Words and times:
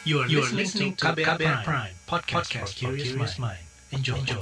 You 0.00 0.24
are, 0.24 0.28
you 0.32 0.40
are 0.40 0.48
listening 0.56 0.96
to 0.96 1.12
KBR, 1.12 1.36
KBR 1.36 1.60
Prime, 1.60 1.60
Prime 1.60 1.92
podcast, 2.08 2.48
podcast 2.48 2.72
for 2.80 2.96
curious 2.96 3.36
mind. 3.36 3.60
Enjoy. 3.92 4.16
Enjoy. 4.16 4.40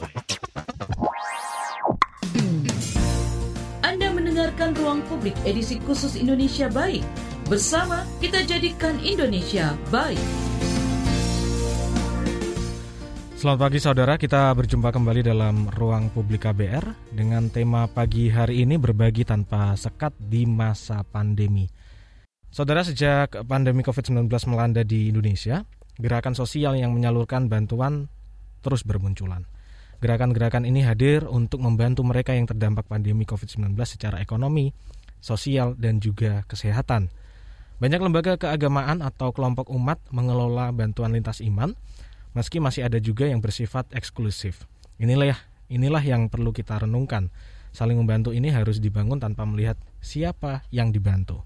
Anda 3.82 4.14
mendengarkan 4.14 4.78
Ruang 4.78 5.02
Publik 5.10 5.34
edisi 5.42 5.82
khusus 5.82 6.14
Indonesia 6.14 6.70
Baik. 6.70 7.02
Bersama 7.50 8.06
kita 8.22 8.46
jadikan 8.46 9.02
Indonesia 9.02 9.74
baik. 9.90 10.22
Selamat 13.34 13.58
pagi 13.66 13.82
saudara, 13.82 14.14
kita 14.14 14.54
berjumpa 14.54 14.94
kembali 14.94 15.26
dalam 15.26 15.66
Ruang 15.74 16.14
Publik 16.14 16.46
KBR 16.46 17.10
dengan 17.10 17.50
tema 17.50 17.90
pagi 17.90 18.30
hari 18.30 18.62
ini 18.62 18.78
berbagi 18.78 19.26
tanpa 19.26 19.74
sekat 19.74 20.14
di 20.22 20.46
masa 20.46 21.02
pandemi. 21.02 21.66
Saudara, 22.48 22.80
sejak 22.80 23.44
pandemi 23.44 23.84
COVID-19 23.84 24.24
melanda 24.48 24.80
di 24.80 25.12
Indonesia, 25.12 25.68
gerakan 26.00 26.32
sosial 26.32 26.80
yang 26.80 26.96
menyalurkan 26.96 27.52
bantuan 27.52 28.08
terus 28.64 28.88
bermunculan. 28.88 29.44
Gerakan-gerakan 29.98 30.64
ini 30.64 30.80
hadir 30.86 31.28
untuk 31.28 31.60
membantu 31.60 32.06
mereka 32.06 32.32
yang 32.32 32.48
terdampak 32.48 32.88
pandemi 32.88 33.28
COVID-19 33.28 33.74
secara 33.84 34.22
ekonomi, 34.22 34.72
sosial, 35.18 35.74
dan 35.76 35.98
juga 35.98 36.46
kesehatan. 36.46 37.10
Banyak 37.78 38.00
lembaga 38.00 38.38
keagamaan 38.38 39.04
atau 39.04 39.30
kelompok 39.30 39.68
umat 39.74 40.00
mengelola 40.10 40.70
bantuan 40.70 41.12
lintas 41.14 41.44
iman, 41.44 41.74
meski 42.32 42.62
masih 42.62 42.86
ada 42.86 42.96
juga 43.02 43.26
yang 43.26 43.42
bersifat 43.42 43.90
eksklusif. 43.92 44.64
Inilah 44.98 45.36
inilah 45.68 46.02
yang 46.02 46.30
perlu 46.30 46.50
kita 46.54 46.80
renungkan. 46.80 47.28
Saling 47.76 48.00
membantu 48.00 48.32
ini 48.32 48.48
harus 48.48 48.80
dibangun 48.80 49.20
tanpa 49.20 49.44
melihat 49.44 49.76
siapa 50.00 50.64
yang 50.72 50.90
dibantu. 50.90 51.44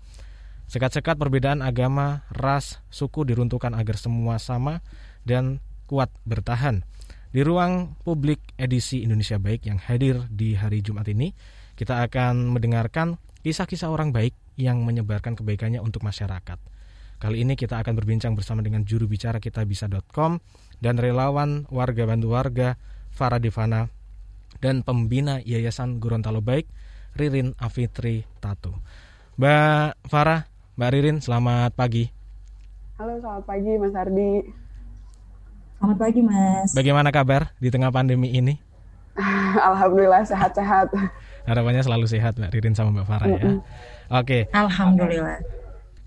Sekat-sekat 0.73 1.21
perbedaan 1.21 1.61
agama, 1.61 2.25
ras, 2.33 2.81
suku 2.89 3.29
diruntuhkan 3.29 3.77
agar 3.77 4.01
semua 4.01 4.41
sama 4.41 4.81
dan 5.21 5.61
kuat 5.85 6.09
bertahan. 6.25 6.81
Di 7.29 7.45
ruang 7.45 7.93
publik 8.01 8.41
edisi 8.57 9.05
Indonesia 9.05 9.37
Baik 9.37 9.69
yang 9.69 9.77
hadir 9.77 10.25
di 10.33 10.57
hari 10.57 10.81
Jumat 10.81 11.05
ini, 11.13 11.37
kita 11.77 12.01
akan 12.09 12.57
mendengarkan 12.57 13.21
kisah-kisah 13.45 13.93
orang 13.93 14.17
baik 14.17 14.33
yang 14.57 14.81
menyebarkan 14.81 15.37
kebaikannya 15.37 15.77
untuk 15.85 16.09
masyarakat. 16.09 16.57
Kali 17.21 17.45
ini 17.45 17.53
kita 17.53 17.77
akan 17.77 17.93
berbincang 17.93 18.33
bersama 18.33 18.65
dengan 18.65 18.89
juru 18.89 19.05
bicara 19.05 19.45
kitabisa.com 19.45 20.41
dan 20.81 20.97
relawan 20.97 21.69
warga 21.69 22.09
bantu 22.09 22.33
warga 22.33 22.81
Farah 23.13 23.37
Divana 23.37 23.93
dan 24.65 24.81
pembina 24.89 25.37
Yayasan 25.45 26.01
Gorontalo 26.01 26.41
Baik 26.41 26.65
Ririn 27.13 27.53
Afitri 27.61 28.25
Tatu. 28.41 28.73
Mbak 29.37 30.09
Farah, 30.13 30.52
Mbak 30.73 30.89
Ririn, 30.89 31.21
selamat 31.21 31.77
pagi. 31.77 32.09
Halo, 32.97 33.21
selamat 33.21 33.45
pagi 33.45 33.73
Mas 33.77 33.93
Ardi. 33.93 34.33
Selamat 35.77 35.99
pagi 36.01 36.21
Mas. 36.25 36.69
Bagaimana 36.73 37.13
kabar 37.13 37.53
di 37.61 37.69
tengah 37.69 37.93
pandemi 37.93 38.33
ini? 38.33 38.57
Alhamdulillah 39.69 40.25
sehat-sehat. 40.25 40.89
Harapannya 41.45 41.85
selalu 41.85 42.09
sehat 42.09 42.41
Mbak 42.41 42.57
Ririn 42.57 42.73
sama 42.73 42.89
Mbak 42.89 43.05
Farah 43.05 43.29
ya. 43.29 43.43
Oke. 44.17 44.49
Alhamdulillah. 44.57 45.45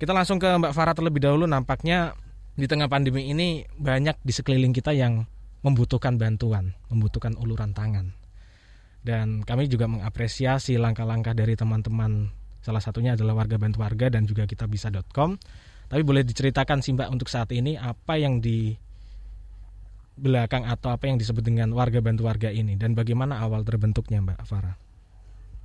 Kita 0.02 0.17
langsung 0.17 0.41
ke 0.41 0.49
Mbak 0.49 0.73
Farah 0.73 0.97
terlebih 0.97 1.22
dahulu. 1.22 1.45
Nampaknya 1.45 2.17
di 2.57 2.66
tengah 2.66 2.89
pandemi 2.89 3.29
ini 3.29 3.69
banyak 3.77 4.17
di 4.25 4.33
sekeliling 4.33 4.73
kita 4.73 4.97
yang 4.97 5.29
membutuhkan 5.61 6.17
bantuan, 6.17 6.73
membutuhkan 6.89 7.38
uluran 7.38 7.69
tangan. 7.77 8.17
Dan 9.05 9.45
kami 9.45 9.69
juga 9.69 9.85
mengapresiasi 9.85 10.81
langkah-langkah 10.81 11.38
dari 11.38 11.53
teman-teman 11.53 12.33
Salah 12.66 12.81
satunya 12.81 13.13
adalah 13.13 13.38
warga 13.38 13.61
bantu 13.61 13.85
warga 13.85 14.09
dan 14.09 14.25
juga 14.25 14.49
kita 14.49 14.66
bisa.com. 14.66 15.38
Tapi 15.85 16.02
boleh 16.02 16.25
diceritakan 16.25 16.81
sih 16.81 16.97
Mbak 16.97 17.13
untuk 17.13 17.30
saat 17.30 17.53
ini 17.53 17.77
apa 17.77 18.17
yang 18.17 18.41
di 18.41 18.73
belakang 20.17 20.66
atau 20.66 20.89
apa 20.89 21.05
yang 21.05 21.22
disebut 21.22 21.45
dengan 21.45 21.69
warga 21.77 22.02
bantu 22.02 22.25
warga 22.25 22.49
ini 22.49 22.73
dan 22.73 22.97
bagaimana 22.97 23.38
awal 23.38 23.61
terbentuknya 23.61 24.17
Mbak 24.25 24.41
Farah? 24.49 24.73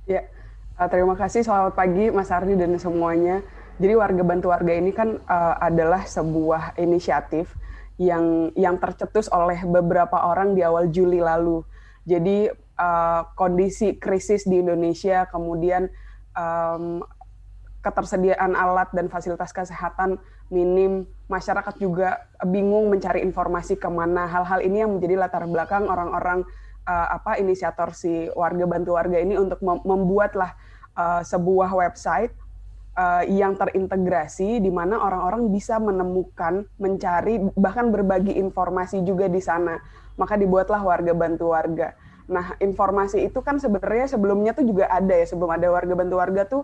Ya, 0.05 0.29
uh, 0.77 0.85
terima 0.85 1.17
kasih. 1.17 1.41
Selamat 1.41 1.73
pagi 1.73 2.13
Mas 2.13 2.29
Ardi 2.29 2.53
dan 2.53 2.77
semuanya. 2.77 3.41
Jadi 3.81 3.97
warga 3.97 4.21
bantu 4.21 4.53
warga 4.53 4.69
ini 4.77 4.93
kan 4.93 5.17
uh, 5.25 5.57
adalah 5.57 6.05
sebuah 6.05 6.77
inisiatif 6.77 7.57
yang 7.97 8.53
yang 8.53 8.77
tercetus 8.77 9.25
oleh 9.33 9.57
beberapa 9.65 10.21
orang 10.21 10.53
di 10.53 10.61
awal 10.61 10.93
Juli 10.93 11.17
lalu. 11.17 11.65
Jadi 12.05 12.45
uh, 12.77 13.21
kondisi 13.33 13.97
krisis 13.97 14.45
di 14.45 14.61
Indonesia 14.61 15.25
kemudian 15.25 15.89
um, 16.37 17.03
ketersediaan 17.81 18.53
alat 18.53 18.93
dan 18.93 19.09
fasilitas 19.09 19.49
kesehatan 19.49 20.21
minim, 20.53 21.07
masyarakat 21.31 21.75
juga 21.81 22.29
bingung 22.45 22.91
mencari 22.91 23.25
informasi 23.25 23.79
ke 23.79 23.89
mana. 23.89 24.29
Hal-hal 24.29 24.61
ini 24.61 24.85
yang 24.85 24.93
menjadi 24.99 25.17
latar 25.17 25.47
belakang 25.47 25.89
orang-orang 25.89 26.45
uh, 26.85 27.07
apa 27.17 27.41
inisiator 27.41 27.95
si 27.95 28.29
warga 28.37 28.67
bantu 28.67 28.99
warga 28.99 29.17
ini 29.17 29.39
untuk 29.39 29.63
mem 29.65 29.81
membuatlah 29.81 30.53
uh, 30.93 31.23
sebuah 31.25 31.71
website 31.73 32.35
uh, 32.99 33.23
yang 33.25 33.55
terintegrasi 33.55 34.59
di 34.59 34.69
mana 34.69 34.99
orang-orang 34.99 35.49
bisa 35.49 35.79
menemukan, 35.79 36.67
mencari, 36.77 37.39
bahkan 37.55 37.89
berbagi 37.89 38.35
informasi 38.37 39.01
juga 39.07 39.31
di 39.31 39.39
sana. 39.39 39.79
Maka 40.19 40.35
dibuatlah 40.37 40.83
warga 40.83 41.15
bantu 41.15 41.55
warga. 41.55 41.95
Nah, 42.29 42.57
informasi 42.61 43.25
itu 43.25 43.39
kan 43.41 43.57
sebenarnya 43.57 44.11
sebelumnya 44.11 44.51
tuh 44.53 44.67
juga 44.67 44.89
ada 44.91 45.13
ya, 45.13 45.25
sebelum 45.25 45.49
ada 45.53 45.67
warga 45.71 45.93
bantu 45.97 46.15
warga 46.19 46.43
tuh 46.45 46.63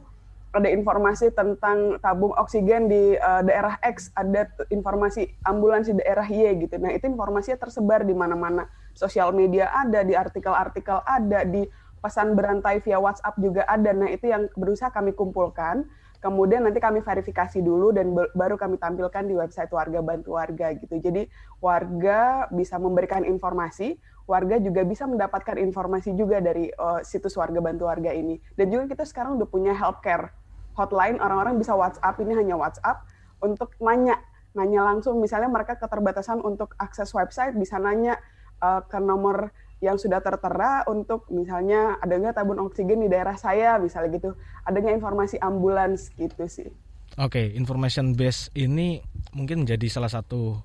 ada 0.56 0.69
informasi 0.72 1.35
tentang 1.35 2.01
tabung 2.01 2.34
oksigen 2.34 2.90
di 2.90 3.13
uh, 3.19 3.44
daerah 3.45 3.78
X, 3.84 4.09
ada 4.18 4.50
informasi 4.73 5.28
ambulans 5.45 5.85
di 5.91 5.95
daerah 6.00 6.25
Y 6.25 6.66
gitu. 6.66 6.81
Nah, 6.81 6.95
itu 6.95 7.06
informasinya 7.06 7.62
tersebar 7.62 8.07
di 8.07 8.16
mana-mana. 8.18 8.66
Sosial 8.97 9.35
media 9.35 9.69
ada, 9.69 10.01
di 10.01 10.18
artikel-artikel 10.18 11.03
ada, 11.06 11.45
di 11.45 11.68
pesan 12.01 12.34
berantai 12.34 12.81
via 12.81 12.97
WhatsApp 12.97 13.38
juga 13.38 13.68
ada. 13.68 13.91
Nah, 13.94 14.09
itu 14.09 14.31
yang 14.31 14.50
berusaha 14.57 14.89
kami 14.89 15.13
kumpulkan. 15.13 15.85
Kemudian 16.27 16.67
nanti 16.67 16.83
kami 16.83 16.99
verifikasi 16.99 17.63
dulu 17.63 17.95
dan 17.95 18.11
baru 18.11 18.59
kami 18.59 18.75
tampilkan 18.75 19.23
di 19.23 19.31
website 19.39 19.71
warga 19.71 20.03
bantu 20.03 20.35
warga 20.35 20.75
gitu. 20.75 20.99
Jadi 20.99 21.23
warga 21.63 22.51
bisa 22.51 22.75
memberikan 22.75 23.23
informasi, 23.23 23.95
warga 24.27 24.59
juga 24.59 24.83
bisa 24.83 25.07
mendapatkan 25.07 25.55
informasi 25.55 26.11
juga 26.19 26.43
dari 26.43 26.67
uh, 26.75 26.99
situs 26.99 27.39
warga 27.39 27.63
bantu 27.63 27.88
warga 27.88 28.11
ini. 28.11 28.43
Dan 28.59 28.75
juga 28.75 28.91
kita 28.91 29.07
sekarang 29.07 29.39
udah 29.39 29.47
punya 29.47 29.71
healthcare 29.71 30.35
hotline, 30.75 31.15
orang-orang 31.23 31.55
bisa 31.55 31.71
WhatsApp, 31.73 32.19
ini 32.19 32.35
hanya 32.35 32.59
WhatsApp, 32.59 33.07
untuk 33.39 33.71
nanya, 33.79 34.19
nanya 34.51 34.83
langsung, 34.83 35.23
misalnya 35.23 35.47
mereka 35.47 35.79
keterbatasan 35.79 36.44
untuk 36.44 36.75
akses 36.75 37.09
website, 37.15 37.55
bisa 37.55 37.79
nanya 37.79 38.19
uh, 38.59 38.83
ke 38.83 38.99
nomor 38.99 39.55
yang 39.77 40.01
sudah 40.01 40.17
tertera 40.25 40.81
untuk 40.89 41.29
misalnya 41.29 42.01
ada 42.01 42.17
nggak 42.17 42.33
tabung 42.33 42.57
oksigen 42.65 43.05
di 43.05 43.09
daerah 43.09 43.38
saya, 43.38 43.77
misalnya 43.77 44.17
gitu, 44.17 44.31
adanya 44.65 44.97
informasi 44.97 45.38
ambulans 45.38 46.09
gitu 46.17 46.45
sih. 46.49 46.69
Oke, 47.17 47.39
okay, 47.39 47.45
information 47.53 48.17
base 48.17 48.49
ini 48.57 49.01
mungkin 49.38 49.65
menjadi 49.65 49.88
salah 49.89 50.09
satu 50.09 50.57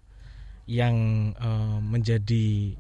yang 0.64 0.96
uh, 1.36 1.78
menjadi 1.80 2.76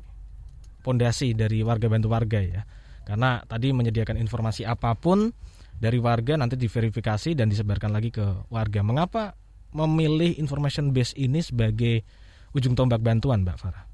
pondasi 0.82 1.36
dari 1.36 1.60
warga 1.62 1.86
bantu 1.86 2.08
warga 2.12 2.40
ya. 2.40 2.62
Karena 3.02 3.42
tadi 3.44 3.74
menyediakan 3.74 4.16
informasi 4.18 4.64
apa 4.64 4.94
pun 4.96 5.34
dari 5.76 5.98
warga 5.98 6.38
nanti 6.38 6.54
diverifikasi 6.54 7.34
dan 7.34 7.50
disebarkan 7.50 7.90
lagi 7.92 8.14
ke 8.14 8.24
warga. 8.48 8.80
Mengapa 8.80 9.34
memilih 9.74 10.36
information 10.38 10.92
base 10.94 11.16
ini 11.18 11.42
sebagai 11.42 12.06
ujung 12.52 12.76
tombak 12.76 13.00
bantuan, 13.00 13.42
Mbak 13.42 13.56
Farah? 13.58 13.91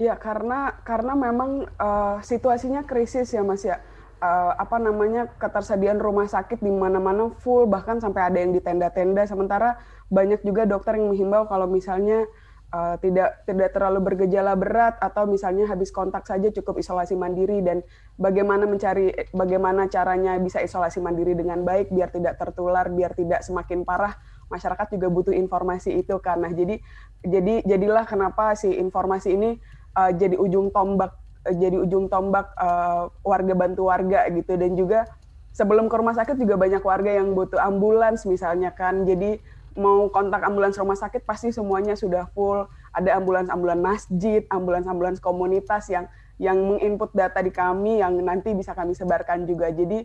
Ya 0.00 0.16
karena 0.16 0.80
karena 0.88 1.12
memang 1.12 1.68
uh, 1.76 2.16
situasinya 2.24 2.84
krisis 2.88 3.32
ya 3.32 3.44
Mas 3.44 3.64
ya. 3.66 3.80
Uh, 4.22 4.54
apa 4.54 4.78
namanya 4.78 5.26
ketersediaan 5.34 5.98
rumah 5.98 6.30
sakit 6.30 6.62
di 6.62 6.70
mana-mana 6.70 7.34
full 7.42 7.66
bahkan 7.66 7.98
sampai 7.98 8.30
ada 8.30 8.38
yang 8.38 8.54
di 8.54 8.62
tenda-tenda. 8.62 9.26
Sementara 9.26 9.82
banyak 10.08 10.46
juga 10.46 10.62
dokter 10.62 10.94
yang 10.94 11.10
menghimbau 11.10 11.50
kalau 11.50 11.66
misalnya 11.66 12.22
uh, 12.70 12.94
tidak 13.02 13.42
tidak 13.50 13.74
terlalu 13.74 13.98
bergejala 14.14 14.54
berat 14.54 14.94
atau 15.02 15.26
misalnya 15.26 15.66
habis 15.66 15.90
kontak 15.90 16.22
saja 16.22 16.54
cukup 16.54 16.78
isolasi 16.78 17.18
mandiri. 17.18 17.66
Dan 17.66 17.82
bagaimana 18.14 18.62
mencari 18.62 19.10
bagaimana 19.34 19.90
caranya 19.90 20.38
bisa 20.38 20.62
isolasi 20.62 21.02
mandiri 21.02 21.34
dengan 21.34 21.66
baik 21.66 21.90
biar 21.90 22.14
tidak 22.14 22.38
tertular 22.38 22.86
biar 22.94 23.18
tidak 23.18 23.42
semakin 23.42 23.82
parah 23.82 24.14
masyarakat 24.52 24.86
juga 24.92 25.08
butuh 25.08 25.34
informasi 25.34 25.98
itu 25.98 26.14
karena 26.20 26.52
jadi 26.52 26.76
jadi 27.24 27.64
jadilah 27.64 28.04
kenapa 28.04 28.52
si 28.52 28.68
informasi 28.68 29.34
ini 29.34 29.56
uh, 29.96 30.10
jadi 30.12 30.36
ujung 30.36 30.72
tombak 30.72 31.12
uh, 31.46 31.54
jadi 31.54 31.76
ujung 31.78 32.08
tombak 32.08 32.52
uh, 32.58 33.08
warga 33.24 33.54
bantu 33.56 33.88
warga 33.88 34.28
gitu 34.32 34.56
dan 34.56 34.72
juga 34.76 35.08
sebelum 35.52 35.88
ke 35.88 35.94
rumah 36.00 36.16
sakit 36.16 36.36
juga 36.40 36.56
banyak 36.56 36.80
warga 36.80 37.10
yang 37.12 37.36
butuh 37.36 37.60
ambulans 37.60 38.24
misalnya 38.24 38.72
kan 38.72 39.04
jadi 39.04 39.40
mau 39.76 40.08
kontak 40.12 40.44
ambulans 40.44 40.76
rumah 40.76 40.96
sakit 40.96 41.24
pasti 41.24 41.48
semuanya 41.52 41.96
sudah 41.96 42.28
full. 42.36 42.68
Ada 42.92 43.16
ambulans-ambulans 43.16 43.80
masjid, 43.80 44.44
ambulans-ambulans 44.52 45.16
komunitas 45.16 45.88
yang 45.88 46.08
yang 46.36 46.60
menginput 46.60 47.12
data 47.16 47.40
di 47.40 47.48
kami 47.48 48.04
yang 48.04 48.18
nanti 48.20 48.52
bisa 48.52 48.76
kami 48.76 48.92
sebarkan 48.92 49.48
juga. 49.48 49.72
Jadi 49.72 50.04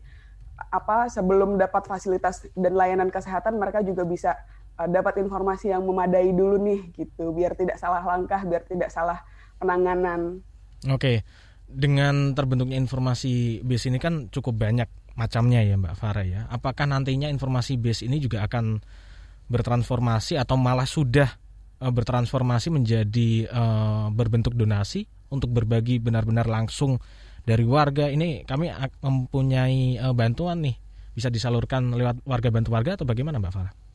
apa 0.71 1.11
sebelum 1.11 1.59
dapat 1.59 1.85
fasilitas 1.85 2.47
dan 2.55 2.73
layanan 2.73 3.11
kesehatan 3.11 3.59
mereka 3.59 3.83
juga 3.83 4.07
bisa 4.07 4.39
uh, 4.79 4.89
dapat 4.89 5.21
informasi 5.21 5.69
yang 5.69 5.85
memadai 5.85 6.33
dulu 6.33 6.57
nih 6.57 6.89
gitu 6.97 7.29
biar 7.29 7.53
tidak 7.53 7.77
salah 7.77 8.01
langkah 8.01 8.41
biar 8.41 8.65
tidak 8.65 8.89
salah 8.89 9.21
penanganan. 9.59 10.41
Oke. 10.89 11.25
Dengan 11.67 12.31
terbentuknya 12.31 12.79
informasi 12.79 13.59
base 13.59 13.91
ini 13.91 13.99
kan 13.99 14.31
cukup 14.31 14.55
banyak 14.55 14.87
macamnya 15.19 15.65
ya 15.65 15.75
Mbak 15.75 15.95
Farah 15.99 16.23
ya. 16.23 16.41
Apakah 16.47 16.87
nantinya 16.87 17.27
informasi 17.27 17.75
base 17.75 18.07
ini 18.07 18.23
juga 18.23 18.45
akan 18.47 18.79
bertransformasi 19.51 20.39
atau 20.39 20.55
malah 20.55 20.87
sudah 20.87 21.27
uh, 21.81 21.91
bertransformasi 21.91 22.71
menjadi 22.71 23.49
uh, 23.51 24.07
berbentuk 24.13 24.55
donasi 24.55 25.09
untuk 25.27 25.51
berbagi 25.51 25.99
benar-benar 25.99 26.47
langsung 26.47 27.01
dari 27.47 27.63
warga 27.63 28.11
ini 28.11 28.43
kami 28.43 28.71
mempunyai 29.03 29.99
uh, 29.99 30.11
bantuan 30.11 30.63
nih 30.63 30.75
bisa 31.15 31.31
disalurkan 31.31 31.95
lewat 31.95 32.21
warga 32.27 32.49
bantu 32.53 32.69
warga 32.75 32.99
atau 32.99 33.07
bagaimana 33.07 33.41
Mbak 33.41 33.53
Farah? 33.55 33.86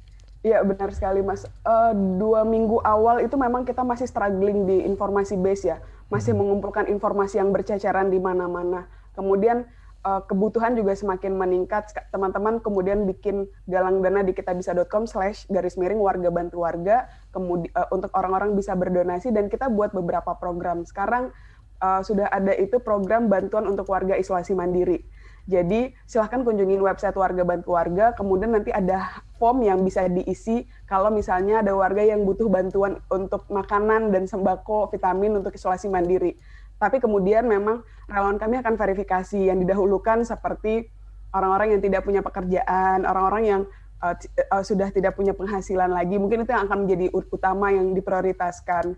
Iya 0.43 0.59
benar 0.67 0.91
sekali 0.91 1.23
Mas. 1.23 1.47
Uh, 1.63 1.95
dua 2.19 2.43
minggu 2.43 2.83
awal 2.83 3.23
itu 3.23 3.39
memang 3.39 3.63
kita 3.63 3.87
masih 3.87 4.11
struggling 4.11 4.67
di 4.67 4.83
informasi 4.83 5.39
base 5.39 5.71
ya, 5.71 5.79
masih 6.11 6.35
hmm. 6.35 6.43
mengumpulkan 6.43 6.91
informasi 6.91 7.39
yang 7.39 7.55
berceceran 7.55 8.11
di 8.11 8.19
mana-mana. 8.19 8.91
Kemudian 9.15 9.71
uh, 10.03 10.19
kebutuhan 10.27 10.75
juga 10.75 10.99
semakin 10.99 11.39
meningkat. 11.39 11.95
Teman-teman 12.11 12.59
kemudian 12.59 13.07
bikin 13.07 13.47
galang 13.71 14.03
dana 14.03 14.27
di 14.27 14.35
kitabisa.com 14.35 15.07
slash 15.07 15.47
garis 15.47 15.79
miring 15.79 16.03
warga 16.03 16.35
bantu 16.35 16.67
warga 16.67 17.07
kemudian 17.31 17.71
uh, 17.79 17.87
untuk 17.95 18.11
orang-orang 18.19 18.59
bisa 18.59 18.75
berdonasi 18.75 19.31
dan 19.31 19.47
kita 19.47 19.71
buat 19.71 19.95
beberapa 19.95 20.35
program. 20.43 20.83
Sekarang 20.83 21.31
uh, 21.79 22.03
sudah 22.03 22.27
ada 22.35 22.51
itu 22.59 22.83
program 22.83 23.31
bantuan 23.31 23.71
untuk 23.71 23.87
warga 23.95 24.19
isolasi 24.19 24.59
mandiri 24.59 25.07
jadi 25.43 25.91
silahkan 26.07 26.47
kunjungin 26.47 26.79
website 26.79 27.19
warga 27.19 27.43
bantu 27.43 27.75
warga, 27.75 28.15
kemudian 28.15 28.55
nanti 28.55 28.71
ada 28.71 29.11
form 29.43 29.67
yang 29.67 29.83
bisa 29.83 30.07
diisi 30.07 30.63
kalau 30.87 31.11
misalnya 31.11 31.67
ada 31.67 31.75
warga 31.75 31.99
yang 31.99 32.23
butuh 32.23 32.47
bantuan 32.47 33.03
untuk 33.11 33.51
makanan 33.51 34.15
dan 34.15 34.31
sembako, 34.31 34.95
vitamin 34.95 35.43
untuk 35.43 35.51
isolasi 35.51 35.91
mandiri. 35.91 36.39
Tapi 36.79 37.03
kemudian 37.03 37.47
memang 37.51 37.83
relawan 38.07 38.39
kami 38.39 38.63
akan 38.63 38.79
verifikasi 38.79 39.51
yang 39.51 39.59
didahulukan 39.59 40.23
seperti 40.23 40.87
orang-orang 41.35 41.79
yang 41.79 41.83
tidak 41.83 42.07
punya 42.07 42.23
pekerjaan, 42.23 43.03
orang-orang 43.03 43.43
yang 43.43 43.63
uh, 43.99 44.15
uh, 44.55 44.63
sudah 44.63 44.95
tidak 44.95 45.19
punya 45.19 45.35
penghasilan 45.35 45.91
lagi, 45.91 46.23
mungkin 46.23 46.47
itu 46.47 46.55
yang 46.55 46.71
akan 46.71 46.87
menjadi 46.87 47.07
utama 47.11 47.75
yang 47.75 47.91
diprioritaskan. 47.99 48.95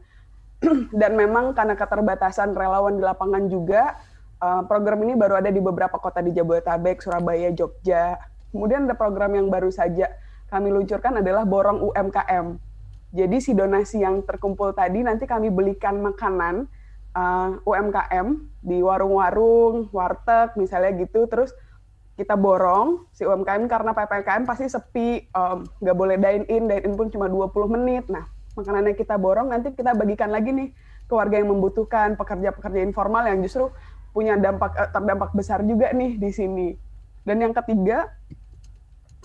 dan 1.00 1.12
memang 1.16 1.52
karena 1.52 1.76
keterbatasan 1.76 2.56
relawan 2.56 2.96
di 2.96 3.02
lapangan 3.04 3.48
juga, 3.52 3.96
Eh, 4.44 4.62
program 4.68 5.00
ini 5.08 5.16
baru 5.16 5.40
ada 5.40 5.48
di 5.48 5.56
beberapa 5.56 5.96
kota 5.96 6.20
di 6.20 6.36
Jabodetabek, 6.36 7.00
Surabaya, 7.00 7.48
Jogja. 7.56 8.20
Kemudian 8.52 8.84
ada 8.84 8.92
program 8.92 9.32
yang 9.32 9.48
baru 9.48 9.72
saja 9.72 10.12
kami 10.52 10.68
luncurkan 10.68 11.24
adalah 11.24 11.48
Borong 11.48 11.80
UMKM. 11.80 12.60
Jadi 13.14 13.36
si 13.40 13.56
donasi 13.56 14.04
yang 14.04 14.20
terkumpul 14.20 14.76
tadi 14.76 15.00
nanti 15.00 15.24
kami 15.24 15.48
belikan 15.48 16.02
makanan 16.04 16.68
uh, 17.16 17.56
eh, 17.56 17.68
UMKM 17.70 18.26
di 18.60 18.84
warung-warung, 18.84 19.88
warteg 19.94 20.52
misalnya 20.60 20.92
gitu, 21.00 21.24
terus 21.24 21.56
kita 22.20 22.36
borong 22.36 23.08
si 23.16 23.24
UMKM 23.24 23.64
karena 23.64 23.96
PPKM 23.96 24.44
pasti 24.44 24.68
sepi, 24.68 25.24
nggak 25.80 25.96
um, 25.96 25.98
boleh 25.98 26.20
dine 26.20 26.44
in, 26.52 26.68
dine 26.68 26.84
in 26.84 26.94
pun 26.94 27.08
cuma 27.08 27.26
20 27.32 27.74
menit. 27.80 28.04
Nah, 28.12 28.28
makanannya 28.60 28.92
kita 28.92 29.16
borong 29.16 29.50
nanti 29.50 29.72
kita 29.72 29.96
bagikan 29.96 30.30
lagi 30.30 30.52
nih 30.52 30.68
ke 31.04 31.12
warga 31.12 31.36
yang 31.40 31.50
membutuhkan, 31.50 32.14
pekerja-pekerja 32.14 32.80
informal 32.84 33.24
yang 33.26 33.40
justru 33.42 33.72
punya 34.14 34.38
dampak 34.38 34.72
eh, 34.78 34.90
terdampak 34.94 35.34
besar 35.34 35.66
juga 35.66 35.90
nih 35.90 36.16
di 36.16 36.30
sini. 36.30 36.68
Dan 37.26 37.42
yang 37.42 37.52
ketiga, 37.52 38.08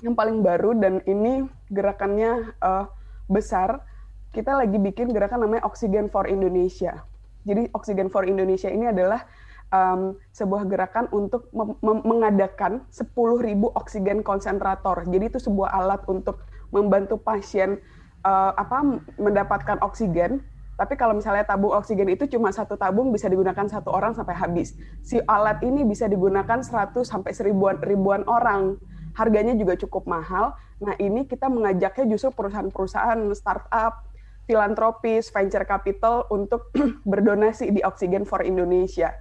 yang 0.01 0.17
paling 0.17 0.41
baru 0.41 0.73
dan 0.73 1.03
ini 1.03 1.45
gerakannya 1.67 2.55
uh, 2.63 2.87
besar, 3.27 3.83
kita 4.31 4.55
lagi 4.55 4.79
bikin 4.79 5.11
gerakan 5.11 5.45
namanya 5.45 5.67
Oxygen 5.67 6.07
for 6.07 6.25
Indonesia. 6.25 7.03
Jadi 7.43 7.67
Oxygen 7.75 8.07
for 8.07 8.23
Indonesia 8.23 8.71
ini 8.71 8.87
adalah 8.87 9.27
um, 9.73 10.15
sebuah 10.31 10.65
gerakan 10.69 11.11
untuk 11.11 11.51
mengadakan 11.83 12.87
10.000 12.87 13.11
oksigen 13.75 14.23
konsentrator. 14.23 15.05
Jadi 15.07 15.35
itu 15.35 15.39
sebuah 15.43 15.69
alat 15.75 16.01
untuk 16.07 16.43
membantu 16.71 17.17
pasien 17.19 17.81
uh, 18.23 18.53
apa 18.55 19.01
mendapatkan 19.17 19.81
oksigen 19.81 20.43
tapi 20.79 20.95
kalau 20.95 21.11
misalnya 21.11 21.43
tabung 21.43 21.75
oksigen 21.75 22.07
itu 22.07 22.23
cuma 22.31 22.55
satu 22.55 22.79
tabung 22.79 23.11
bisa 23.11 23.27
digunakan 23.27 23.67
satu 23.67 23.91
orang 23.91 24.15
sampai 24.15 24.31
habis. 24.31 24.79
Si 25.03 25.19
alat 25.27 25.59
ini 25.59 25.83
bisa 25.83 26.07
digunakan 26.07 26.63
100 26.63 26.95
sampai 27.03 27.35
seribuan 27.35 27.83
ribuan 27.83 28.23
orang. 28.31 28.79
Harganya 29.11 29.59
juga 29.59 29.75
cukup 29.75 30.07
mahal. 30.07 30.55
Nah 30.79 30.95
ini 30.95 31.27
kita 31.27 31.51
mengajaknya 31.51 32.15
justru 32.15 32.31
perusahaan-perusahaan 32.31 33.19
startup, 33.35 34.07
filantropis, 34.47 35.27
venture 35.35 35.67
capital 35.67 36.23
untuk 36.31 36.71
berdonasi 37.11 37.75
di 37.75 37.83
Oksigen 37.83 38.23
for 38.23 38.39
Indonesia. 38.39 39.11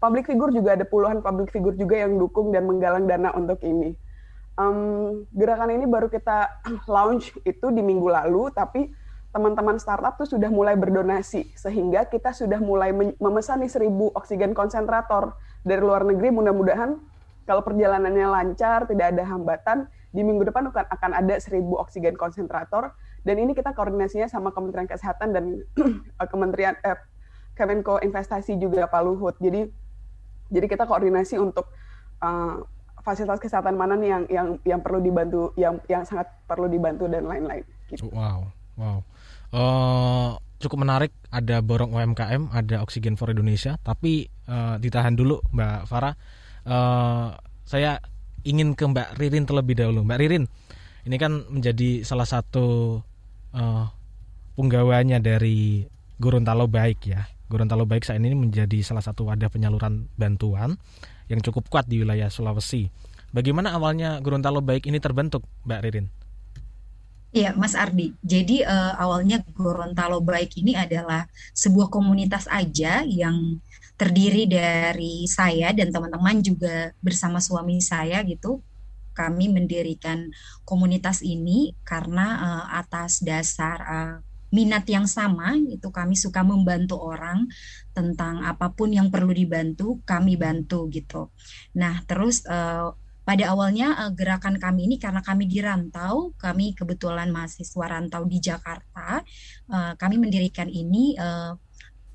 Public 0.00 0.32
figure 0.32 0.48
juga 0.48 0.80
ada 0.80 0.88
puluhan 0.88 1.20
public 1.20 1.52
figure 1.52 1.76
juga 1.76 2.08
yang 2.08 2.16
dukung 2.16 2.56
dan 2.56 2.64
menggalang 2.64 3.04
dana 3.04 3.36
untuk 3.36 3.60
ini. 3.60 3.92
Um, 4.56 5.28
gerakan 5.36 5.76
ini 5.76 5.84
baru 5.84 6.08
kita 6.08 6.64
launch 6.88 7.36
itu 7.44 7.68
di 7.68 7.84
minggu 7.84 8.08
lalu, 8.08 8.48
tapi 8.56 9.01
teman-teman 9.32 9.80
startup 9.80 10.20
tuh 10.20 10.28
sudah 10.28 10.52
mulai 10.52 10.76
berdonasi 10.76 11.48
sehingga 11.56 12.04
kita 12.04 12.36
sudah 12.36 12.60
mulai 12.60 12.92
memesan 13.16 13.64
nih 13.64 13.72
seribu 13.72 14.12
oksigen 14.12 14.52
konsentrator 14.52 15.32
dari 15.64 15.80
luar 15.80 16.04
negeri 16.04 16.28
mudah-mudahan 16.28 17.00
kalau 17.48 17.64
perjalanannya 17.64 18.28
lancar 18.28 18.84
tidak 18.84 19.16
ada 19.16 19.24
hambatan 19.24 19.88
di 20.12 20.20
minggu 20.20 20.52
depan 20.52 20.68
akan 20.68 20.84
akan 20.84 21.10
ada 21.16 21.40
seribu 21.40 21.80
oksigen 21.80 22.12
konsentrator 22.12 22.92
dan 23.24 23.40
ini 23.40 23.56
kita 23.56 23.72
koordinasinya 23.72 24.28
sama 24.28 24.52
Kementerian 24.52 24.84
Kesehatan 24.84 25.32
dan 25.32 25.44
eh, 26.20 26.28
Kementerian 26.28 26.76
eh, 26.84 27.00
Kemenko 27.56 28.04
Investasi 28.04 28.60
juga 28.60 28.84
Pak 28.84 29.00
Luhut 29.00 29.34
jadi 29.40 29.64
jadi 30.52 30.68
kita 30.68 30.84
koordinasi 30.84 31.40
untuk 31.40 31.72
uh, 32.20 32.60
fasilitas 33.00 33.40
kesehatan 33.40 33.74
mana 33.74 33.96
nih 33.96 34.08
yang 34.12 34.22
yang 34.28 34.48
yang 34.68 34.80
perlu 34.84 35.00
dibantu 35.00 35.56
yang 35.56 35.80
yang 35.88 36.04
sangat 36.04 36.28
perlu 36.44 36.68
dibantu 36.68 37.08
dan 37.08 37.24
lain-lain 37.24 37.64
gitu. 37.88 38.12
Wow. 38.12 38.52
Wow. 38.76 39.04
Uh, 39.52 40.40
cukup 40.64 40.80
menarik 40.80 41.12
ada 41.28 41.60
borong 41.60 41.92
UMKM, 41.92 42.48
ada 42.56 42.80
oksigen 42.80 43.20
for 43.20 43.28
Indonesia, 43.28 43.76
tapi 43.84 44.32
uh, 44.48 44.80
ditahan 44.80 45.12
dulu 45.12 45.44
Mbak 45.52 45.84
Farah. 45.84 46.16
Uh, 46.64 47.36
saya 47.68 48.00
ingin 48.48 48.72
ke 48.72 48.88
Mbak 48.88 49.20
Ririn 49.20 49.44
terlebih 49.44 49.76
dahulu. 49.76 50.08
Mbak 50.08 50.18
Ririn, 50.18 50.44
ini 51.04 51.16
kan 51.20 51.44
menjadi 51.52 52.00
salah 52.06 52.24
satu 52.24 52.98
uh, 53.52 53.86
punggawanya 54.56 55.20
dari 55.20 55.84
Gorontalo 56.16 56.64
Baik 56.70 57.12
ya. 57.12 57.28
Gorontalo 57.50 57.84
Baik 57.84 58.08
saat 58.08 58.22
ini 58.22 58.32
menjadi 58.32 58.80
salah 58.80 59.04
satu 59.04 59.28
wadah 59.28 59.52
penyaluran 59.52 60.08
bantuan 60.16 60.80
yang 61.28 61.44
cukup 61.44 61.68
kuat 61.68 61.84
di 61.90 62.00
wilayah 62.00 62.32
Sulawesi. 62.32 62.88
Bagaimana 63.32 63.76
awalnya 63.76 64.16
Gorontalo 64.24 64.64
Baik 64.64 64.88
ini 64.88 64.96
terbentuk, 64.96 65.44
Mbak 65.68 65.80
Ririn? 65.84 66.21
Iya, 67.32 67.56
Mas 67.56 67.72
Ardi. 67.72 68.12
Jadi 68.20 68.60
uh, 68.60 68.92
awalnya 69.00 69.40
Gorontalo 69.56 70.20
Baik 70.20 70.60
ini 70.60 70.76
adalah 70.76 71.24
sebuah 71.56 71.88
komunitas 71.88 72.44
aja 72.52 73.00
yang 73.08 73.56
terdiri 73.96 74.44
dari 74.44 75.24
saya 75.24 75.72
dan 75.72 75.88
teman-teman 75.88 76.44
juga 76.44 76.92
bersama 77.00 77.40
suami 77.40 77.80
saya 77.80 78.20
gitu. 78.28 78.60
Kami 79.16 79.48
mendirikan 79.48 80.28
komunitas 80.68 81.24
ini 81.24 81.72
karena 81.88 82.26
uh, 82.36 82.64
atas 82.76 83.24
dasar 83.24 83.78
uh, 83.80 84.16
minat 84.52 84.84
yang 84.84 85.08
sama 85.08 85.56
itu 85.56 85.88
kami 85.88 86.12
suka 86.12 86.44
membantu 86.44 87.00
orang 87.00 87.48
tentang 87.96 88.44
apa 88.44 88.68
pun 88.76 88.92
yang 88.92 89.08
perlu 89.08 89.32
dibantu 89.32 90.04
kami 90.04 90.36
bantu 90.36 90.84
gitu. 90.92 91.32
Nah 91.80 92.04
terus 92.04 92.44
uh, 92.44 92.92
pada 93.22 93.54
awalnya 93.54 93.94
uh, 93.98 94.12
gerakan 94.12 94.58
kami 94.58 94.90
ini 94.90 94.96
karena 94.98 95.22
kami 95.22 95.46
di 95.46 95.62
rantau, 95.62 96.34
kami 96.38 96.74
kebetulan 96.74 97.30
mahasiswa 97.30 97.86
rantau 97.86 98.26
di 98.26 98.38
Jakarta, 98.42 99.22
uh, 99.70 99.92
kami 99.94 100.18
mendirikan 100.18 100.66
ini 100.66 101.14
uh, 101.16 101.54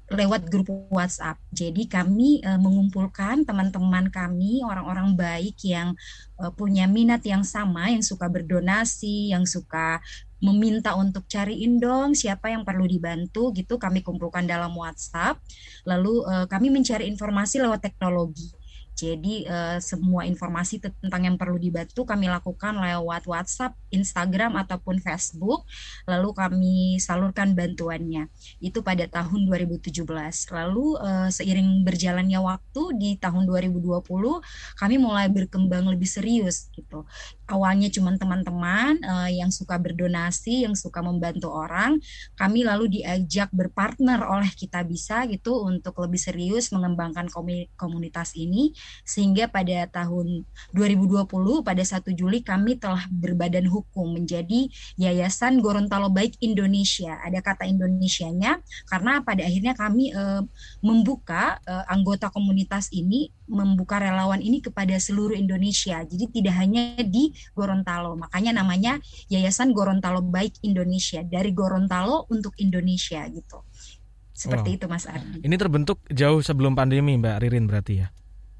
lewat 0.07 0.47
grup 0.47 0.71
WhatsApp. 0.87 1.35
Jadi 1.51 1.83
kami 1.91 2.39
mengumpulkan 2.39 3.43
teman-teman 3.43 4.07
kami, 4.07 4.63
orang-orang 4.63 5.19
baik 5.19 5.59
yang 5.67 5.99
punya 6.55 6.87
minat 6.87 7.27
yang 7.27 7.43
sama, 7.43 7.91
yang 7.91 7.99
suka 7.99 8.31
berdonasi, 8.31 9.35
yang 9.35 9.43
suka 9.43 9.99
meminta 10.37 10.93
untuk 10.93 11.25
cariin 11.25 11.81
dong 11.81 12.13
siapa 12.13 12.53
yang 12.53 12.61
perlu 12.61 12.85
dibantu 12.85 13.49
gitu 13.57 13.81
kami 13.81 14.05
kumpulkan 14.05 14.45
dalam 14.45 14.69
WhatsApp 14.77 15.41
lalu 15.81 16.21
uh, 16.29 16.45
kami 16.45 16.69
mencari 16.69 17.09
informasi 17.09 17.57
lewat 17.57 17.81
teknologi 17.81 18.53
Jadi 18.97 19.45
uh, 19.45 19.77
semua 19.77 20.25
informasi 20.25 20.81
tentang 20.81 21.21
yang 21.21 21.37
perlu 21.37 21.61
dibantu 21.61 22.01
kami 22.01 22.25
lakukan 22.33 22.73
lewat 22.73 23.29
WhatsApp, 23.29 23.77
Instagram 23.93 24.57
ataupun 24.57 24.97
Facebook. 24.97 25.69
Lalu 26.09 26.29
kami 26.33 26.75
salurkan 26.97 27.53
bantuannya. 27.53 28.25
Itu 28.57 28.81
pada 28.81 29.05
tahun 29.05 29.45
2017. 29.45 30.01
Lalu 30.49 30.85
uh, 30.97 31.29
seiring 31.29 31.85
berjalannya 31.85 32.41
waktu 32.41 32.81
di 32.97 33.09
tahun 33.21 33.45
2020 33.45 34.01
kami 34.81 34.95
mulai 34.97 35.29
berkembang 35.29 35.85
lebih 35.93 36.09
serius 36.09 36.73
gitu. 36.73 37.05
Awalnya 37.47 37.87
cuma 37.87 38.11
teman-teman 38.19 38.99
uh, 39.07 39.31
yang 39.31 39.51
suka 39.51 39.79
berdonasi, 39.79 40.67
yang 40.67 40.75
suka 40.75 40.99
membantu 40.99 41.51
orang, 41.55 41.95
kami 42.35 42.67
lalu 42.67 42.99
diajak 42.99 43.47
berpartner 43.55 44.19
oleh 44.23 44.51
kita 44.51 44.83
bisa 44.83 45.23
gitu 45.31 45.63
untuk 45.63 45.95
lebih 46.03 46.19
serius 46.19 46.69
mengembangkan 46.75 47.31
komunitas 47.79 48.35
ini 48.35 48.75
sehingga 49.07 49.47
pada 49.47 49.87
tahun 49.87 50.43
2020 50.75 51.27
pada 51.63 51.83
1 51.83 52.03
Juli 52.19 52.43
kami 52.43 52.77
telah 52.77 53.07
berbadan 53.07 53.65
hukum 53.67 54.19
menjadi 54.19 54.67
Yayasan 54.99 55.63
Gorontalo 55.63 56.11
Baik 56.11 56.35
Indonesia. 56.43 57.15
Ada 57.23 57.39
kata 57.39 57.63
Indonesianya 57.69 58.59
karena 58.91 59.23
pada 59.23 59.47
akhirnya 59.47 59.73
kami 59.77 60.11
e, 60.11 60.23
membuka 60.83 61.59
e, 61.63 61.73
anggota 61.87 62.27
komunitas 62.27 62.91
ini 62.91 63.31
membuka 63.47 63.97
relawan 63.97 64.43
ini 64.43 64.59
kepada 64.59 64.93
seluruh 64.99 65.33
Indonesia. 65.33 66.03
Jadi 66.03 66.29
tidak 66.29 66.55
hanya 66.59 66.99
di 66.99 67.31
Gorontalo. 67.55 68.19
Makanya 68.19 68.59
namanya 68.61 68.99
Yayasan 69.31 69.71
Gorontalo 69.71 70.21
Baik 70.21 70.59
Indonesia 70.63 71.23
dari 71.23 71.55
Gorontalo 71.55 72.27
untuk 72.29 72.53
Indonesia 72.59 73.23
gitu. 73.31 73.63
Seperti 74.37 74.69
wow. 74.69 74.77
itu 74.77 74.85
Mas 74.85 75.05
Ardi. 75.09 75.41
Ini 75.41 75.55
terbentuk 75.57 75.97
jauh 76.13 76.43
sebelum 76.45 76.77
pandemi 76.77 77.17
Mbak 77.17 77.41
Ririn 77.41 77.65
berarti 77.65 78.05
ya? 78.05 78.07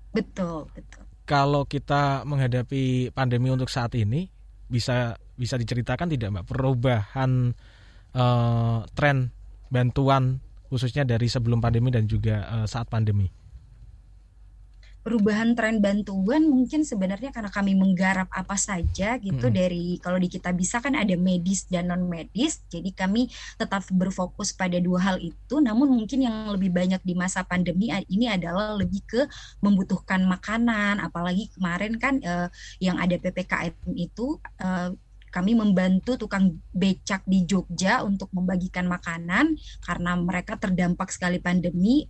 Betul, 0.09 0.65
betul. 0.73 1.05
Kalau 1.27 1.67
kita 1.67 2.25
menghadapi 2.25 3.13
pandemi 3.13 3.53
untuk 3.53 3.69
saat 3.69 3.93
ini, 3.93 4.31
bisa 4.67 5.13
bisa 5.37 5.53
diceritakan 5.59 6.09
tidak 6.09 6.33
Mbak 6.33 6.45
perubahan 6.49 7.53
uh, 8.17 8.79
tren 8.97 9.29
bantuan 9.69 10.41
khususnya 10.67 11.07
dari 11.07 11.29
sebelum 11.31 11.61
pandemi 11.63 11.93
dan 11.93 12.09
juga 12.09 12.43
uh, 12.49 12.67
saat 12.67 12.89
pandemi? 12.89 13.29
Perubahan 15.07 15.55
tren 15.55 15.79
bantuan 15.79 16.43
mungkin 16.51 16.83
sebenarnya 16.83 17.31
karena 17.31 17.47
kami 17.47 17.79
menggarap 17.79 18.27
apa 18.27 18.59
saja 18.59 19.15
gitu 19.15 19.47
hmm. 19.47 19.55
dari 19.55 19.95
kalau 20.03 20.19
di 20.19 20.27
kita 20.27 20.51
bisa 20.51 20.83
kan 20.83 20.99
ada 20.99 21.15
medis 21.15 21.63
dan 21.71 21.87
non 21.87 22.11
medis 22.11 22.59
jadi 22.67 22.91
kami 22.91 23.31
tetap 23.55 23.87
berfokus 23.87 24.51
pada 24.51 24.75
dua 24.83 24.99
hal 24.99 25.17
itu 25.23 25.63
namun 25.63 25.95
mungkin 25.95 26.27
yang 26.27 26.51
lebih 26.51 26.75
banyak 26.75 26.99
di 27.07 27.15
masa 27.15 27.47
pandemi 27.47 27.87
ini 28.11 28.27
adalah 28.27 28.75
lebih 28.75 28.99
ke 29.07 29.23
membutuhkan 29.63 30.27
makanan 30.27 30.99
apalagi 30.99 31.47
kemarin 31.55 31.95
kan 31.95 32.19
uh, 32.27 32.51
yang 32.83 32.99
ada 32.99 33.15
ppkm 33.15 33.95
itu 33.95 34.35
uh, 34.59 34.91
kami 35.29 35.53
membantu 35.53 36.15
tukang 36.15 36.57
becak 36.71 37.23
di 37.27 37.43
Jogja 37.43 38.01
untuk 38.03 38.31
membagikan 38.31 38.87
makanan 38.87 39.59
karena 39.83 40.11
mereka 40.15 40.55
terdampak 40.55 41.11
sekali 41.11 41.37
pandemi. 41.37 42.07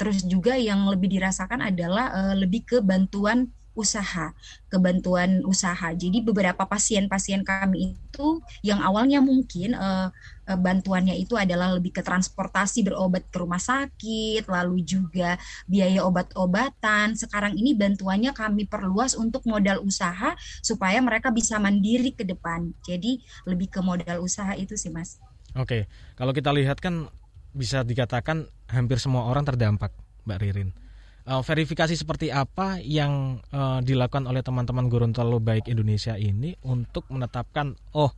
Terus 0.00 0.24
juga 0.24 0.56
yang 0.56 0.88
lebih 0.88 1.12
dirasakan 1.12 1.60
adalah 1.60 2.12
uh, 2.12 2.34
lebih 2.36 2.64
ke 2.64 2.76
bantuan 2.80 3.52
usaha, 3.78 4.34
kebantuan 4.66 5.46
usaha. 5.46 5.94
Jadi 5.94 6.18
beberapa 6.26 6.66
pasien-pasien 6.66 7.46
kami 7.46 7.94
itu 7.94 8.42
yang 8.66 8.82
awalnya 8.82 9.22
mungkin 9.22 9.78
uh, 9.78 10.10
bantuannya 10.44 11.14
itu 11.14 11.38
adalah 11.38 11.70
lebih 11.78 11.94
ke 11.94 12.02
transportasi 12.02 12.82
berobat 12.82 13.30
ke 13.30 13.38
rumah 13.38 13.62
sakit, 13.62 14.50
lalu 14.50 14.82
juga 14.82 15.38
biaya 15.70 16.02
obat-obatan. 16.02 17.14
Sekarang 17.14 17.54
ini 17.54 17.78
bantuannya 17.78 18.34
kami 18.34 18.66
perluas 18.66 19.14
untuk 19.14 19.46
modal 19.46 19.78
usaha 19.86 20.34
supaya 20.58 20.98
mereka 20.98 21.30
bisa 21.30 21.62
mandiri 21.62 22.10
ke 22.10 22.26
depan. 22.26 22.74
Jadi 22.82 23.22
lebih 23.46 23.70
ke 23.70 23.78
modal 23.78 24.18
usaha 24.18 24.58
itu 24.58 24.74
sih, 24.74 24.90
Mas. 24.90 25.22
Oke, 25.54 25.86
kalau 26.18 26.34
kita 26.34 26.50
lihat 26.50 26.82
kan 26.82 27.06
bisa 27.54 27.86
dikatakan 27.86 28.50
hampir 28.68 28.98
semua 28.98 29.30
orang 29.30 29.46
terdampak, 29.46 29.94
Mbak 30.26 30.38
Ririn 30.42 30.87
uh, 31.28 31.44
verifikasi 31.44 31.92
seperti 31.92 32.32
apa 32.32 32.80
yang 32.80 33.44
uh, 33.52 33.84
dilakukan 33.84 34.24
oleh 34.24 34.40
teman-teman 34.40 34.88
Gorontalo 34.88 35.38
Baik 35.38 35.68
Indonesia 35.68 36.16
ini 36.16 36.56
untuk 36.64 37.04
menetapkan 37.12 37.76
oh 37.92 38.10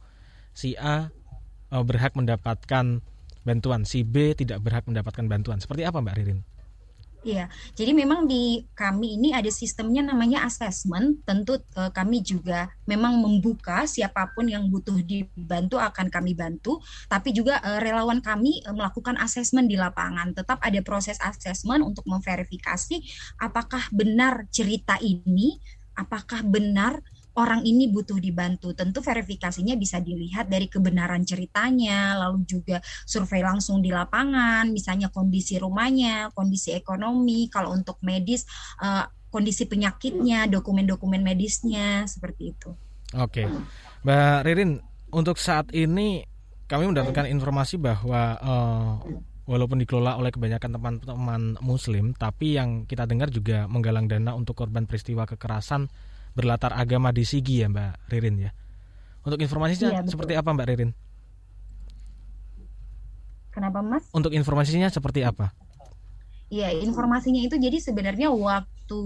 si 0.54 0.78
A 0.78 1.10
uh, 1.74 1.82
berhak 1.82 2.14
mendapatkan 2.14 3.02
bantuan, 3.42 3.82
si 3.82 4.06
B 4.06 4.38
tidak 4.38 4.62
berhak 4.62 4.86
mendapatkan 4.86 5.26
bantuan. 5.26 5.58
Seperti 5.58 5.82
apa 5.82 5.98
Mbak 5.98 6.16
Ririn? 6.16 6.40
Iya, 7.20 7.52
jadi 7.76 7.92
memang 7.92 8.24
di 8.24 8.64
kami 8.72 9.20
ini 9.20 9.36
ada 9.36 9.52
sistemnya 9.52 10.00
namanya 10.00 10.40
assessment. 10.48 11.20
Tentu 11.28 11.60
eh, 11.76 11.92
kami 11.92 12.24
juga 12.24 12.72
memang 12.88 13.20
membuka 13.20 13.84
siapa 13.84 14.32
pun 14.32 14.48
yang 14.48 14.72
butuh 14.72 14.96
dibantu 15.04 15.76
akan 15.76 16.08
kami 16.08 16.32
bantu. 16.32 16.80
Tapi 17.12 17.36
juga 17.36 17.60
eh, 17.60 17.76
relawan 17.84 18.24
kami 18.24 18.64
eh, 18.64 18.72
melakukan 18.72 19.20
assessment 19.20 19.68
di 19.68 19.76
lapangan. 19.76 20.32
Tetap 20.32 20.64
ada 20.64 20.80
proses 20.80 21.20
assessment 21.20 21.84
untuk 21.84 22.08
memverifikasi 22.08 22.96
apakah 23.36 23.84
benar 23.92 24.48
cerita 24.48 24.96
ini, 25.04 25.60
apakah 26.00 26.40
benar 26.40 27.04
orang 27.38 27.62
ini 27.62 27.87
butuh 27.90 28.18
dibantu. 28.18 28.75
Tentu 28.75 28.99
verifikasinya 29.04 29.78
bisa 29.78 30.02
dilihat 30.02 30.50
dari 30.50 30.66
kebenaran 30.66 31.22
ceritanya, 31.22 32.18
lalu 32.18 32.42
juga 32.46 32.82
survei 33.06 33.44
langsung 33.44 33.78
di 33.78 33.94
lapangan, 33.94 34.70
misalnya 34.70 35.12
kondisi 35.12 35.60
rumahnya, 35.60 36.34
kondisi 36.34 36.75
ekonomi, 36.75 37.46
kalau 37.52 37.75
untuk 37.76 38.02
medis 38.02 38.46
uh, 38.82 39.06
kondisi 39.30 39.70
penyakitnya, 39.70 40.50
dokumen-dokumen 40.50 41.22
medisnya 41.22 42.02
seperti 42.10 42.56
itu. 42.56 42.75
Oke. 43.14 43.46
Mbak 44.02 44.38
Ririn, 44.42 44.82
untuk 45.14 45.38
saat 45.38 45.70
ini 45.70 46.26
kami 46.66 46.90
mendapatkan 46.90 47.26
informasi 47.26 47.78
bahwa 47.78 48.22
uh, 48.38 48.90
walaupun 49.46 49.82
dikelola 49.82 50.14
oleh 50.18 50.30
kebanyakan 50.30 50.70
teman-teman 50.78 51.42
muslim, 51.62 52.14
tapi 52.14 52.54
yang 52.58 52.87
kita 52.87 53.06
dengar 53.06 53.30
juga 53.34 53.66
menggalang 53.66 54.06
dana 54.06 54.34
untuk 54.38 54.54
korban 54.54 54.87
peristiwa 54.87 55.26
kekerasan 55.26 55.90
berlatar 56.34 56.75
agama 56.75 57.10
di 57.10 57.26
Sigi 57.26 57.62
ya 57.62 57.68
Mbak 57.70 58.10
Ririn 58.10 58.37
ya. 58.38 58.50
Untuk 59.20 59.38
informasinya 59.42 60.00
iya, 60.00 60.02
seperti 60.08 60.32
apa 60.38 60.49
Mbak 60.50 60.66
Ririn? 60.70 60.90
Kenapa 63.50 63.82
Mas? 63.82 64.06
Untuk 64.14 64.32
informasinya 64.32 64.88
seperti 64.88 65.26
apa? 65.26 65.52
Iya, 66.50 66.75
informasinya 66.82 67.42
itu 67.42 67.54
jadi 67.58 67.78
sebenarnya 67.78 68.34
waktu 68.34 69.00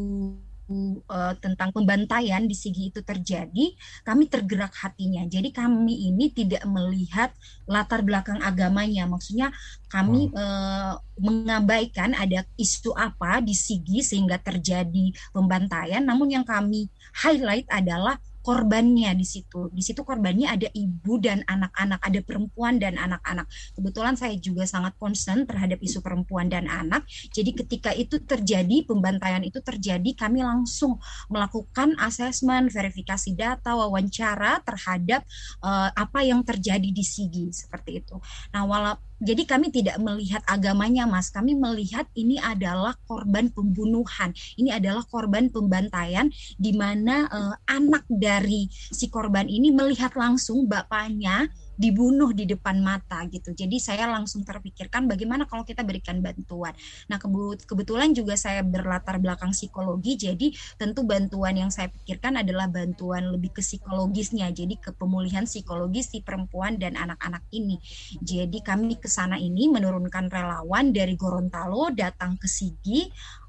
uh, 0.68 1.34
tentang 1.38 1.70
pembantaian 1.70 2.44
di 2.44 2.56
Sigi 2.56 2.88
itu 2.92 3.00
terjadi, 3.04 3.74
kami 4.02 4.28
tergerak 4.28 4.72
hatinya. 4.74 5.24
Jadi 5.28 5.52
kami 5.52 6.12
ini 6.12 6.32
tidak 6.32 6.64
melihat 6.68 7.30
latar 7.68 8.00
belakang 8.00 8.40
agamanya. 8.40 9.04
Maksudnya 9.08 9.52
kami 9.88 10.30
hmm. 10.30 10.36
uh, 10.36 10.94
mengabaikan 11.20 12.12
ada 12.16 12.42
isu 12.58 12.92
apa 12.96 13.38
di 13.44 13.54
Sigi 13.54 14.02
sehingga 14.02 14.40
terjadi 14.40 15.12
pembantaian. 15.30 16.02
Namun 16.02 16.34
yang 16.34 16.46
kami 16.46 16.88
highlight 17.14 17.68
adalah 17.70 18.18
korbannya 18.44 19.16
di 19.16 19.24
situ. 19.24 19.72
Di 19.72 19.80
situ 19.80 20.04
korbannya 20.04 20.52
ada 20.52 20.68
ibu 20.76 21.16
dan 21.16 21.40
anak-anak, 21.48 21.96
ada 22.04 22.20
perempuan 22.20 22.76
dan 22.76 23.00
anak-anak. 23.00 23.48
Kebetulan 23.72 24.20
saya 24.20 24.36
juga 24.36 24.68
sangat 24.68 24.92
concern 25.00 25.48
terhadap 25.48 25.80
isu 25.80 26.04
perempuan 26.04 26.52
dan 26.52 26.68
anak. 26.68 27.08
Jadi 27.32 27.56
ketika 27.56 27.96
itu 27.96 28.20
terjadi, 28.20 28.84
pembantaian 28.84 29.40
itu 29.40 29.64
terjadi, 29.64 30.12
kami 30.12 30.44
langsung 30.44 31.00
melakukan 31.32 31.96
asesmen, 31.96 32.68
verifikasi 32.68 33.32
data, 33.32 33.72
wawancara 33.72 34.60
terhadap 34.60 35.24
uh, 35.64 35.88
apa 35.96 36.20
yang 36.20 36.44
terjadi 36.44 36.92
di 36.92 37.00
Sigi 37.00 37.48
seperti 37.48 38.04
itu. 38.04 38.20
Nah, 38.52 38.68
walaupun 38.68 39.13
jadi 39.22 39.46
kami 39.46 39.70
tidak 39.70 39.96
melihat 40.02 40.42
agamanya, 40.50 41.06
Mas. 41.06 41.30
Kami 41.30 41.54
melihat 41.54 42.10
ini 42.18 42.36
adalah 42.42 42.98
korban 43.06 43.46
pembunuhan. 43.50 44.34
Ini 44.58 44.82
adalah 44.82 45.06
korban 45.06 45.48
pembantaian 45.54 46.26
di 46.58 46.74
mana 46.74 47.30
uh, 47.30 47.54
anak 47.70 48.02
dari 48.10 48.66
si 48.70 49.06
korban 49.06 49.46
ini 49.46 49.70
melihat 49.70 50.18
langsung 50.18 50.66
bapaknya 50.66 51.46
dibunuh 51.74 52.30
di 52.30 52.46
depan 52.46 52.78
mata 52.80 53.26
gitu. 53.30 53.52
Jadi 53.54 53.78
saya 53.82 54.06
langsung 54.10 54.46
terpikirkan 54.46 55.06
bagaimana 55.10 55.44
kalau 55.44 55.66
kita 55.66 55.82
berikan 55.82 56.22
bantuan. 56.22 56.72
Nah 57.10 57.18
kebetulan 57.64 58.14
juga 58.14 58.38
saya 58.38 58.62
berlatar 58.62 59.18
belakang 59.18 59.50
psikologi, 59.50 60.14
jadi 60.18 60.50
tentu 60.78 61.02
bantuan 61.02 61.54
yang 61.58 61.70
saya 61.70 61.90
pikirkan 61.90 62.40
adalah 62.40 62.70
bantuan 62.70 63.30
lebih 63.34 63.54
ke 63.54 63.62
psikologisnya, 63.62 64.50
jadi 64.54 64.74
ke 64.78 64.94
pemulihan 64.94 65.44
psikologis 65.44 66.14
si 66.14 66.22
perempuan 66.22 66.78
dan 66.78 66.94
anak-anak 66.94 67.42
ini. 67.50 67.78
Jadi 68.22 68.62
kami 68.62 68.98
ke 68.98 69.10
sana 69.10 69.38
ini 69.38 69.66
menurunkan 69.70 70.30
relawan 70.30 70.94
dari 70.94 71.18
Gorontalo 71.18 71.90
datang 71.94 72.38
ke 72.38 72.46
Sigi 72.46 73.06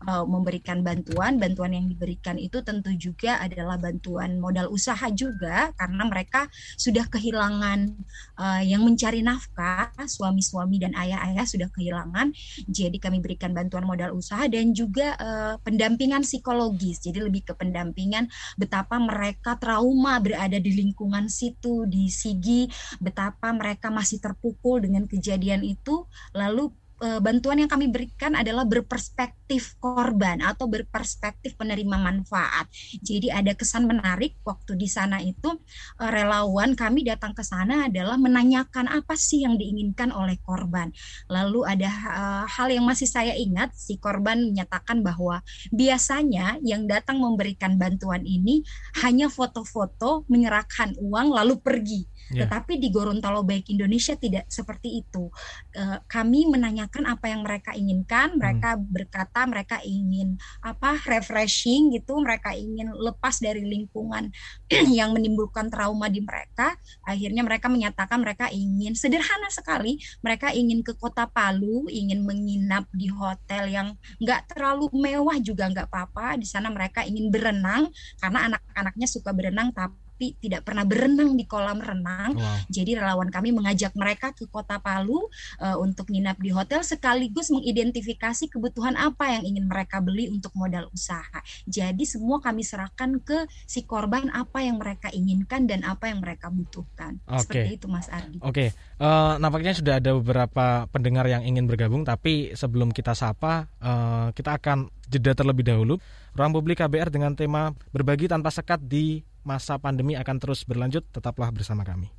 uh, 0.09 0.25
memberikan 0.25 0.81
bantuan. 0.81 1.37
Bantuan 1.37 1.73
yang 1.77 1.87
diberikan 1.89 2.37
itu 2.41 2.61
tentu 2.65 2.91
juga 2.95 3.41
adalah 3.41 3.77
bantuan 3.77 4.37
modal 4.41 4.69
usaha 4.71 5.07
juga 5.13 5.71
karena 5.75 6.03
mereka 6.07 6.47
sudah 6.75 7.05
kehilangan 7.09 7.93
uh, 8.37 8.61
yang 8.63 8.83
mencari 8.83 9.21
nafkah, 9.21 9.91
suami-suami 10.05 10.79
dan 10.81 10.93
ayah-ayah 10.95 11.45
sudah 11.47 11.69
kehilangan. 11.71 12.31
Jadi 12.67 12.97
kami 12.99 13.19
berikan 13.19 13.51
bantuan 13.51 13.83
modal 13.83 14.15
usaha 14.15 14.45
dan 14.47 14.71
juga 14.71 15.15
uh, 15.17 15.55
pendampingan 15.61 16.23
psikologis. 16.23 17.03
Jadi 17.03 17.19
lebih 17.19 17.47
ke 17.47 17.53
pendampingan 17.57 18.27
betapa 18.55 18.99
mereka 19.01 19.57
trauma 19.59 20.19
berada 20.19 20.57
di 20.59 20.71
lingkungan 20.75 21.27
situ 21.27 21.87
di 21.89 22.07
Sigi, 22.07 22.67
betapa 22.99 23.51
mereka 23.51 23.91
masih 23.91 24.21
terpukul 24.21 24.83
dengan 24.83 25.07
kejadian 25.09 25.65
itu, 25.65 26.07
lalu 26.35 26.71
Eh, 27.05 27.19
bantuan 27.21 27.61
yang 27.61 27.69
kami 27.69 27.93
berikan 27.93 28.33
adalah 28.33 28.65
berperspektif 28.65 29.77
korban 29.77 30.41
atau 30.41 30.65
berperspektif 30.65 31.53
penerima 31.53 32.01
manfaat. 32.01 32.65
Jadi 32.97 33.29
ada 33.29 33.53
kesan 33.53 33.85
menarik 33.85 34.41
waktu 34.41 34.73
di 34.73 34.89
sana 34.89 35.21
itu 35.21 35.53
eh, 36.01 36.09
relawan 36.09 36.73
kami 36.73 37.05
datang 37.05 37.37
ke 37.37 37.45
sana 37.45 37.85
adalah 37.85 38.17
menanyakan 38.17 38.89
apa 38.89 39.13
sih 39.13 39.45
yang 39.45 39.53
diinginkan 39.53 40.09
oleh 40.09 40.41
korban. 40.41 40.89
Lalu 41.29 41.61
ada 41.67 41.89
uh, 41.89 42.45
hal 42.47 42.71
yang 42.71 42.85
masih 42.87 43.09
saya 43.09 43.33
ingat 43.35 43.73
si 43.75 43.97
korban 43.99 44.41
menyatakan 44.41 45.01
bahwa 45.03 45.41
biasanya 45.69 46.57
yang 46.65 46.87
datang 46.89 47.21
memberikan 47.21 47.77
bantuan 47.77 48.23
ini 48.25 48.65
hanya 49.03 49.27
foto-foto 49.29 50.25
menyerahkan 50.31 50.95
uang 50.97 51.33
lalu 51.33 51.59
pergi 51.59 52.07
Yeah. 52.33 52.49
Tetapi 52.49 52.81
di 52.81 52.89
Gorontalo 52.89 53.45
Baik 53.45 53.69
Indonesia 53.69 54.17
tidak 54.17 54.49
seperti 54.49 55.05
itu. 55.05 55.29
Uh, 55.77 56.01
kami 56.09 56.49
menanyakan 56.49 57.05
apa 57.05 57.29
yang 57.29 57.45
mereka 57.45 57.77
inginkan, 57.77 58.33
mereka 58.39 58.73
hmm. 58.73 58.85
berkata 58.89 59.45
mereka 59.45 59.77
ingin 59.85 60.33
apa 60.65 60.97
refreshing 61.05 61.93
gitu, 61.93 62.17
mereka 62.17 62.57
ingin 62.57 62.89
lepas 62.97 63.37
dari 63.37 63.61
lingkungan 63.61 64.33
yang 64.97 65.13
menimbulkan 65.13 65.69
trauma 65.69 66.09
di 66.09 66.25
mereka. 66.25 66.73
Akhirnya 67.05 67.45
mereka 67.45 67.69
menyatakan 67.69 68.17
mereka 68.17 68.49
ingin 68.49 68.97
sederhana 68.97 69.49
sekali, 69.53 70.01
mereka 70.25 70.49
ingin 70.49 70.81
ke 70.81 70.97
Kota 70.97 71.29
Palu, 71.29 71.85
ingin 71.93 72.25
menginap 72.25 72.89
di 72.89 73.05
hotel 73.11 73.69
yang 73.69 73.93
nggak 74.17 74.49
terlalu 74.49 74.89
mewah 74.97 75.37
juga 75.37 75.69
nggak 75.69 75.93
apa-apa. 75.93 76.41
Di 76.41 76.47
sana 76.49 76.73
mereka 76.73 77.05
ingin 77.05 77.29
berenang 77.29 77.93
karena 78.17 78.49
anak-anaknya 78.49 79.05
suka 79.05 79.29
berenang 79.29 79.69
tapi 79.69 80.04
tapi 80.15 80.31
tidak 80.39 80.63
pernah 80.63 80.87
berenang 80.87 81.35
di 81.35 81.43
kolam 81.43 81.83
renang. 81.83 82.39
Wow. 82.39 82.71
Jadi 82.71 82.95
relawan 82.95 83.27
kami 83.27 83.51
mengajak 83.51 83.91
mereka 83.99 84.31
ke 84.31 84.47
Kota 84.47 84.79
Palu 84.79 85.27
uh, 85.59 85.75
untuk 85.83 86.07
nginap 86.07 86.39
di 86.39 86.55
hotel 86.55 86.87
sekaligus 86.87 87.51
mengidentifikasi 87.51 88.47
kebutuhan 88.47 88.95
apa 88.95 89.35
yang 89.35 89.43
ingin 89.43 89.67
mereka 89.67 89.99
beli 89.99 90.31
untuk 90.31 90.55
modal 90.55 90.87
usaha. 90.95 91.43
Jadi 91.67 92.07
semua 92.07 92.39
kami 92.39 92.63
serahkan 92.63 93.19
ke 93.19 93.43
si 93.67 93.83
korban 93.83 94.31
apa 94.31 94.63
yang 94.63 94.79
mereka 94.79 95.11
inginkan 95.11 95.67
dan 95.67 95.83
apa 95.83 96.07
yang 96.07 96.23
mereka 96.23 96.47
butuhkan. 96.47 97.19
Okay. 97.27 97.43
Seperti 97.43 97.69
itu 97.75 97.87
Mas 97.91 98.07
Ardi. 98.07 98.39
Oke, 98.39 98.47
okay. 98.47 98.67
uh, 99.03 99.35
eh, 99.35 99.43
nampaknya 99.43 99.75
sudah 99.75 99.99
ada 99.99 100.15
beberapa 100.15 100.87
pendengar 100.95 101.27
yang 101.27 101.43
ingin 101.43 101.67
bergabung 101.67 102.07
tapi 102.07 102.55
sebelum 102.55 102.95
kita 102.95 103.11
sapa 103.11 103.67
uh, 103.83 104.31
kita 104.31 104.55
akan 104.63 104.87
jeda 105.11 105.35
terlebih 105.35 105.67
dahulu. 105.67 105.99
Ruang 106.35 106.55
Publik 106.55 106.79
KBR 106.79 107.11
dengan 107.11 107.35
tema 107.35 107.75
berbagi 107.91 108.31
tanpa 108.31 108.51
sekat 108.51 108.79
di 108.79 109.23
masa 109.45 109.77
pandemi 109.77 110.17
akan 110.17 110.41
terus 110.41 110.65
berlanjut, 110.65 111.05
tetaplah 111.13 111.53
bersama 111.53 111.85
kami. 111.85 112.09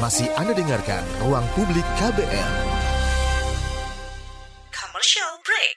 Masih 0.00 0.26
Anda 0.34 0.56
dengarkan 0.56 1.04
Ruang 1.22 1.46
Publik 1.54 1.84
KBR. 2.00 2.52
Commercial 4.72 5.32
break. 5.44 5.74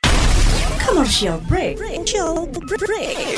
Commercial 0.82 1.38
break. 1.46 1.75
Commercial 1.77 2.36
break. 2.66 3.38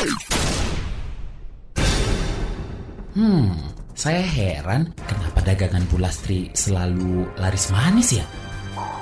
Hmm, 3.17 3.57
saya 3.97 4.23
heran 4.23 4.93
kenapa 5.03 5.43
dagangan 5.43 5.83
Bulastri 5.91 6.53
selalu 6.55 7.27
laris 7.35 7.73
manis 7.73 8.15
ya? 8.15 8.25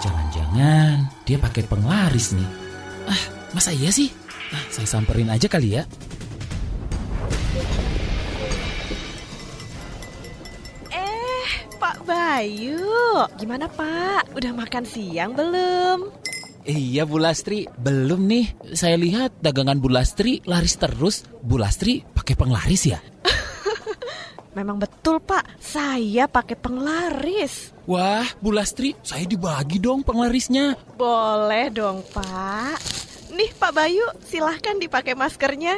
Jangan-jangan 0.02 1.12
dia 1.28 1.38
pakai 1.38 1.68
penglaris 1.68 2.34
nih. 2.34 2.50
Ah, 3.06 3.24
masa 3.54 3.76
iya 3.76 3.94
sih? 3.94 4.10
Ah, 4.56 4.64
saya 4.74 4.88
samperin 4.88 5.30
aja 5.30 5.46
kali 5.52 5.78
ya. 5.78 5.84
Bayu, 11.78 12.82
gimana 13.38 13.70
Pak? 13.70 14.34
Udah 14.34 14.52
makan 14.56 14.86
siang 14.86 15.38
belum? 15.38 16.10
Iya 16.68 17.08
Bu 17.08 17.22
Lastri, 17.22 17.70
belum 17.80 18.28
nih. 18.28 18.76
Saya 18.76 18.98
lihat 19.00 19.38
dagangan 19.40 19.78
Bu 19.80 19.88
Lastri 19.88 20.42
laris 20.44 20.76
terus. 20.76 21.24
Bu 21.40 21.62
Lastri 21.62 22.02
pakai 22.02 22.34
penglaris 22.34 22.84
ya? 22.90 23.00
Memang 24.58 24.82
betul 24.82 25.22
Pak, 25.22 25.62
saya 25.62 26.26
pakai 26.26 26.58
penglaris. 26.58 27.72
Wah, 27.86 28.26
Bu 28.42 28.52
Lastri, 28.52 28.98
saya 29.06 29.24
dibagi 29.30 29.78
dong 29.78 30.02
penglarisnya. 30.02 30.74
Boleh 30.98 31.70
dong 31.70 32.02
Pak. 32.10 32.78
Nih 33.32 33.54
Pak 33.54 33.72
Bayu, 33.76 34.04
silahkan 34.26 34.82
dipakai 34.82 35.14
maskernya. 35.14 35.78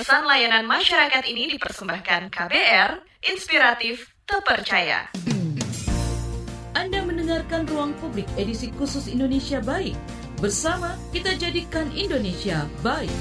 Pesan 0.00 0.24
layanan 0.24 0.64
masyarakat 0.64 1.28
ini 1.28 1.44
dipersembahkan 1.52 2.32
KBR, 2.32 3.04
inspiratif, 3.20 4.08
terpercaya. 4.24 5.12
Anda 6.72 7.04
mendengarkan 7.04 7.68
Ruang 7.68 7.92
Publik 8.00 8.24
edisi 8.40 8.72
khusus 8.80 9.12
Indonesia 9.12 9.60
Baik. 9.60 9.92
Bersama 10.40 10.96
kita 11.12 11.36
jadikan 11.36 11.92
Indonesia 11.92 12.64
baik. 12.80 13.12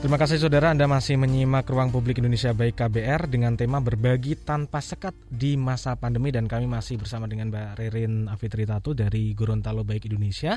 Terima 0.00 0.16
kasih 0.16 0.48
saudara 0.48 0.72
Anda 0.72 0.88
masih 0.88 1.20
menyimak 1.20 1.68
Ruang 1.68 1.92
Publik 1.92 2.24
Indonesia 2.24 2.56
Baik 2.56 2.80
KBR 2.80 3.28
dengan 3.28 3.52
tema 3.52 3.84
berbagi 3.84 4.32
tanpa 4.32 4.80
sekat 4.80 5.12
di 5.28 5.60
masa 5.60 5.92
pandemi 6.00 6.32
dan 6.32 6.48
kami 6.48 6.64
masih 6.64 6.96
bersama 6.96 7.28
dengan 7.28 7.52
Mbak 7.52 7.76
Ririn 7.76 8.32
Afitritatu 8.32 8.96
dari 8.96 9.36
Gorontalo 9.36 9.84
Baik 9.84 10.08
Indonesia 10.08 10.56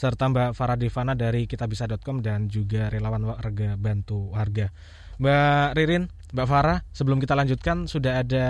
serta 0.00 0.32
Mbak 0.32 0.56
Farah 0.56 0.80
Devana 0.80 1.12
dari 1.12 1.44
kitabisa.com 1.44 2.24
dan 2.24 2.48
juga 2.48 2.88
relawan 2.88 3.20
warga 3.20 3.76
bantu 3.76 4.32
warga. 4.32 4.72
Mbak 5.20 5.76
Ririn, 5.76 6.08
Mbak 6.32 6.48
Farah, 6.48 6.80
sebelum 6.96 7.20
kita 7.20 7.36
lanjutkan 7.36 7.84
sudah 7.84 8.24
ada 8.24 8.46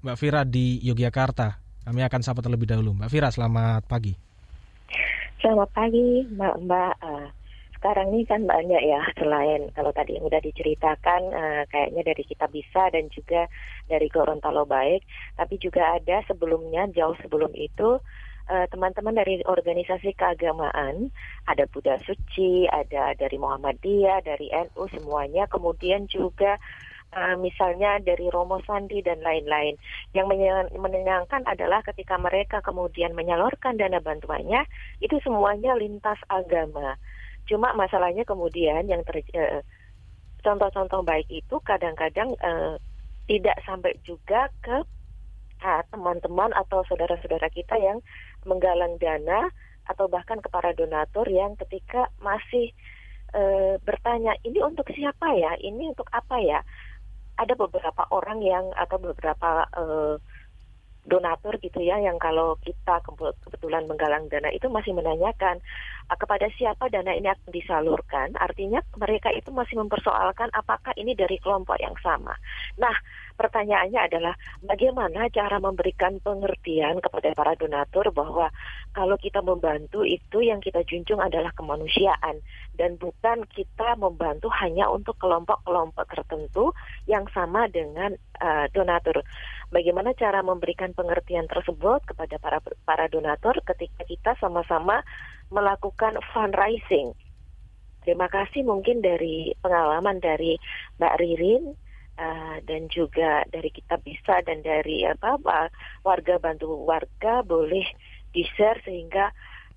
Mbak 0.00 0.16
Fira 0.16 0.48
di 0.48 0.80
Yogyakarta. 0.80 1.60
Kami 1.84 2.00
akan 2.00 2.20
sapa 2.24 2.40
terlebih 2.40 2.64
dahulu. 2.64 2.96
Mbak 2.96 3.12
Fira, 3.12 3.28
selamat 3.28 3.84
pagi. 3.84 4.16
Selamat 5.44 5.68
pagi, 5.76 6.24
Mbak 6.32 6.54
Mbak. 6.64 6.94
Uh, 7.04 7.28
sekarang 7.76 8.16
ini 8.16 8.24
kan 8.24 8.40
banyak 8.48 8.80
ya 8.80 9.00
selain 9.20 9.68
kalau 9.76 9.92
tadi 9.92 10.16
yang 10.16 10.24
udah 10.24 10.40
diceritakan 10.40 11.22
uh, 11.32 11.62
kayaknya 11.68 12.12
dari 12.12 12.24
kita 12.24 12.48
bisa 12.48 12.88
dan 12.88 13.12
juga 13.12 13.44
dari 13.84 14.08
Gorontalo 14.08 14.64
baik, 14.64 15.04
tapi 15.36 15.60
juga 15.60 16.00
ada 16.00 16.24
sebelumnya 16.24 16.88
jauh 16.88 17.16
sebelum 17.20 17.52
itu 17.52 18.00
Eh, 18.00 18.29
teman-teman 18.48 19.14
uh, 19.14 19.18
dari 19.22 19.34
organisasi 19.44 20.16
keagamaan, 20.16 21.12
ada 21.46 21.64
Buddha 21.70 21.98
Suci, 22.02 22.66
ada 22.66 23.14
dari 23.14 23.36
Muhammadiyah, 23.36 24.24
dari 24.24 24.50
NU 24.50 24.84
semuanya, 24.90 25.46
kemudian 25.46 26.10
juga 26.10 26.58
uh, 27.14 27.36
misalnya 27.38 27.98
dari 28.02 28.26
Romo 28.30 28.58
Sandi 28.66 29.02
dan 29.02 29.22
lain-lain. 29.22 29.78
Yang 30.14 30.26
menyenangkan 30.74 31.46
adalah 31.46 31.82
ketika 31.86 32.18
mereka 32.18 32.58
kemudian 32.62 33.14
menyalurkan 33.14 33.78
dana 33.78 34.02
bantuannya, 34.02 34.66
itu 35.02 35.18
semuanya 35.22 35.74
lintas 35.78 36.18
agama. 36.30 36.98
Cuma 37.46 37.74
masalahnya 37.74 38.22
kemudian 38.26 38.86
yang 38.86 39.02
uh, 39.06 39.62
contoh-contoh 40.40 41.02
baik 41.04 41.28
itu 41.28 41.56
kadang-kadang 41.62 42.34
uh, 42.40 42.78
tidak 43.30 43.56
sampai 43.62 43.94
juga 44.02 44.50
ke 44.64 44.82
teman-teman 45.92 46.56
atau 46.56 46.80
saudara-saudara 46.88 47.52
kita 47.52 47.76
yang 47.76 48.00
menggalang 48.46 48.96
dana 49.00 49.48
atau 49.88 50.06
bahkan 50.06 50.38
kepada 50.38 50.70
donatur 50.76 51.26
yang 51.26 51.58
ketika 51.58 52.08
masih 52.22 52.70
e, 53.34 53.42
bertanya 53.82 54.38
ini 54.46 54.62
untuk 54.62 54.86
siapa 54.94 55.34
ya, 55.34 55.58
ini 55.58 55.90
untuk 55.90 56.06
apa 56.14 56.38
ya? 56.38 56.60
Ada 57.40 57.56
beberapa 57.56 58.04
orang 58.12 58.44
yang 58.44 58.70
atau 58.76 59.00
beberapa 59.00 59.66
e, 59.72 59.82
donatur 61.08 61.56
gitu 61.60 61.80
ya 61.80 61.96
yang 61.98 62.20
kalau 62.20 62.56
kita 62.60 63.00
kebetulan 63.46 63.88
menggalang 63.88 64.28
dana 64.28 64.52
itu 64.52 64.68
masih 64.68 64.92
menanyakan 64.92 65.58
uh, 66.12 66.16
kepada 66.16 66.46
siapa 66.54 66.92
dana 66.92 67.16
ini 67.16 67.32
akan 67.32 67.50
disalurkan 67.50 68.36
artinya 68.36 68.84
mereka 69.00 69.32
itu 69.32 69.48
masih 69.48 69.80
mempersoalkan 69.80 70.52
apakah 70.52 70.92
ini 71.00 71.16
dari 71.16 71.40
kelompok 71.40 71.80
yang 71.80 71.96
sama. 72.04 72.36
Nah, 72.76 72.92
pertanyaannya 73.40 74.00
adalah 74.00 74.34
bagaimana 74.60 75.32
cara 75.32 75.56
memberikan 75.56 76.20
pengertian 76.20 77.00
kepada 77.00 77.32
para 77.32 77.56
donatur 77.56 78.12
bahwa 78.12 78.52
kalau 78.92 79.16
kita 79.16 79.40
membantu 79.40 80.04
itu 80.04 80.44
yang 80.44 80.60
kita 80.60 80.84
junjung 80.84 81.24
adalah 81.24 81.48
kemanusiaan 81.56 82.44
dan 82.76 83.00
bukan 83.00 83.48
kita 83.48 83.96
membantu 83.96 84.52
hanya 84.60 84.92
untuk 84.92 85.16
kelompok-kelompok 85.16 86.04
tertentu 86.12 86.76
yang 87.08 87.24
sama 87.32 87.64
dengan 87.72 88.12
uh, 88.44 88.66
donatur 88.76 89.24
bagaimana 89.70 90.12
cara 90.18 90.42
memberikan 90.42 90.92
pengertian 90.92 91.46
tersebut 91.46 92.02
kepada 92.06 92.36
para 92.42 92.58
para 92.84 93.06
donatur 93.06 93.56
ketika 93.64 94.02
kita 94.04 94.30
sama-sama 94.38 95.02
melakukan 95.50 96.18
fundraising. 96.30 97.14
Terima 98.02 98.26
kasih 98.30 98.64
mungkin 98.66 99.02
dari 99.04 99.52
pengalaman 99.60 100.18
dari 100.18 100.56
Mbak 100.98 101.14
Ririn 101.20 101.64
uh, 102.18 102.56
dan 102.64 102.88
juga 102.88 103.44
dari 103.48 103.70
kita 103.70 104.00
bisa 104.00 104.40
dan 104.44 104.64
dari 104.64 105.04
apa, 105.04 105.36
apa 105.36 105.68
warga 106.02 106.40
bantu 106.40 106.84
warga 106.84 107.44
boleh 107.44 107.84
di 108.32 108.42
share 108.56 108.80
sehingga 108.86 109.30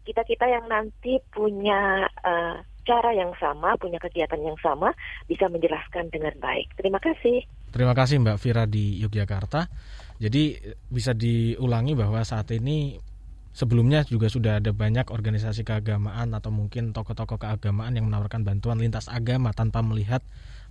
kita 0.03 0.23
kita 0.27 0.45
yang 0.47 0.67
nanti 0.67 1.19
punya 1.31 2.07
uh, 2.23 2.59
cara 2.83 3.15
yang 3.15 3.31
sama, 3.39 3.79
punya 3.79 3.99
kegiatan 3.99 4.39
yang 4.43 4.59
sama, 4.59 4.91
bisa 5.27 5.47
menjelaskan 5.47 6.11
dengan 6.11 6.35
baik. 6.43 6.75
Terima 6.75 6.99
kasih. 6.99 7.47
Terima 7.73 7.97
kasih 7.97 8.21
Mbak 8.21 8.37
Vira 8.37 8.69
di 8.69 9.01
Yogyakarta. 9.01 9.65
Jadi 10.21 10.61
bisa 10.93 11.17
diulangi 11.17 11.97
bahwa 11.97 12.21
saat 12.21 12.53
ini 12.53 13.01
sebelumnya 13.49 14.05
juga 14.05 14.29
sudah 14.29 14.61
ada 14.61 14.69
banyak 14.69 15.09
organisasi 15.09 15.65
keagamaan 15.65 16.37
atau 16.37 16.53
mungkin 16.53 16.93
tokoh-tokoh 16.93 17.41
keagamaan 17.41 17.97
yang 17.97 18.05
menawarkan 18.09 18.45
bantuan 18.45 18.77
lintas 18.77 19.09
agama 19.09 19.57
tanpa 19.57 19.81
melihat 19.81 20.21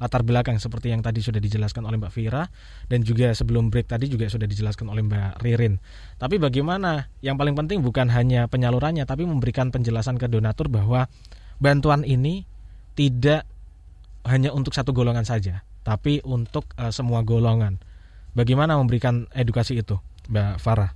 latar 0.02 0.26
belakang 0.26 0.58
seperti 0.58 0.90
yang 0.90 1.02
tadi 1.02 1.22
sudah 1.22 1.38
dijelaskan 1.38 1.86
oleh 1.86 1.98
Mbak 1.98 2.12
Vira 2.14 2.46
dan 2.86 3.06
juga 3.06 3.30
sebelum 3.34 3.70
break 3.70 3.90
tadi 3.90 4.10
juga 4.10 4.30
sudah 4.30 4.46
dijelaskan 4.46 4.86
oleh 4.90 5.02
Mbak 5.02 5.42
Ririn. 5.42 5.78
Tapi 6.18 6.38
bagaimana? 6.42 7.06
Yang 7.22 7.36
paling 7.38 7.54
penting 7.54 7.78
bukan 7.82 8.10
hanya 8.10 8.46
penyalurannya 8.46 9.06
tapi 9.06 9.26
memberikan 9.26 9.74
penjelasan 9.74 10.18
ke 10.18 10.26
donatur 10.26 10.70
bahwa 10.70 11.06
bantuan 11.62 12.02
ini 12.02 12.46
tidak 12.98 13.46
hanya 14.26 14.54
untuk 14.54 14.74
satu 14.74 14.94
golongan 14.94 15.26
saja, 15.26 15.66
tapi 15.82 16.22
untuk 16.22 16.66
uh, 16.78 16.90
semua 16.94 17.22
golongan. 17.26 17.78
Bagaimana 18.32 18.80
memberikan 18.80 19.28
edukasi 19.36 19.78
itu, 19.84 20.00
Mbak 20.32 20.56
Farah? 20.62 20.90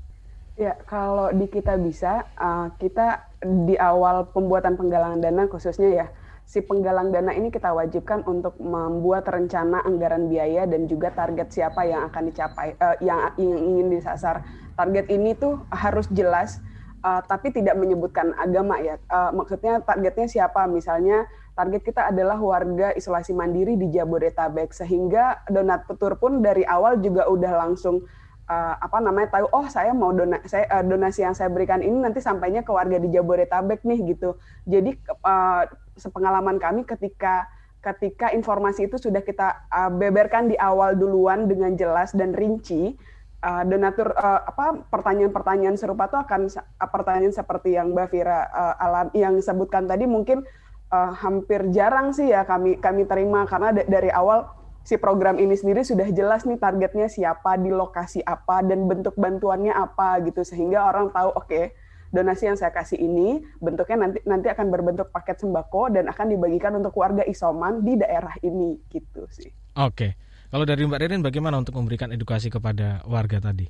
Ya, 0.57 0.73
kalau 0.89 1.29
di 1.37 1.53
kita 1.53 1.77
bisa, 1.77 2.25
uh, 2.41 2.73
kita 2.81 3.29
di 3.45 3.77
awal 3.77 4.25
pembuatan 4.33 4.81
penggalangan 4.81 5.21
dana 5.21 5.45
khususnya 5.53 5.93
ya, 5.93 6.07
si 6.49 6.65
penggalang 6.65 7.13
dana 7.13 7.37
ini 7.37 7.53
kita 7.53 7.77
wajibkan 7.77 8.25
untuk 8.25 8.57
membuat 8.57 9.29
rencana 9.29 9.85
anggaran 9.85 10.33
biaya 10.33 10.65
dan 10.65 10.89
juga 10.89 11.13
target 11.13 11.53
siapa 11.53 11.85
yang 11.85 12.09
akan 12.09 12.23
dicapai, 12.33 12.73
uh, 12.81 12.97
yang, 13.05 13.37
ingin 13.37 13.93
disasar. 13.93 14.47
Target 14.79 15.13
ini 15.13 15.37
tuh 15.37 15.61
harus 15.69 16.09
jelas 16.09 16.65
uh, 17.07 17.21
tapi 17.27 17.55
tidak 17.55 17.77
menyebutkan 17.79 18.35
agama 18.35 18.79
ya. 18.83 18.97
Uh, 19.07 19.31
maksudnya 19.37 19.79
targetnya 19.83 20.27
siapa? 20.27 20.65
Misalnya 20.67 21.27
target 21.57 21.83
kita 21.83 22.13
adalah 22.13 22.37
warga 22.37 22.93
isolasi 22.93 23.33
mandiri 23.33 23.81
di 23.81 23.89
Jabodetabek 23.89 24.77
sehingga 24.77 25.41
donatur 25.49 26.21
pun 26.21 26.45
dari 26.45 26.69
awal 26.69 27.01
juga 27.01 27.25
udah 27.33 27.53
langsung 27.65 28.05
uh, 28.45 28.75
apa 28.77 29.01
namanya 29.01 29.41
tahu 29.41 29.49
oh 29.57 29.67
saya 29.73 29.97
mau 29.97 30.13
dona 30.13 30.45
saya 30.45 30.69
uh, 30.69 30.85
donasi 30.85 31.25
yang 31.25 31.33
saya 31.33 31.49
berikan 31.49 31.81
ini 31.81 31.97
nanti 31.97 32.21
sampainya 32.21 32.61
ke 32.61 32.71
warga 32.71 33.01
di 33.01 33.09
Jabodetabek 33.09 33.89
nih 33.89 34.15
gitu. 34.15 34.37
Jadi 34.69 35.01
uh, 35.25 35.65
sepengalaman 35.97 36.61
kami 36.61 36.85
ketika 36.85 37.49
ketika 37.81 38.35
informasi 38.35 38.91
itu 38.91 39.01
sudah 39.01 39.25
kita 39.25 39.67
uh, 39.73 39.89
beberkan 39.89 40.51
di 40.53 40.59
awal 40.61 40.93
duluan 40.93 41.49
dengan 41.49 41.73
jelas 41.73 42.13
dan 42.13 42.35
rinci 42.35 42.93
uh, 43.47 43.63
donatur 43.63 44.11
uh, 44.13 44.43
apa 44.43 44.85
pertanyaan-pertanyaan 44.91 45.79
serupa 45.79 46.11
itu 46.11 46.19
akan 46.19 46.41
uh, 46.51 46.89
pertanyaan 46.91 47.33
seperti 47.33 47.79
yang 47.79 47.95
Mbak 47.95 48.07
Vira 48.11 48.45
uh, 48.51 48.75
alam 48.77 49.07
yang 49.15 49.39
sebutkan 49.39 49.87
tadi 49.87 50.05
mungkin 50.05 50.43
uh, 50.91 51.13
hampir 51.17 51.67
jarang 51.75 52.15
sih 52.15 52.31
ya 52.31 52.47
kami 52.47 52.79
kami 52.79 53.07
terima 53.07 53.47
karena 53.49 53.73
dari 53.75 54.11
awal 54.13 54.51
si 54.87 54.95
program 54.99 55.39
ini 55.43 55.59
sendiri 55.59 55.83
sudah 55.83 56.07
jelas 56.15 56.47
nih 56.47 56.63
targetnya 56.63 57.11
siapa 57.11 57.59
di 57.59 57.75
lokasi 57.75 58.23
apa 58.23 58.63
dan 58.63 58.87
bentuk 58.87 59.19
bantuannya 59.19 59.75
apa 59.75 60.23
gitu 60.23 60.47
sehingga 60.47 60.87
orang 60.87 61.11
tahu 61.11 61.35
oke 61.35 61.47
okay, 61.51 61.65
donasi 62.15 62.47
yang 62.47 62.59
saya 62.59 62.71
kasih 62.71 63.03
ini 63.03 63.43
bentuknya 63.59 64.07
nanti 64.07 64.19
nanti 64.23 64.47
akan 64.47 64.67
berbentuk 64.71 65.11
paket 65.11 65.43
sembako 65.43 65.91
dan 65.91 66.07
akan 66.07 66.27
dibagikan 66.31 66.79
untuk 66.79 66.95
warga 66.95 67.27
isoman 67.27 67.83
di 67.83 67.99
daerah 67.99 68.35
ini 68.47 68.79
gitu 68.91 69.27
sih. 69.29 69.51
Oke. 69.75 69.91
Okay. 69.93 70.11
Kalau 70.47 70.63
dari 70.63 70.87
Mbak 70.87 71.01
Ririn 71.03 71.23
bagaimana 71.27 71.59
untuk 71.59 71.75
memberikan 71.75 72.15
edukasi 72.15 72.47
kepada 72.55 73.03
warga 73.11 73.43
tadi? 73.43 73.67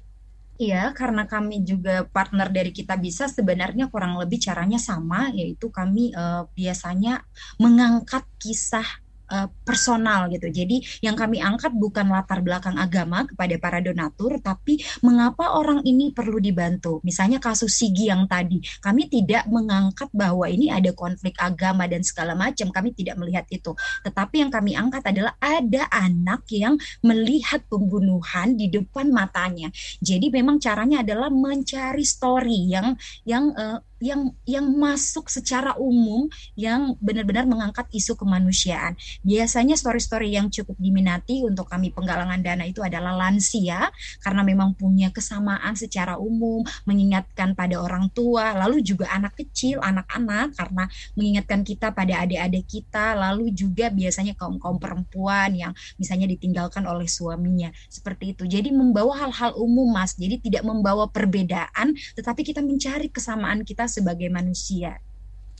Iya, 0.57 0.97
karena 0.97 1.29
kami 1.29 1.69
juga 1.69 2.09
partner 2.09 2.49
dari 2.49 2.73
kita 2.73 2.97
bisa 2.97 3.29
sebenarnya 3.29 3.93
kurang 3.93 4.17
lebih 4.17 4.41
caranya 4.41 4.81
sama, 4.81 5.29
yaitu 5.29 5.69
kami 5.69 6.17
uh, 6.17 6.49
biasanya 6.57 7.21
mengangkat 7.61 8.25
kisah 8.41 8.89
uh, 9.31 9.49
personal 9.67 10.31
gitu. 10.31 10.49
Jadi 10.51 10.83
yang 11.03 11.15
kami 11.19 11.43
angkat 11.43 11.75
bukan 11.75 12.09
latar 12.11 12.41
belakang 12.43 12.79
agama 12.79 13.27
kepada 13.27 13.55
para 13.59 13.79
donatur, 13.83 14.39
tapi 14.41 14.81
mengapa 15.03 15.59
orang 15.59 15.83
ini 15.83 16.11
perlu 16.15 16.39
dibantu. 16.39 17.03
Misalnya 17.03 17.43
kasus 17.43 17.77
Sigi 17.77 18.09
yang 18.09 18.27
tadi, 18.31 18.63
kami 18.81 19.11
tidak 19.11 19.47
mengangkat 19.51 20.09
bahwa 20.15 20.47
ini 20.49 20.71
ada 20.73 20.91
konflik 20.97 21.37
agama 21.39 21.85
dan 21.91 22.03
segala 22.03 22.33
macam. 22.39 22.71
Kami 22.71 22.95
tidak 22.95 23.19
melihat 23.21 23.45
itu. 23.53 23.75
Tetapi 24.07 24.47
yang 24.47 24.51
kami 24.53 24.73
angkat 24.79 25.05
adalah 25.07 25.35
ada 25.39 25.89
anak 25.93 26.47
yang 26.51 26.79
melihat 27.05 27.63
pembunuhan 27.69 28.55
di 28.57 28.71
depan 28.71 29.11
matanya. 29.11 29.69
Jadi 30.01 30.31
memang 30.33 30.59
caranya 30.63 31.03
adalah 31.03 31.29
mencari 31.29 32.05
story 32.07 32.71
yang 32.71 32.97
yang 33.25 33.53
uh, 33.55 33.81
yang 33.97 34.37
yang 34.45 34.69
masuk 34.77 35.33
secara 35.33 35.73
umum 35.81 36.29
yang 36.53 36.95
benar-benar 37.01 37.49
mengangkat 37.49 37.89
isu 37.97 38.13
kemanusiaan. 38.13 38.93
Biasanya 39.25 39.79
story-story 39.79 40.37
yang 40.37 40.53
cukup 40.53 40.77
diminati 40.77 41.41
untuk 41.41 41.65
kami 41.69 41.93
penggalangan 41.97 42.45
dana 42.45 42.65
itu 42.69 42.85
adalah 42.85 43.17
lansia 43.17 43.89
karena 44.21 44.45
memang 44.45 44.77
punya 44.77 45.09
kesamaan 45.09 45.73
secara 45.75 46.21
umum, 46.21 46.61
mengingatkan 46.85 47.57
pada 47.57 47.81
orang 47.81 48.13
tua, 48.13 48.53
lalu 48.53 48.85
juga 48.85 49.09
anak 49.09 49.33
kecil, 49.41 49.81
anak-anak 49.81 50.53
karena 50.53 50.85
mengingatkan 51.17 51.65
kita 51.65 51.91
pada 51.97 52.21
adik-adik 52.21 52.69
kita, 52.69 53.17
lalu 53.17 53.49
juga 53.53 53.89
biasanya 53.89 54.37
kaum-kaum 54.37 54.77
perempuan 54.77 55.57
yang 55.57 55.73
misalnya 55.97 56.29
ditinggalkan 56.29 56.85
oleh 56.85 57.09
suaminya. 57.09 57.73
Seperti 57.89 58.37
itu. 58.37 58.45
Jadi 58.45 58.69
membawa 58.75 59.17
hal-hal 59.25 59.57
umum, 59.57 59.89
Mas. 59.89 60.19
Jadi 60.19 60.43
tidak 60.45 60.69
membawa 60.69 61.09
perbedaan, 61.09 61.97
tetapi 62.19 62.45
kita 62.45 62.61
mencari 62.61 63.09
kesamaan 63.09 63.65
kita 63.65 63.86
sebagai 63.89 64.29
manusia. 64.29 65.01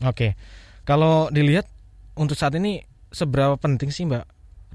Oke, 0.05 0.37
kalau 0.85 1.33
dilihat 1.33 1.67
untuk 2.15 2.37
saat 2.37 2.53
ini 2.55 2.85
seberapa 3.09 3.57
penting 3.57 3.89
sih 3.89 4.05
Mbak 4.05 4.25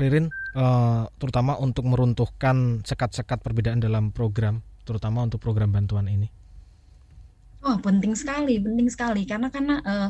Ririn, 0.01 0.33
uh, 0.57 1.05
terutama 1.21 1.59
untuk 1.61 1.85
meruntuhkan 1.85 2.81
sekat-sekat 2.81 3.43
perbedaan 3.45 3.77
dalam 3.77 4.09
program, 4.09 4.65
terutama 4.83 5.21
untuk 5.21 5.37
program 5.37 5.69
bantuan 5.69 6.09
ini? 6.09 6.27
Oh, 7.61 7.77
penting 7.77 8.17
sekali, 8.17 8.57
penting 8.57 8.89
sekali 8.89 9.29
karena 9.29 9.53
karena 9.53 9.77
uh, 9.85 10.09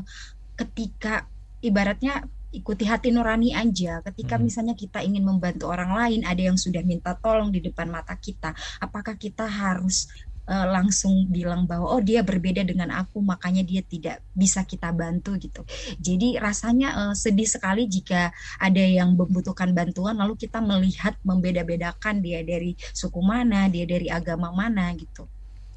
ketika 0.55 1.27
ibaratnya 1.59 2.23
ikuti 2.51 2.83
hati 2.83 3.09
nurani 3.15 3.55
aja. 3.55 4.03
Ketika 4.03 4.35
hmm. 4.35 4.43
misalnya 4.43 4.75
kita 4.75 4.99
ingin 5.01 5.23
membantu 5.23 5.71
orang 5.71 5.95
lain, 5.95 6.21
ada 6.27 6.39
yang 6.39 6.59
sudah 6.59 6.83
minta 6.83 7.15
tolong 7.15 7.49
di 7.49 7.63
depan 7.63 7.87
mata 7.87 8.13
kita, 8.19 8.51
apakah 8.83 9.15
kita 9.15 9.47
harus 9.47 10.11
uh, 10.47 10.67
langsung 10.69 11.27
bilang 11.29 11.67
bahwa 11.69 11.91
oh 11.91 12.01
dia 12.01 12.25
berbeda 12.25 12.65
dengan 12.65 12.89
aku 12.93 13.21
makanya 13.21 13.61
dia 13.61 13.81
tidak 13.85 14.23
bisa 14.33 14.65
kita 14.65 14.89
bantu 14.95 15.37
gitu. 15.37 15.61
Jadi 16.01 16.39
rasanya 16.41 16.89
uh, 17.09 17.13
sedih 17.13 17.49
sekali 17.49 17.85
jika 17.85 18.31
ada 18.57 18.81
yang 18.81 19.13
membutuhkan 19.13 19.75
bantuan 19.75 20.17
lalu 20.17 20.37
kita 20.37 20.63
melihat 20.63 21.17
membeda-bedakan 21.21 22.23
dia 22.23 22.41
dari 22.41 22.73
suku 22.95 23.19
mana, 23.21 23.67
dia 23.67 23.85
dari 23.85 24.07
agama 24.09 24.49
mana 24.49 24.93
gitu. 24.97 25.27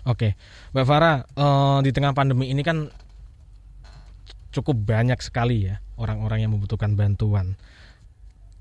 Oke, 0.05 0.37
Mbak 0.77 0.85
Farah, 0.85 1.25
uh, 1.33 1.81
di 1.81 1.89
tengah 1.89 2.13
pandemi 2.13 2.53
ini 2.53 2.61
kan 2.61 2.93
cukup 4.53 4.77
banyak 4.85 5.19
sekali 5.19 5.67
ya 5.67 5.81
orang-orang 5.97 6.45
yang 6.45 6.53
membutuhkan 6.53 6.95
bantuan. 6.95 7.57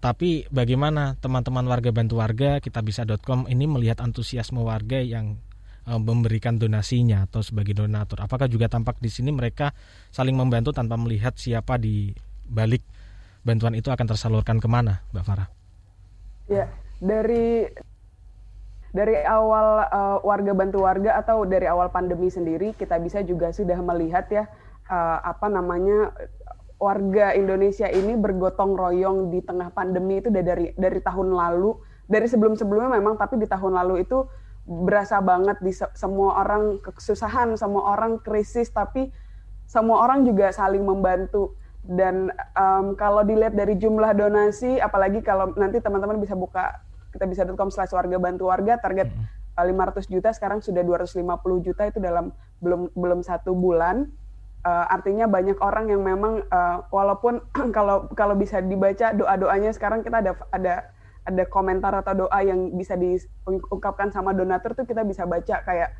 Tapi 0.03 0.51
bagaimana 0.51 1.15
teman-teman 1.23 1.63
warga 1.63 1.95
bantu 1.95 2.19
warga 2.19 2.59
kita 2.59 2.83
bisa.com 2.83 3.47
ini 3.47 3.63
melihat 3.71 4.03
antusiasme 4.03 4.59
warga 4.59 4.99
yang 4.99 5.39
Eh, 5.83 5.99
memberikan 5.99 6.55
donasinya 6.55 7.27
atau 7.27 7.43
sebagai 7.43 7.75
donatur. 7.75 8.23
Apakah 8.23 8.47
juga 8.47 8.71
tampak 8.71 9.03
di 9.03 9.11
sini 9.11 9.35
mereka 9.35 9.75
saling 10.15 10.31
membantu 10.31 10.71
tanpa 10.71 10.95
melihat 10.95 11.35
siapa 11.35 11.75
di 11.75 12.15
balik 12.47 12.79
bantuan 13.43 13.75
itu 13.75 13.91
akan 13.91 14.07
tersalurkan 14.07 14.63
ke 14.63 14.67
mana, 14.71 15.03
Mbak 15.11 15.23
Farah? 15.27 15.51
Ya, 16.47 16.71
dari 17.03 17.67
dari 18.95 19.27
awal 19.27 19.83
uh, 19.91 20.17
warga 20.23 20.55
bantu 20.55 20.87
warga 20.87 21.19
atau 21.19 21.43
dari 21.43 21.67
awal 21.67 21.91
pandemi 21.91 22.31
sendiri 22.31 22.71
kita 22.79 22.95
bisa 23.03 23.19
juga 23.19 23.51
sudah 23.51 23.75
melihat 23.83 24.23
ya 24.31 24.47
uh, 24.87 25.19
apa 25.19 25.51
namanya 25.51 26.15
warga 26.79 27.35
Indonesia 27.35 27.91
ini 27.91 28.15
bergotong 28.15 28.79
royong 28.79 29.35
di 29.35 29.43
tengah 29.43 29.67
pandemi 29.75 30.23
itu 30.23 30.31
dari 30.31 30.71
dari 30.79 30.99
tahun 31.03 31.35
lalu 31.35 31.75
dari 32.07 32.23
sebelum-sebelumnya 32.23 33.03
memang 33.03 33.19
tapi 33.19 33.35
di 33.35 33.51
tahun 33.51 33.75
lalu 33.83 34.07
itu 34.07 34.23
berasa 34.63 35.19
banget 35.19 35.59
di 35.59 35.75
se 35.75 35.83
semua 35.91 36.39
orang 36.39 36.79
kesusahan 36.79 37.51
semua 37.59 37.95
orang 37.99 38.19
krisis 38.23 38.71
tapi 38.71 39.11
semua 39.67 40.07
orang 40.07 40.23
juga 40.23 40.55
saling 40.55 40.83
membantu 40.83 41.55
dan 41.83 42.31
um, 42.55 42.95
kalau 42.95 43.27
dilihat 43.27 43.51
dari 43.51 43.75
jumlah 43.75 44.15
donasi 44.15 44.79
apalagi 44.79 45.19
kalau 45.19 45.51
nanti 45.59 45.83
teman-teman 45.83 46.15
bisa 46.15 46.31
buka 46.31 46.79
kita 47.11 47.27
bisa.com 47.27 47.67
slash 47.67 47.91
warga 47.91 48.15
bantu 48.15 48.47
warga 48.47 48.79
target 48.79 49.11
hmm. 49.11 49.59
500 49.59 50.07
juta 50.09 50.31
sekarang 50.31 50.63
sudah 50.63 50.81
250 50.81 51.19
juta 51.61 51.83
itu 51.85 51.99
dalam 51.99 52.31
belum 52.63 52.89
belum 52.95 53.19
satu 53.21 53.51
bulan 53.51 54.07
uh, 54.63 54.85
artinya 54.89 55.27
banyak 55.27 55.59
orang 55.59 55.91
yang 55.91 56.01
memang 56.01 56.41
uh, 56.49 56.87
walaupun 56.89 57.43
kalau 57.75 58.07
kalau 58.15 58.33
bisa 58.33 58.63
dibaca 58.63 59.11
doa 59.11 59.35
doanya 59.35 59.75
sekarang 59.75 60.01
kita 60.01 60.23
ada 60.23 60.31
ada 60.49 60.73
ada 61.23 61.43
komentar 61.47 61.95
atau 61.95 62.27
doa 62.27 62.39
yang 62.43 62.75
bisa 62.75 62.99
diungkapkan 62.99 64.11
sama 64.11 64.35
donatur 64.35 64.75
tuh 64.75 64.83
kita 64.83 65.07
bisa 65.07 65.23
baca 65.23 65.63
kayak 65.63 65.95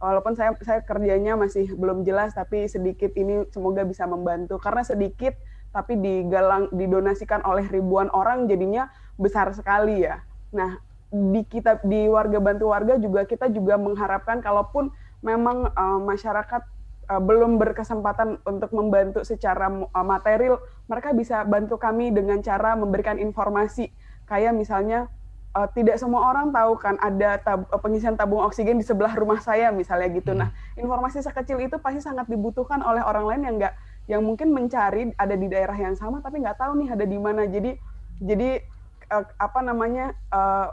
walaupun 0.00 0.34
saya 0.34 0.56
saya 0.64 0.80
kerjanya 0.82 1.36
masih 1.36 1.72
belum 1.76 2.02
jelas 2.02 2.32
tapi 2.32 2.66
sedikit 2.66 3.12
ini 3.14 3.46
semoga 3.52 3.84
bisa 3.84 4.08
membantu 4.08 4.56
karena 4.58 4.82
sedikit 4.82 5.36
tapi 5.72 5.96
digalang 6.00 6.68
didonasikan 6.72 7.44
oleh 7.44 7.64
ribuan 7.68 8.08
orang 8.12 8.48
jadinya 8.48 8.88
besar 9.16 9.52
sekali 9.52 10.04
ya 10.04 10.20
Nah, 10.52 10.78
di 11.12 11.42
kita 11.44 11.80
di 11.84 12.08
warga 12.08 12.38
bantu 12.40 12.72
warga 12.72 12.96
juga 12.96 13.24
kita 13.24 13.48
juga 13.52 13.76
mengharapkan 13.76 14.40
kalaupun 14.40 14.92
memang 15.24 15.68
uh, 15.72 16.00
masyarakat 16.00 16.62
uh, 17.08 17.20
belum 17.20 17.60
berkesempatan 17.60 18.40
untuk 18.44 18.70
membantu 18.72 19.24
secara 19.24 19.68
uh, 19.68 20.06
material, 20.06 20.60
mereka 20.88 21.12
bisa 21.16 21.44
bantu 21.48 21.80
kami 21.80 22.12
dengan 22.12 22.40
cara 22.44 22.76
memberikan 22.76 23.16
informasi. 23.16 23.88
Kayak 24.32 24.56
misalnya 24.56 25.12
uh, 25.52 25.68
tidak 25.76 26.00
semua 26.00 26.32
orang 26.32 26.48
tahu 26.50 26.80
kan 26.80 26.96
ada 26.96 27.36
tab 27.36 27.68
pengisian 27.84 28.16
tabung 28.16 28.40
oksigen 28.40 28.80
di 28.80 28.84
sebelah 28.84 29.12
rumah 29.12 29.44
saya 29.44 29.68
misalnya 29.68 30.08
gitu. 30.16 30.32
Nah, 30.32 30.56
informasi 30.80 31.20
sekecil 31.20 31.60
itu 31.60 31.76
pasti 31.76 32.00
sangat 32.00 32.24
dibutuhkan 32.32 32.80
oleh 32.80 33.04
orang 33.04 33.28
lain 33.28 33.42
yang 33.44 33.56
enggak 33.60 33.74
yang 34.10 34.24
mungkin 34.24 34.50
mencari 34.50 35.14
ada 35.14 35.38
di 35.38 35.46
daerah 35.46 35.78
yang 35.78 35.94
sama 35.94 36.18
tapi 36.18 36.42
nggak 36.42 36.58
tahu 36.58 36.72
nih 36.80 36.88
ada 36.96 37.04
di 37.04 37.18
mana. 37.20 37.44
Jadi 37.44 37.76
jadi 38.24 38.64
uh, 39.12 39.24
apa 39.36 39.60
namanya 39.60 40.16
uh, 40.32 40.72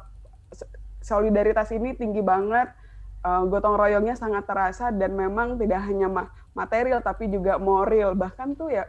solidaritas 1.04 1.70
ini 1.76 1.96
tinggi 1.96 2.24
banget, 2.24 2.72
uh, 3.28 3.44
gotong 3.48 3.76
royongnya 3.76 4.16
sangat 4.16 4.48
terasa 4.48 4.96
dan 4.96 5.14
memang 5.14 5.60
tidak 5.60 5.84
hanya 5.84 6.08
ma 6.08 6.24
material 6.56 7.04
tapi 7.04 7.28
juga 7.28 7.60
moral. 7.60 8.16
Bahkan 8.16 8.56
tuh 8.56 8.72
ya 8.72 8.88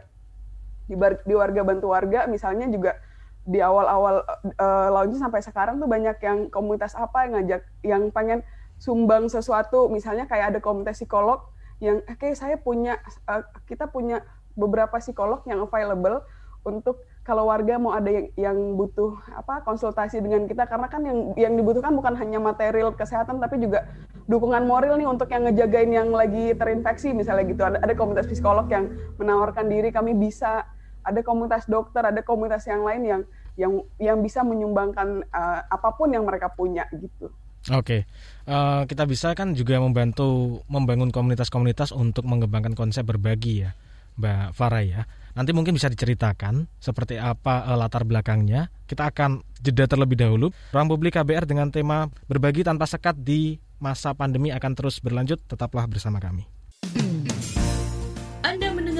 di, 0.87 0.95
di 0.97 1.33
warga 1.35 1.61
bantu 1.61 1.93
warga 1.93 2.25
misalnya 2.25 2.67
juga 2.71 2.97
di 3.41 3.57
awal-awal 3.57 4.21
uh, 4.61 4.87
launching 4.93 5.17
sampai 5.17 5.41
sekarang 5.41 5.81
tuh 5.81 5.89
banyak 5.89 6.17
yang 6.21 6.39
komunitas 6.53 6.93
apa 6.93 7.25
yang 7.25 7.31
ngajak 7.41 7.61
yang 7.81 8.03
pengen 8.13 8.39
sumbang 8.77 9.29
sesuatu. 9.29 9.89
Misalnya 9.89 10.29
kayak 10.29 10.55
ada 10.55 10.59
komunitas 10.61 11.01
psikolog 11.01 11.41
yang 11.81 12.05
oke 12.05 12.21
okay, 12.21 12.37
saya 12.37 12.61
punya 12.61 13.01
uh, 13.25 13.41
kita 13.65 13.89
punya 13.89 14.21
beberapa 14.53 15.01
psikolog 15.01 15.41
yang 15.49 15.65
available 15.65 16.21
untuk 16.61 17.01
kalau 17.21 17.53
warga 17.53 17.77
mau 17.77 17.93
ada 17.93 18.09
yang, 18.09 18.27
yang 18.33 18.57
butuh 18.77 19.17
apa 19.33 19.65
konsultasi 19.65 20.21
dengan 20.21 20.45
kita. 20.45 20.69
Karena 20.69 20.89
kan 20.89 21.01
yang 21.01 21.33
yang 21.37 21.53
dibutuhkan 21.57 21.93
bukan 21.93 22.13
hanya 22.17 22.37
material 22.37 22.93
kesehatan 22.93 23.41
tapi 23.41 23.57
juga 23.61 23.89
dukungan 24.29 24.65
moral 24.69 24.97
nih 25.01 25.09
untuk 25.09 25.29
yang 25.33 25.49
ngejagain 25.49 25.89
yang 25.89 26.09
lagi 26.13 26.53
terinfeksi. 26.53 27.13
Misalnya 27.13 27.45
gitu 27.49 27.61
ada 27.65 27.77
ada 27.81 27.93
komunitas 27.97 28.29
psikolog 28.29 28.69
yang 28.69 28.89
menawarkan 29.17 29.65
diri 29.65 29.89
kami 29.89 30.13
bisa 30.13 30.65
ada 31.01 31.21
komunitas 31.25 31.65
dokter 31.65 32.01
ada 32.05 32.21
komunitas 32.21 32.65
yang 32.69 32.85
lain 32.85 33.01
yang 33.03 33.21
yang 33.59 33.73
yang 33.99 34.17
bisa 34.23 34.41
menyumbangkan 34.41 35.27
uh, 35.29 35.59
apa 35.67 35.89
pun 35.95 36.11
yang 36.13 36.23
mereka 36.23 36.49
punya 36.51 36.87
gitu. 36.95 37.29
Oke, 37.69 38.09
uh, 38.49 38.89
kita 38.89 39.05
bisa 39.05 39.37
kan 39.37 39.53
juga 39.53 39.77
membantu 39.77 40.59
membangun 40.65 41.13
komunitas-komunitas 41.13 41.93
untuk 41.93 42.25
mengembangkan 42.25 42.73
konsep 42.73 43.05
berbagi 43.05 43.69
ya, 43.69 43.77
Mbak 44.17 44.57
Farah 44.57 44.81
ya. 44.81 45.01
Nanti 45.37 45.53
mungkin 45.53 45.77
bisa 45.77 45.85
diceritakan 45.85 46.65
seperti 46.81 47.21
apa 47.21 47.69
uh, 47.69 47.77
latar 47.77 48.01
belakangnya. 48.01 48.73
Kita 48.89 49.13
akan 49.13 49.45
jeda 49.61 49.85
terlebih 49.85 50.17
dahulu. 50.17 50.49
Ruang 50.73 50.89
Publik 50.89 51.21
KBR 51.21 51.45
dengan 51.45 51.69
tema 51.69 52.09
berbagi 52.25 52.65
tanpa 52.65 52.89
sekat 52.89 53.21
di 53.21 53.61
masa 53.77 54.17
pandemi 54.17 54.49
akan 54.49 54.71
terus 54.73 54.97
berlanjut. 54.97 55.37
Tetaplah 55.45 55.85
bersama 55.85 56.17
kami. 56.17 56.49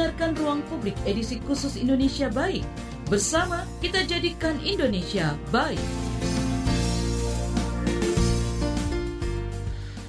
Mendengarkan 0.02 0.34
Ruang 0.34 0.62
Publik 0.66 0.98
edisi 1.06 1.38
khusus 1.46 1.78
Indonesia 1.78 2.26
Baik. 2.34 2.66
Bersama 3.06 3.70
kita 3.86 4.02
jadikan 4.02 4.58
Indonesia 4.66 5.38
baik. 5.54 5.78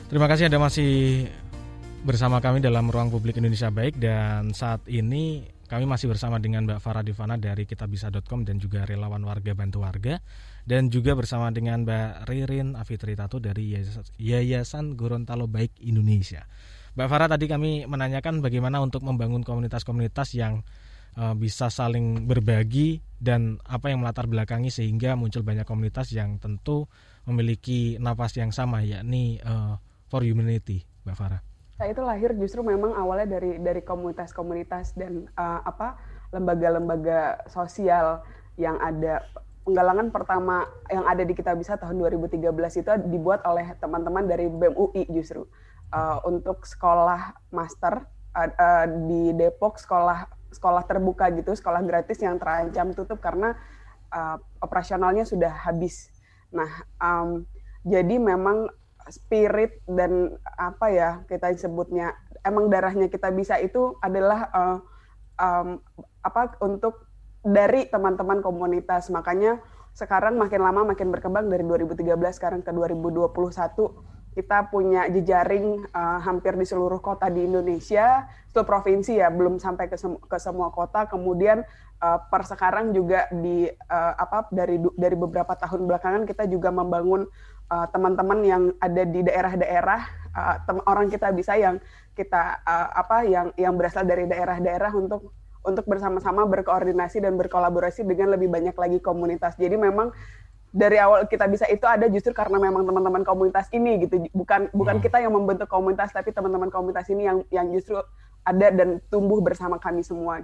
Terima 0.08 0.32
kasih 0.32 0.48
Anda 0.48 0.64
masih 0.64 1.28
bersama 2.08 2.40
kami 2.40 2.64
dalam 2.64 2.88
Ruang 2.88 3.12
Publik 3.12 3.36
Indonesia 3.36 3.68
Baik 3.68 4.00
dan 4.00 4.56
saat 4.56 4.80
ini 4.88 5.44
kami 5.68 5.84
masih 5.84 6.08
bersama 6.08 6.40
dengan 6.40 6.64
Mbak 6.64 6.80
Farah 6.80 7.04
Divana 7.04 7.36
dari 7.36 7.68
kitabisa.com 7.68 8.48
dan 8.48 8.56
juga 8.56 8.88
relawan 8.88 9.20
warga 9.28 9.52
bantu 9.52 9.84
warga 9.84 10.24
dan 10.64 10.88
juga 10.88 11.12
bersama 11.12 11.52
dengan 11.52 11.84
Mbak 11.84 12.32
Ririn 12.32 12.80
Afitri 12.80 13.12
Tato 13.12 13.44
dari 13.44 13.76
Yayasan 14.16 14.96
Gorontalo 14.96 15.52
Baik 15.52 15.76
Indonesia. 15.84 16.48
Mbak 16.92 17.08
Farah 17.08 17.24
tadi 17.24 17.48
kami 17.48 17.88
menanyakan 17.88 18.44
bagaimana 18.44 18.76
untuk 18.84 19.00
membangun 19.00 19.40
komunitas-komunitas 19.40 20.36
yang 20.36 20.60
uh, 21.16 21.32
bisa 21.32 21.72
saling 21.72 22.28
berbagi 22.28 23.00
dan 23.16 23.56
apa 23.64 23.88
yang 23.88 24.04
melatar 24.04 24.28
belakangi 24.28 24.68
sehingga 24.68 25.16
muncul 25.16 25.40
banyak 25.40 25.64
komunitas 25.64 26.12
yang 26.12 26.36
tentu 26.36 26.84
memiliki 27.24 27.96
nafas 27.96 28.36
yang 28.36 28.52
sama 28.52 28.84
yakni 28.84 29.40
uh, 29.40 29.80
for 30.12 30.20
humanity, 30.20 30.84
Mbak 31.08 31.16
Farah. 31.16 31.40
Nah, 31.80 31.88
itu 31.88 32.04
lahir 32.04 32.36
justru 32.36 32.60
memang 32.60 32.92
awalnya 32.92 33.40
dari 33.40 33.56
dari 33.56 33.80
komunitas-komunitas 33.80 34.92
dan 34.92 35.32
uh, 35.32 35.64
apa 35.64 35.96
lembaga-lembaga 36.28 37.48
sosial 37.48 38.20
yang 38.60 38.76
ada 38.84 39.24
penggalangan 39.64 40.12
pertama 40.12 40.68
yang 40.92 41.08
ada 41.08 41.24
di 41.24 41.32
Kita 41.32 41.56
Bisa 41.56 41.80
tahun 41.80 41.96
2013 41.96 42.52
itu 42.52 42.90
dibuat 43.08 43.40
oleh 43.48 43.64
teman-teman 43.80 44.28
dari 44.28 44.52
BEM 44.52 44.76
UI 44.76 45.08
justru 45.08 45.48
uh, 45.92 46.18
untuk 46.26 46.64
sekolah 46.64 47.36
master 47.52 48.08
uh, 48.34 48.48
uh, 48.48 48.86
di 49.06 49.36
Depok 49.36 49.78
sekolah 49.78 50.26
sekolah 50.52 50.84
terbuka 50.84 51.32
gitu 51.32 51.56
sekolah 51.56 51.80
gratis 51.84 52.20
yang 52.20 52.36
terancam 52.36 52.92
tutup 52.92 53.20
karena 53.20 53.56
uh, 54.12 54.36
operasionalnya 54.60 55.24
sudah 55.24 55.52
habis. 55.64 56.12
Nah, 56.52 56.68
um, 57.00 57.48
jadi 57.88 58.20
memang 58.20 58.68
spirit 59.10 59.82
dan 59.88 60.36
apa 60.60 60.86
ya 60.92 61.10
kita 61.26 61.50
sebutnya 61.58 62.14
emang 62.46 62.70
darahnya 62.70 63.10
kita 63.10 63.34
bisa 63.34 63.58
itu 63.58 63.98
adalah 63.98 64.46
uh, 64.54 64.78
um, 65.42 65.82
apa 66.22 66.54
untuk 66.62 67.10
dari 67.42 67.90
teman-teman 67.90 68.38
komunitas 68.38 69.10
makanya 69.10 69.58
sekarang 69.92 70.38
makin 70.38 70.62
lama 70.62 70.94
makin 70.94 71.10
berkembang 71.10 71.50
dari 71.50 71.66
2013 71.66 72.14
sekarang 72.38 72.60
ke 72.62 72.70
2021 72.70 73.34
kita 74.32 74.72
punya 74.72 75.08
jejaring 75.12 75.84
uh, 75.92 76.18
hampir 76.24 76.56
di 76.56 76.64
seluruh 76.64 77.04
kota 77.04 77.28
di 77.28 77.44
Indonesia, 77.44 78.24
seluruh 78.48 78.68
provinsi 78.68 79.20
ya, 79.20 79.28
belum 79.28 79.60
sampai 79.60 79.92
ke, 79.92 79.96
sem 80.00 80.16
ke 80.16 80.36
semua 80.40 80.72
kota. 80.72 81.04
Kemudian 81.04 81.64
uh, 82.00 82.18
per 82.32 82.48
sekarang 82.48 82.96
juga 82.96 83.28
di 83.30 83.68
uh, 83.68 84.14
apa 84.16 84.48
dari 84.48 84.80
dari 84.96 85.16
beberapa 85.16 85.52
tahun 85.52 85.84
belakangan 85.84 86.24
kita 86.24 86.48
juga 86.48 86.72
membangun 86.72 87.28
uh, 87.68 87.86
teman-teman 87.92 88.40
yang 88.40 88.62
ada 88.80 89.02
di 89.04 89.20
daerah-daerah 89.20 90.00
uh, 90.32 90.82
orang 90.88 91.12
kita 91.12 91.28
bisa 91.30 91.54
yang 91.60 91.76
kita 92.16 92.60
uh, 92.64 92.88
apa 92.92 93.24
yang 93.24 93.52
yang 93.56 93.76
berasal 93.76 94.04
dari 94.04 94.24
daerah-daerah 94.24 94.92
untuk 94.96 95.32
untuk 95.62 95.86
bersama-sama 95.86 96.42
berkoordinasi 96.50 97.22
dan 97.22 97.38
berkolaborasi 97.38 98.02
dengan 98.02 98.34
lebih 98.34 98.50
banyak 98.50 98.74
lagi 98.74 98.98
komunitas. 98.98 99.54
Jadi 99.54 99.78
memang 99.78 100.10
dari 100.72 100.96
awal 100.96 101.28
kita 101.28 101.44
bisa 101.52 101.68
itu 101.68 101.84
ada 101.84 102.08
justru 102.08 102.32
karena 102.32 102.56
memang 102.56 102.88
teman-teman 102.88 103.22
komunitas 103.22 103.68
ini 103.76 104.08
gitu. 104.08 104.24
Bukan 104.32 104.72
bukan 104.72 104.96
hmm. 104.98 105.04
kita 105.04 105.20
yang 105.20 105.36
membentuk 105.36 105.68
komunitas 105.68 106.10
tapi 106.10 106.32
teman-teman 106.32 106.72
komunitas 106.72 107.06
ini 107.12 107.28
yang 107.28 107.38
yang 107.52 107.68
justru 107.70 108.00
ada 108.42 108.72
dan 108.72 108.98
tumbuh 109.12 109.38
bersama 109.44 109.76
kami 109.78 110.02
semua. 110.02 110.42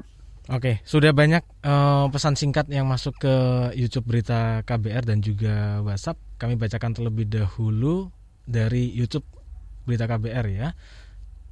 Oke, 0.49 0.81
sudah 0.81 1.13
banyak 1.13 1.45
uh, 1.61 2.09
pesan 2.09 2.33
singkat 2.33 2.73
yang 2.73 2.89
masuk 2.89 3.21
ke 3.21 3.35
YouTube 3.77 4.09
Berita 4.09 4.65
KBR 4.65 5.05
dan 5.05 5.21
juga 5.21 5.85
WhatsApp. 5.85 6.17
Kami 6.41 6.57
bacakan 6.57 6.97
terlebih 6.97 7.29
dahulu 7.29 8.09
dari 8.49 8.89
YouTube 8.89 9.29
Berita 9.85 10.09
KBR 10.09 10.47
ya. 10.49 10.73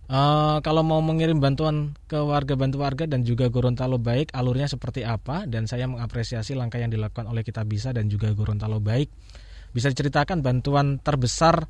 Uh, 0.07 0.63
kalau 0.63 0.87
mau 0.87 1.03
mengirim 1.03 1.43
bantuan 1.43 1.99
ke 2.07 2.15
warga 2.15 2.55
bantu 2.55 2.79
warga 2.79 3.11
dan 3.11 3.27
juga 3.27 3.51
Gorontalo 3.51 3.99
Baik, 3.99 4.31
alurnya 4.31 4.71
seperti 4.71 5.03
apa? 5.03 5.51
Dan 5.51 5.67
saya 5.67 5.91
mengapresiasi 5.91 6.55
langkah 6.55 6.79
yang 6.79 6.95
dilakukan 6.95 7.27
oleh 7.27 7.43
Kita 7.43 7.67
Bisa 7.67 7.91
dan 7.91 8.07
juga 8.07 8.31
Gorontalo 8.31 8.79
Baik 8.79 9.11
Bisa 9.75 9.91
diceritakan 9.91 10.47
bantuan 10.47 11.03
terbesar 11.03 11.67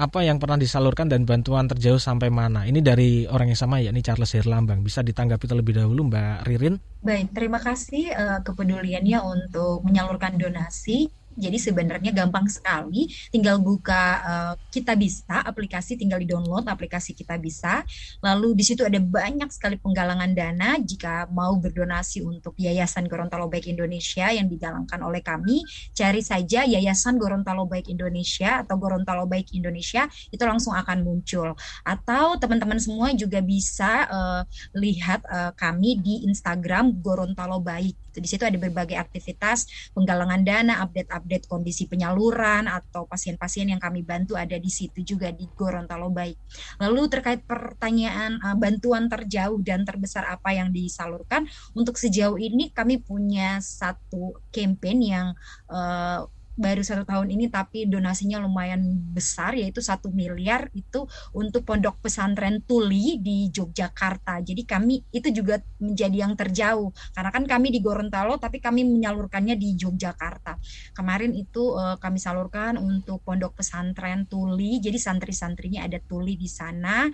apa 0.00 0.24
yang 0.24 0.40
pernah 0.40 0.56
disalurkan 0.56 1.12
dan 1.12 1.28
bantuan 1.28 1.68
terjauh 1.68 2.00
sampai 2.00 2.32
mana? 2.32 2.64
Ini 2.64 2.80
dari 2.80 3.28
orang 3.28 3.52
yang 3.52 3.60
sama 3.60 3.84
yakni 3.84 4.00
Charles 4.00 4.32
Herlambang. 4.32 4.80
Bisa 4.80 5.04
ditanggapi 5.04 5.44
terlebih 5.44 5.76
dahulu 5.76 6.08
Mbak 6.08 6.48
Ririn? 6.48 6.80
Baik, 7.04 7.36
terima 7.36 7.60
kasih 7.60 8.08
uh, 8.16 8.40
kepeduliannya 8.40 9.18
untuk 9.20 9.84
menyalurkan 9.84 10.40
donasi 10.40 11.12
jadi 11.38 11.56
sebenarnya 11.56 12.10
gampang 12.10 12.50
sekali, 12.50 13.06
tinggal 13.30 13.62
buka 13.62 14.04
uh, 14.20 14.54
kita 14.74 14.98
bisa 14.98 15.46
aplikasi, 15.46 15.94
tinggal 15.94 16.18
di 16.18 16.26
download 16.26 16.66
aplikasi 16.66 17.14
kita 17.14 17.38
bisa. 17.38 17.86
Lalu 18.18 18.58
di 18.58 18.64
situ 18.66 18.82
ada 18.82 18.98
banyak 18.98 19.46
sekali 19.54 19.78
penggalangan 19.78 20.34
dana 20.34 20.74
jika 20.82 21.30
mau 21.30 21.54
berdonasi 21.58 22.26
untuk 22.26 22.58
Yayasan 22.58 23.06
Gorontalo 23.06 23.46
Baik 23.46 23.70
Indonesia 23.70 24.26
yang 24.34 24.50
digalangkan 24.50 24.98
oleh 25.06 25.22
kami, 25.22 25.62
cari 25.94 26.20
saja 26.20 26.66
Yayasan 26.66 27.14
Gorontalo 27.14 27.70
Baik 27.70 27.86
Indonesia 27.86 28.66
atau 28.66 28.74
Gorontalo 28.74 29.30
Baik 29.30 29.54
Indonesia 29.54 30.10
itu 30.34 30.42
langsung 30.42 30.74
akan 30.74 31.06
muncul. 31.06 31.54
Atau 31.86 32.42
teman-teman 32.42 32.82
semua 32.82 33.14
juga 33.14 33.38
bisa 33.38 34.10
uh, 34.10 34.42
lihat 34.74 35.22
uh, 35.30 35.54
kami 35.54 36.02
di 36.02 36.26
Instagram 36.26 36.98
Gorontalo 36.98 37.62
Baik. 37.62 37.94
Di 38.10 38.26
situ 38.26 38.42
ada 38.42 38.58
berbagai 38.58 38.98
aktivitas 38.98 39.70
penggalangan 39.94 40.42
dana, 40.42 40.82
update 40.82 41.10
update 41.20 41.44
kondisi 41.44 41.84
penyaluran 41.84 42.64
atau 42.64 43.04
pasien-pasien 43.04 43.68
yang 43.68 43.78
kami 43.78 44.00
bantu 44.00 44.40
ada 44.40 44.56
di 44.56 44.72
situ 44.72 45.04
juga 45.04 45.28
di 45.28 45.44
Gorontalo 45.52 46.08
Baik. 46.08 46.40
Lalu 46.80 47.02
terkait 47.12 47.44
pertanyaan 47.44 48.40
uh, 48.40 48.56
bantuan 48.56 49.06
terjauh 49.12 49.60
dan 49.60 49.84
terbesar 49.84 50.24
apa 50.24 50.56
yang 50.56 50.72
disalurkan 50.72 51.44
untuk 51.76 52.00
sejauh 52.00 52.40
ini 52.40 52.72
kami 52.72 53.04
punya 53.04 53.60
satu 53.60 54.40
campaign 54.48 54.98
yang 55.04 55.28
uh, 55.68 56.24
baru 56.60 56.84
satu 56.84 57.08
tahun 57.08 57.32
ini 57.32 57.48
tapi 57.48 57.88
donasinya 57.88 58.36
lumayan 58.44 58.84
besar 59.16 59.56
yaitu 59.56 59.80
satu 59.80 60.12
miliar 60.12 60.68
itu 60.76 61.08
untuk 61.32 61.64
pondok 61.64 62.04
pesantren 62.04 62.60
Tuli 62.60 63.16
di 63.16 63.48
Yogyakarta. 63.48 64.44
Jadi 64.44 64.62
kami 64.68 65.00
itu 65.10 65.32
juga 65.32 65.56
menjadi 65.80 66.28
yang 66.28 66.36
terjauh 66.36 66.92
karena 67.16 67.30
kan 67.32 67.44
kami 67.48 67.72
di 67.72 67.80
Gorontalo 67.80 68.36
tapi 68.36 68.60
kami 68.60 68.84
menyalurkannya 68.84 69.56
di 69.56 69.80
Yogyakarta. 69.80 70.60
Kemarin 70.92 71.32
itu 71.32 71.72
uh, 71.72 71.96
kami 71.96 72.20
salurkan 72.20 72.76
untuk 72.76 73.24
pondok 73.24 73.56
pesantren 73.56 74.28
Tuli. 74.28 74.78
Jadi 74.84 75.00
santri-santrinya 75.00 75.88
ada 75.88 75.96
Tuli 75.96 76.36
di 76.36 76.46
sana 76.46 77.08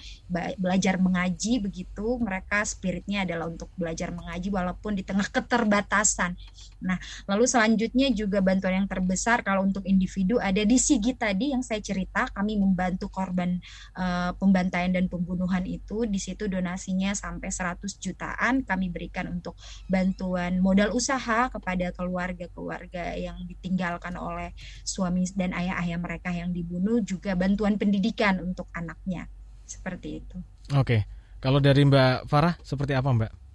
belajar 0.59 0.98
mengaji 0.98 1.62
begitu. 1.62 2.18
Mereka 2.18 2.66
spiritnya 2.66 3.22
adalah 3.22 3.46
untuk 3.46 3.70
belajar 3.78 4.11
mengaji 4.11 4.50
walaupun 4.50 4.98
di 4.98 5.06
tengah 5.06 5.30
keterbatasan. 5.30 6.35
Nah, 6.80 6.96
lalu 7.28 7.44
selanjutnya 7.48 8.12
juga 8.12 8.40
bantuan 8.40 8.84
yang 8.84 8.88
terbesar 8.88 9.26
besar 9.26 9.42
kalau 9.42 9.64
untuk 9.66 9.82
individu 9.88 10.36
ada 10.38 10.60
di 10.62 10.76
Sigi 10.78 11.16
tadi 11.16 11.50
yang 11.50 11.64
saya 11.64 11.80
cerita 11.80 12.30
kami 12.30 12.60
membantu 12.60 13.08
korban 13.10 13.58
uh, 13.98 14.36
pembantaian 14.36 14.92
dan 14.94 15.08
pembunuhan 15.08 15.64
itu 15.64 16.04
di 16.04 16.20
situ 16.20 16.46
donasinya 16.46 17.16
sampai 17.16 17.50
100 17.50 17.80
jutaan 17.98 18.62
kami 18.62 18.92
berikan 18.92 19.32
untuk 19.32 19.56
bantuan 19.90 20.60
modal 20.60 20.92
usaha 20.92 21.48
kepada 21.50 21.90
keluarga-keluarga 21.96 23.16
yang 23.16 23.40
ditinggalkan 23.48 24.14
oleh 24.14 24.52
suami 24.84 25.24
dan 25.32 25.56
ayah-ayah 25.56 25.98
mereka 25.98 26.30
yang 26.30 26.54
dibunuh 26.54 27.00
juga 27.02 27.34
bantuan 27.34 27.80
pendidikan 27.80 28.38
untuk 28.44 28.70
anaknya 28.76 29.26
seperti 29.66 30.22
itu. 30.22 30.36
Oke. 30.76 31.08
Kalau 31.40 31.58
dari 31.58 31.82
Mbak 31.82 32.30
Farah 32.30 32.54
seperti 32.62 32.94
apa 32.94 33.10
Mbak? 33.10 33.45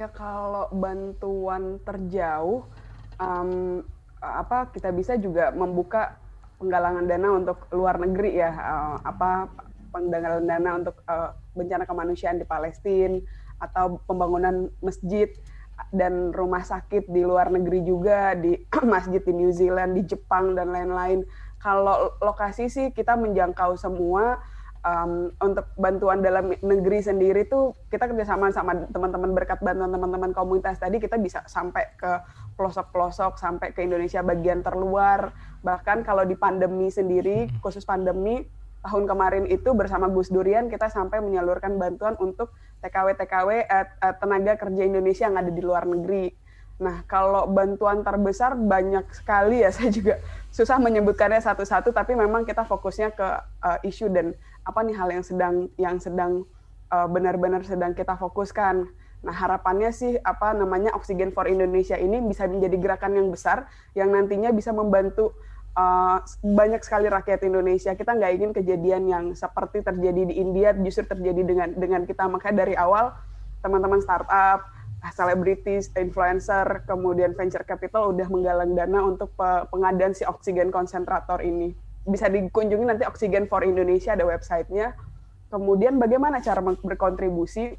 Ya 0.00 0.08
kalau 0.08 0.72
bantuan 0.72 1.76
terjauh 1.84 2.64
um, 3.20 3.84
apa 4.16 4.72
kita 4.72 4.96
bisa 4.96 5.20
juga 5.20 5.52
membuka 5.52 6.16
penggalangan 6.56 7.04
dana 7.04 7.28
untuk 7.36 7.68
luar 7.68 8.00
negeri 8.00 8.40
ya 8.40 8.48
uh, 8.48 8.96
apa 9.04 9.52
penggalangan 9.92 10.44
dana 10.48 10.70
untuk 10.80 10.96
uh, 11.04 11.36
bencana 11.52 11.84
kemanusiaan 11.84 12.40
di 12.40 12.48
Palestina 12.48 13.20
atau 13.60 14.00
pembangunan 14.08 14.72
masjid 14.80 15.28
dan 15.92 16.32
rumah 16.32 16.64
sakit 16.64 17.12
di 17.12 17.20
luar 17.20 17.52
negeri 17.52 17.84
juga 17.84 18.32
di 18.32 18.56
masjid 18.96 19.20
di 19.20 19.36
New 19.36 19.52
Zealand, 19.52 20.00
di 20.00 20.08
Jepang 20.08 20.56
dan 20.56 20.72
lain-lain. 20.72 21.28
Kalau 21.60 22.16
lokasi 22.24 22.72
sih 22.72 22.88
kita 22.96 23.20
menjangkau 23.20 23.76
semua 23.76 24.40
um, 24.84 25.32
untuk 25.40 25.66
bantuan 25.76 26.24
dalam 26.24 26.52
negeri 26.60 27.00
sendiri 27.04 27.46
tuh 27.48 27.76
kita 27.92 28.08
kerjasama 28.08 28.52
sama 28.52 28.88
teman-teman 28.88 29.32
berkat 29.36 29.60
bantuan 29.60 29.92
teman-teman 29.92 30.32
komunitas 30.32 30.80
tadi 30.80 31.00
kita 31.00 31.20
bisa 31.20 31.44
sampai 31.46 31.92
ke 31.96 32.10
pelosok-pelosok 32.56 33.40
sampai 33.40 33.72
ke 33.72 33.84
Indonesia 33.84 34.20
bagian 34.24 34.64
terluar 34.64 35.32
bahkan 35.60 36.04
kalau 36.04 36.24
di 36.24 36.36
pandemi 36.36 36.88
sendiri 36.88 37.48
hmm. 37.48 37.60
khusus 37.60 37.84
pandemi 37.84 38.44
tahun 38.80 39.04
kemarin 39.04 39.44
itu 39.44 39.76
bersama 39.76 40.08
Gus 40.08 40.32
Durian 40.32 40.72
kita 40.72 40.88
sampai 40.88 41.20
menyalurkan 41.20 41.76
bantuan 41.76 42.16
untuk 42.16 42.52
TKW-TKW 42.80 43.48
eh, 43.68 43.86
eh, 44.00 44.14
tenaga 44.16 44.56
kerja 44.56 44.82
Indonesia 44.88 45.28
yang 45.28 45.36
ada 45.36 45.52
di 45.52 45.60
luar 45.60 45.84
negeri. 45.84 46.32
Nah, 46.80 47.04
kalau 47.04 47.44
bantuan 47.44 48.00
terbesar 48.00 48.56
banyak 48.56 49.04
sekali 49.12 49.60
ya, 49.60 49.70
saya 49.76 49.92
juga 49.92 50.16
susah 50.48 50.80
menyebutkannya 50.80 51.38
satu-satu, 51.38 51.92
tapi 51.92 52.16
memang 52.16 52.48
kita 52.48 52.64
fokusnya 52.64 53.12
ke 53.12 53.28
uh, 53.62 53.78
isu 53.84 54.08
dan 54.08 54.32
apa 54.64 54.80
nih 54.82 54.96
hal 54.96 55.08
yang 55.12 55.24
sedang 55.24 55.54
yang 55.76 55.96
sedang 56.00 56.48
uh, 56.88 57.06
benar-benar 57.06 57.62
sedang 57.62 57.92
kita 57.92 58.16
fokuskan. 58.16 58.88
Nah, 59.20 59.36
harapannya 59.36 59.92
sih 59.92 60.16
apa 60.16 60.56
namanya 60.56 60.96
Oksigen 60.96 61.36
for 61.36 61.44
Indonesia 61.44 62.00
ini 62.00 62.24
bisa 62.24 62.48
menjadi 62.48 62.80
gerakan 62.80 63.20
yang 63.20 63.28
besar 63.28 63.68
yang 63.92 64.08
nantinya 64.08 64.48
bisa 64.48 64.72
membantu 64.72 65.36
uh, 65.76 66.24
banyak 66.40 66.80
sekali 66.80 67.12
rakyat 67.12 67.44
Indonesia. 67.44 67.92
Kita 67.92 68.16
nggak 68.16 68.32
ingin 68.40 68.50
kejadian 68.56 69.02
yang 69.12 69.24
seperti 69.36 69.84
terjadi 69.84 70.32
di 70.32 70.34
India 70.40 70.72
justru 70.72 71.04
terjadi 71.04 71.42
dengan 71.44 71.68
dengan 71.76 72.08
kita 72.08 72.24
makanya 72.32 72.64
dari 72.64 72.74
awal 72.80 73.12
teman-teman 73.60 74.00
startup, 74.00 74.64
selebritis, 75.08 75.88
influencer, 75.96 76.84
kemudian 76.84 77.32
venture 77.32 77.64
capital 77.64 78.12
udah 78.12 78.28
menggalang 78.28 78.76
dana 78.76 79.00
untuk 79.00 79.32
pengadaan 79.72 80.12
si 80.12 80.28
oksigen 80.28 80.68
konsentrator 80.68 81.40
ini 81.40 81.72
bisa 82.08 82.32
dikunjungi 82.32 82.84
nanti 82.84 83.04
Oksigen 83.04 83.44
for 83.46 83.60
Indonesia 83.60 84.16
ada 84.16 84.24
websitenya. 84.24 84.96
Kemudian 85.50 85.98
bagaimana 85.98 86.40
cara 86.40 86.62
berkontribusi? 86.62 87.74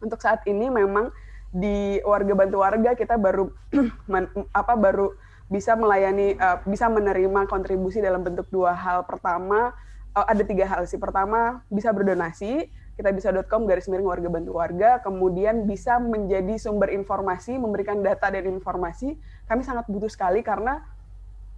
Untuk 0.00 0.20
saat 0.22 0.44
ini 0.48 0.72
memang 0.72 1.12
di 1.50 1.98
warga 2.06 2.32
bantu 2.32 2.62
warga 2.62 2.94
kita 2.94 3.18
baru 3.18 3.50
apa 4.60 4.74
baru 4.78 5.12
bisa 5.50 5.74
melayani 5.74 6.38
uh, 6.38 6.62
bisa 6.62 6.86
menerima 6.86 7.50
kontribusi 7.50 7.98
dalam 7.98 8.22
bentuk 8.22 8.46
dua 8.48 8.72
hal. 8.72 9.04
Pertama 9.04 9.74
uh, 10.14 10.26
ada 10.28 10.40
tiga 10.46 10.64
hal 10.68 10.86
sih. 10.86 10.96
Pertama 10.96 11.64
bisa 11.68 11.90
berdonasi 11.90 12.70
kita 13.00 13.16
bisa.com 13.16 13.64
garis 13.64 13.88
miring 13.88 14.04
warga 14.04 14.28
bantu 14.28 14.60
warga, 14.60 15.00
kemudian 15.00 15.64
bisa 15.64 15.96
menjadi 15.96 16.60
sumber 16.60 16.92
informasi, 16.92 17.56
memberikan 17.56 18.04
data 18.04 18.28
dan 18.28 18.44
informasi. 18.44 19.16
Kami 19.48 19.64
sangat 19.64 19.88
butuh 19.88 20.12
sekali 20.12 20.44
karena 20.44 20.84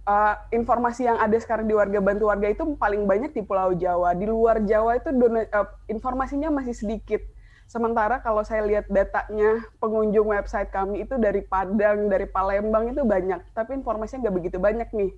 uh, 0.07 0.39
informasi 0.55 1.03
yang 1.03 1.19
ada 1.19 1.35
sekarang 1.35 1.67
di 1.67 1.75
warga 1.75 1.99
bantu 1.99 2.31
warga 2.31 2.47
itu 2.47 2.63
paling 2.79 3.03
banyak 3.03 3.35
di 3.35 3.43
Pulau 3.43 3.75
Jawa. 3.75 4.15
Di 4.15 4.23
luar 4.23 4.63
Jawa 4.63 4.95
itu 4.95 5.11
dona, 5.11 5.43
uh, 5.51 5.67
informasinya 5.91 6.47
masih 6.47 6.71
sedikit. 6.79 7.19
Sementara 7.67 8.23
kalau 8.23 8.47
saya 8.47 8.63
lihat 8.63 8.87
datanya 8.87 9.67
pengunjung 9.83 10.31
website 10.31 10.71
kami 10.71 11.03
itu 11.03 11.19
dari 11.19 11.43
Padang, 11.43 12.07
dari 12.07 12.23
Palembang 12.23 12.87
itu 12.87 13.03
banyak, 13.03 13.51
tapi 13.51 13.75
informasinya 13.75 14.31
nggak 14.31 14.35
begitu 14.39 14.57
banyak 14.63 14.87
nih. 14.95 15.11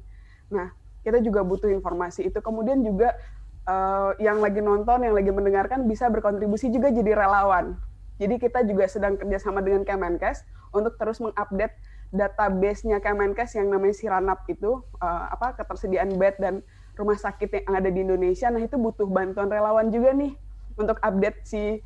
Nah, 0.49 0.73
kita 1.05 1.21
juga 1.21 1.45
butuh 1.45 1.69
informasi 1.69 2.33
itu. 2.33 2.41
Kemudian 2.41 2.81
juga 2.81 3.13
uh, 3.65 4.11
yang 4.21 4.39
lagi 4.39 4.61
nonton, 4.61 5.03
yang 5.03 5.13
lagi 5.17 5.29
mendengarkan 5.33 5.89
bisa 5.89 6.09
berkontribusi 6.09 6.69
juga 6.69 6.93
jadi 6.93 7.17
relawan. 7.17 7.75
Jadi 8.15 8.39
kita 8.39 8.63
juga 8.63 8.87
sedang 8.87 9.19
kerjasama 9.19 9.59
dengan 9.59 9.83
Kemenkes 9.83 10.47
untuk 10.71 10.95
terus 10.95 11.19
mengupdate 11.19 11.75
database-nya 12.15 13.03
Kemenkes 13.03 13.59
yang 13.59 13.67
namanya 13.67 13.95
Siranap 13.97 14.47
itu 14.47 14.79
uh, 15.03 15.25
apa 15.35 15.59
ketersediaan 15.59 16.15
bed 16.15 16.39
dan 16.39 16.63
rumah 16.95 17.19
sakit 17.19 17.51
yang 17.51 17.75
ada 17.75 17.89
di 17.91 17.99
Indonesia. 18.07 18.47
Nah, 18.47 18.63
itu 18.63 18.79
butuh 18.79 19.03
bantuan 19.09 19.51
relawan 19.51 19.91
juga 19.91 20.15
nih 20.15 20.31
untuk 20.79 20.95
update 21.03 21.43
si 21.43 21.83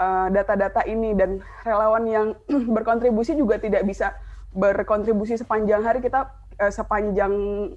uh, 0.00 0.28
data-data 0.32 0.80
uh, 0.80 0.88
ini 0.88 1.12
dan 1.12 1.44
relawan 1.60 2.08
yang 2.08 2.26
berkontribusi 2.76 3.36
juga 3.36 3.60
tidak 3.60 3.84
bisa 3.84 4.16
berkontribusi 4.56 5.36
sepanjang 5.36 5.84
hari 5.84 6.00
kita 6.00 6.32
sepanjang 6.56 7.28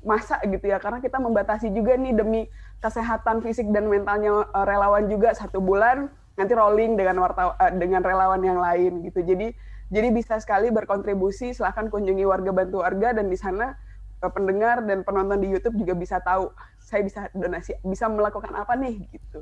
masa 0.08 0.40
gitu 0.48 0.72
ya 0.72 0.80
karena 0.80 1.04
kita 1.04 1.20
membatasi 1.20 1.68
juga 1.76 2.00
nih 2.00 2.16
demi 2.16 2.48
kesehatan 2.80 3.44
fisik 3.44 3.68
dan 3.76 3.92
mentalnya 3.92 4.48
uh, 4.56 4.66
relawan 4.66 5.08
juga 5.12 5.36
satu 5.36 5.60
bulan 5.60 6.08
nanti 6.40 6.56
rolling 6.56 6.96
dengan 6.96 7.20
wartawan 7.20 7.56
uh, 7.60 7.72
dengan 7.76 8.02
relawan 8.04 8.40
yang 8.40 8.60
lain 8.60 9.04
gitu. 9.04 9.20
Jadi 9.24 9.52
jadi 9.90 10.14
bisa 10.14 10.38
sekali 10.38 10.70
berkontribusi, 10.70 11.52
silahkan 11.52 11.90
kunjungi 11.90 12.24
warga 12.24 12.54
bantu 12.54 12.86
warga 12.86 13.10
dan 13.18 13.26
di 13.26 13.34
sana 13.36 13.74
eh, 14.22 14.32
pendengar 14.32 14.86
dan 14.86 15.02
penonton 15.02 15.42
di 15.42 15.50
YouTube 15.50 15.82
juga 15.82 15.98
bisa 15.98 16.22
tahu 16.22 16.54
saya 16.78 17.02
bisa 17.02 17.26
donasi, 17.34 17.74
bisa 17.82 18.06
melakukan 18.06 18.54
apa 18.54 18.78
nih 18.78 19.02
gitu. 19.10 19.42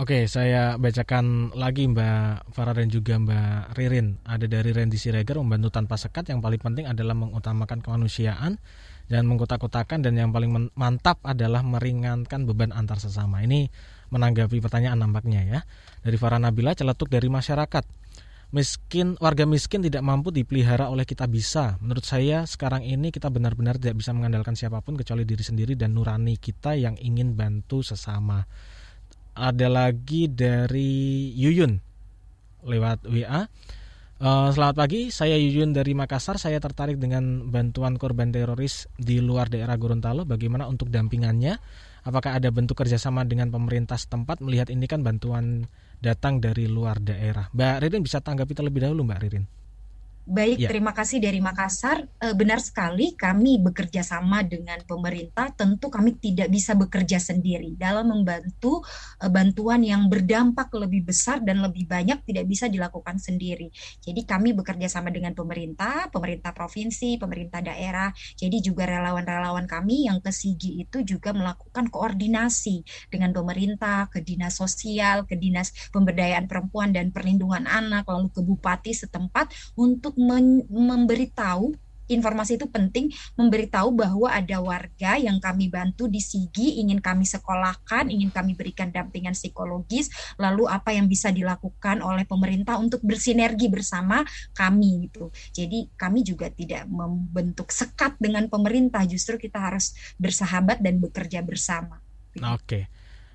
Oke, 0.00 0.24
saya 0.24 0.80
bacakan 0.80 1.52
lagi 1.52 1.84
Mbak 1.84 2.56
Farah 2.56 2.72
dan 2.72 2.88
juga 2.88 3.20
Mbak 3.20 3.76
Ririn. 3.76 4.16
Ada 4.24 4.48
dari 4.48 4.72
Randy 4.72 4.96
Siregar 4.96 5.36
membantu 5.36 5.68
tanpa 5.76 6.00
sekat. 6.00 6.32
Yang 6.32 6.40
paling 6.40 6.60
penting 6.64 6.88
adalah 6.88 7.12
mengutamakan 7.12 7.84
kemanusiaan. 7.84 8.56
Dan 9.10 9.26
mengkotak-kotakan 9.26 10.06
dan 10.06 10.14
yang 10.14 10.30
paling 10.30 10.70
mantap 10.78 11.18
adalah 11.26 11.66
meringankan 11.66 12.46
beban 12.46 12.70
antar 12.70 13.02
sesama. 13.02 13.42
Ini 13.42 13.66
menanggapi 14.14 14.62
pertanyaan 14.62 15.02
nampaknya 15.02 15.42
ya. 15.42 15.60
Dari 16.06 16.14
Farah 16.14 16.38
Nabila 16.38 16.78
celetuk 16.78 17.10
dari 17.10 17.26
masyarakat. 17.26 17.82
Miskin 18.50 19.14
warga 19.18 19.46
miskin 19.46 19.82
tidak 19.82 20.02
mampu 20.02 20.30
dipelihara 20.30 20.90
oleh 20.90 21.02
kita 21.02 21.26
bisa. 21.26 21.78
Menurut 21.82 22.06
saya 22.06 22.46
sekarang 22.46 22.86
ini 22.86 23.10
kita 23.10 23.30
benar-benar 23.30 23.82
tidak 23.82 23.98
bisa 23.98 24.14
mengandalkan 24.14 24.54
siapa 24.54 24.78
pun 24.82 24.94
kecuali 24.94 25.26
diri 25.26 25.42
sendiri 25.42 25.74
dan 25.74 25.94
nurani 25.94 26.38
kita 26.38 26.78
yang 26.78 26.94
ingin 26.98 27.34
bantu 27.34 27.82
sesama. 27.82 28.46
Ada 29.34 29.66
lagi 29.70 30.30
dari 30.30 31.30
Yuyun 31.34 31.78
lewat 32.62 33.06
WA. 33.10 33.50
Uh, 34.20 34.52
selamat 34.52 34.76
pagi, 34.76 35.08
saya 35.08 35.32
Yuyun 35.40 35.72
dari 35.72 35.96
Makassar. 35.96 36.36
Saya 36.36 36.60
tertarik 36.60 37.00
dengan 37.00 37.48
bantuan 37.48 37.96
korban 37.96 38.28
teroris 38.28 38.84
di 39.00 39.16
luar 39.16 39.48
daerah 39.48 39.72
Gorontalo. 39.80 40.28
Bagaimana 40.28 40.68
untuk 40.68 40.92
dampingannya? 40.92 41.56
Apakah 42.04 42.36
ada 42.36 42.52
bentuk 42.52 42.76
kerjasama 42.76 43.24
dengan 43.24 43.48
pemerintah 43.48 43.96
setempat? 43.96 44.44
Melihat 44.44 44.68
ini 44.68 44.84
kan 44.84 45.00
bantuan 45.00 45.64
datang 46.04 46.36
dari 46.36 46.68
luar 46.68 47.00
daerah. 47.00 47.48
Mbak 47.56 47.76
Ririn 47.80 48.04
bisa 48.04 48.20
tanggapi 48.20 48.52
terlebih 48.52 48.84
dahulu, 48.84 49.08
Mbak 49.08 49.20
Ririn. 49.24 49.44
Baik, 50.28 50.62
ya. 50.62 50.68
terima 50.68 50.92
kasih 50.94 51.18
dari 51.18 51.42
Makassar. 51.42 52.06
E, 52.20 52.36
benar 52.38 52.62
sekali, 52.62 53.18
kami 53.18 53.58
bekerja 53.58 54.04
sama 54.06 54.46
dengan 54.46 54.78
pemerintah. 54.86 55.50
Tentu 55.56 55.90
kami 55.90 56.20
tidak 56.22 56.52
bisa 56.52 56.78
bekerja 56.78 57.18
sendiri 57.18 57.74
dalam 57.74 58.12
membantu 58.12 58.84
e, 59.18 59.26
bantuan 59.26 59.82
yang 59.82 60.06
berdampak 60.06 60.70
lebih 60.76 61.08
besar 61.08 61.42
dan 61.42 61.58
lebih 61.64 61.88
banyak 61.88 62.22
tidak 62.22 62.46
bisa 62.46 62.70
dilakukan 62.70 63.18
sendiri. 63.18 63.72
Jadi 63.98 64.22
kami 64.22 64.54
bekerja 64.54 64.86
sama 64.86 65.08
dengan 65.10 65.34
pemerintah, 65.34 66.12
pemerintah 66.12 66.54
provinsi, 66.54 67.18
pemerintah 67.18 67.64
daerah. 67.64 68.12
Jadi 68.38 68.62
juga 68.62 68.86
relawan-relawan 68.86 69.66
kami 69.66 70.06
yang 70.06 70.22
ke 70.22 70.30
Sigi 70.30 70.84
itu 70.84 71.02
juga 71.02 71.34
melakukan 71.34 71.90
koordinasi 71.90 72.86
dengan 73.10 73.34
pemerintah, 73.34 74.06
ke 74.06 74.22
dinas 74.22 74.54
sosial, 74.62 75.26
ke 75.26 75.34
dinas 75.34 75.74
pemberdayaan 75.90 76.46
perempuan 76.46 76.94
dan 76.94 77.10
perlindungan 77.10 77.66
anak, 77.66 78.06
lalu 78.06 78.30
ke 78.30 78.40
bupati 78.46 78.94
setempat 78.94 79.50
untuk 79.74 80.09
memberitahu 80.16 81.74
informasi 82.10 82.58
itu 82.58 82.66
penting 82.66 83.14
memberitahu 83.38 83.94
bahwa 83.94 84.28
ada 84.28 84.58
warga 84.58 85.14
yang 85.16 85.38
kami 85.38 85.70
bantu 85.70 86.10
di 86.10 86.18
Sigi 86.18 86.82
ingin 86.82 86.98
kami 86.98 87.22
sekolahkan, 87.22 88.10
ingin 88.10 88.34
kami 88.34 88.58
berikan 88.58 88.90
dampingan 88.90 89.38
psikologis, 89.38 90.10
lalu 90.36 90.66
apa 90.66 90.90
yang 90.90 91.06
bisa 91.06 91.30
dilakukan 91.30 92.02
oleh 92.02 92.26
pemerintah 92.26 92.76
untuk 92.82 93.00
bersinergi 93.06 93.70
bersama 93.70 94.26
kami 94.52 95.06
gitu. 95.08 95.30
Jadi 95.54 95.94
kami 95.94 96.26
juga 96.26 96.50
tidak 96.50 96.90
membentuk 96.90 97.70
sekat 97.70 98.18
dengan 98.18 98.50
pemerintah, 98.50 99.06
justru 99.06 99.38
kita 99.38 99.62
harus 99.62 99.94
bersahabat 100.18 100.82
dan 100.82 100.98
bekerja 100.98 101.40
bersama. 101.46 102.02
Oke. 102.42 102.66
Okay. 102.66 102.84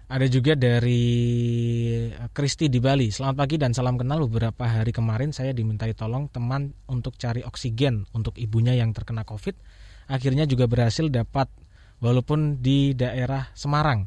Ada 0.06 0.30
juga 0.30 0.54
dari 0.54 1.02
eh, 2.14 2.30
Kristi 2.30 2.70
di 2.70 2.78
Bali. 2.78 3.10
Selamat 3.10 3.42
pagi 3.42 3.58
dan 3.58 3.74
salam 3.74 3.98
kenal. 3.98 4.22
Beberapa 4.30 4.70
hari 4.70 4.94
kemarin 4.94 5.34
saya 5.34 5.50
dimintai 5.50 5.98
tolong 5.98 6.30
teman 6.30 6.78
untuk 6.86 7.18
cari 7.18 7.42
oksigen 7.42 8.06
untuk 8.14 8.38
ibunya 8.38 8.78
yang 8.78 8.94
terkena 8.94 9.26
COVID. 9.26 9.58
Akhirnya 10.06 10.46
juga 10.46 10.70
berhasil 10.70 11.10
dapat 11.10 11.50
walaupun 12.06 12.62
di 12.62 12.94
daerah 12.94 13.50
Semarang. 13.58 14.06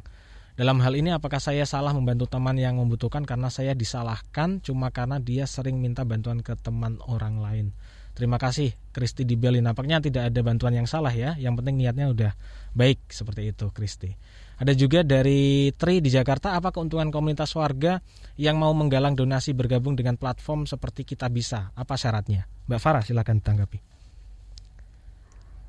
Dalam 0.55 0.79
hal 0.79 0.95
ini 0.95 1.11
apakah 1.11 1.43
saya 1.43 1.67
salah 1.67 1.91
membantu 1.91 2.31
teman 2.31 2.55
yang 2.55 2.79
membutuhkan 2.79 3.27
karena 3.27 3.51
saya 3.51 3.75
disalahkan 3.75 4.63
cuma 4.63 4.95
karena 4.95 5.19
dia 5.19 5.43
sering 5.51 5.83
minta 5.83 6.07
bantuan 6.07 6.39
ke 6.39 6.55
teman 6.55 7.03
orang 7.11 7.43
lain. 7.43 7.75
Terima 8.15 8.39
kasih 8.39 8.71
Kristi 8.95 9.27
di 9.27 9.35
Bali. 9.35 9.59
Nampaknya 9.59 9.99
tidak 9.99 10.31
ada 10.31 10.39
bantuan 10.47 10.75
yang 10.79 10.87
salah 10.87 11.11
ya. 11.11 11.35
Yang 11.35 11.59
penting 11.59 11.75
niatnya 11.75 12.07
udah 12.07 12.31
baik 12.71 13.03
seperti 13.11 13.51
itu 13.51 13.67
Kristi. 13.75 14.15
Ada 14.59 14.75
juga 14.75 15.07
dari 15.07 15.71
Tri 15.71 16.03
di 16.03 16.11
Jakarta, 16.11 16.51
apa 16.51 16.75
keuntungan 16.75 17.07
komunitas 17.15 17.55
warga 17.55 18.03
yang 18.35 18.59
mau 18.59 18.75
menggalang 18.75 19.15
donasi 19.15 19.55
bergabung 19.55 19.95
dengan 19.95 20.19
platform 20.19 20.67
seperti 20.67 21.07
Kita 21.07 21.31
Bisa? 21.31 21.71
Apa 21.71 21.95
syaratnya? 21.95 22.43
Mbak 22.67 22.79
Farah 22.83 22.99
silakan 22.99 23.39
tanggapi. 23.39 23.79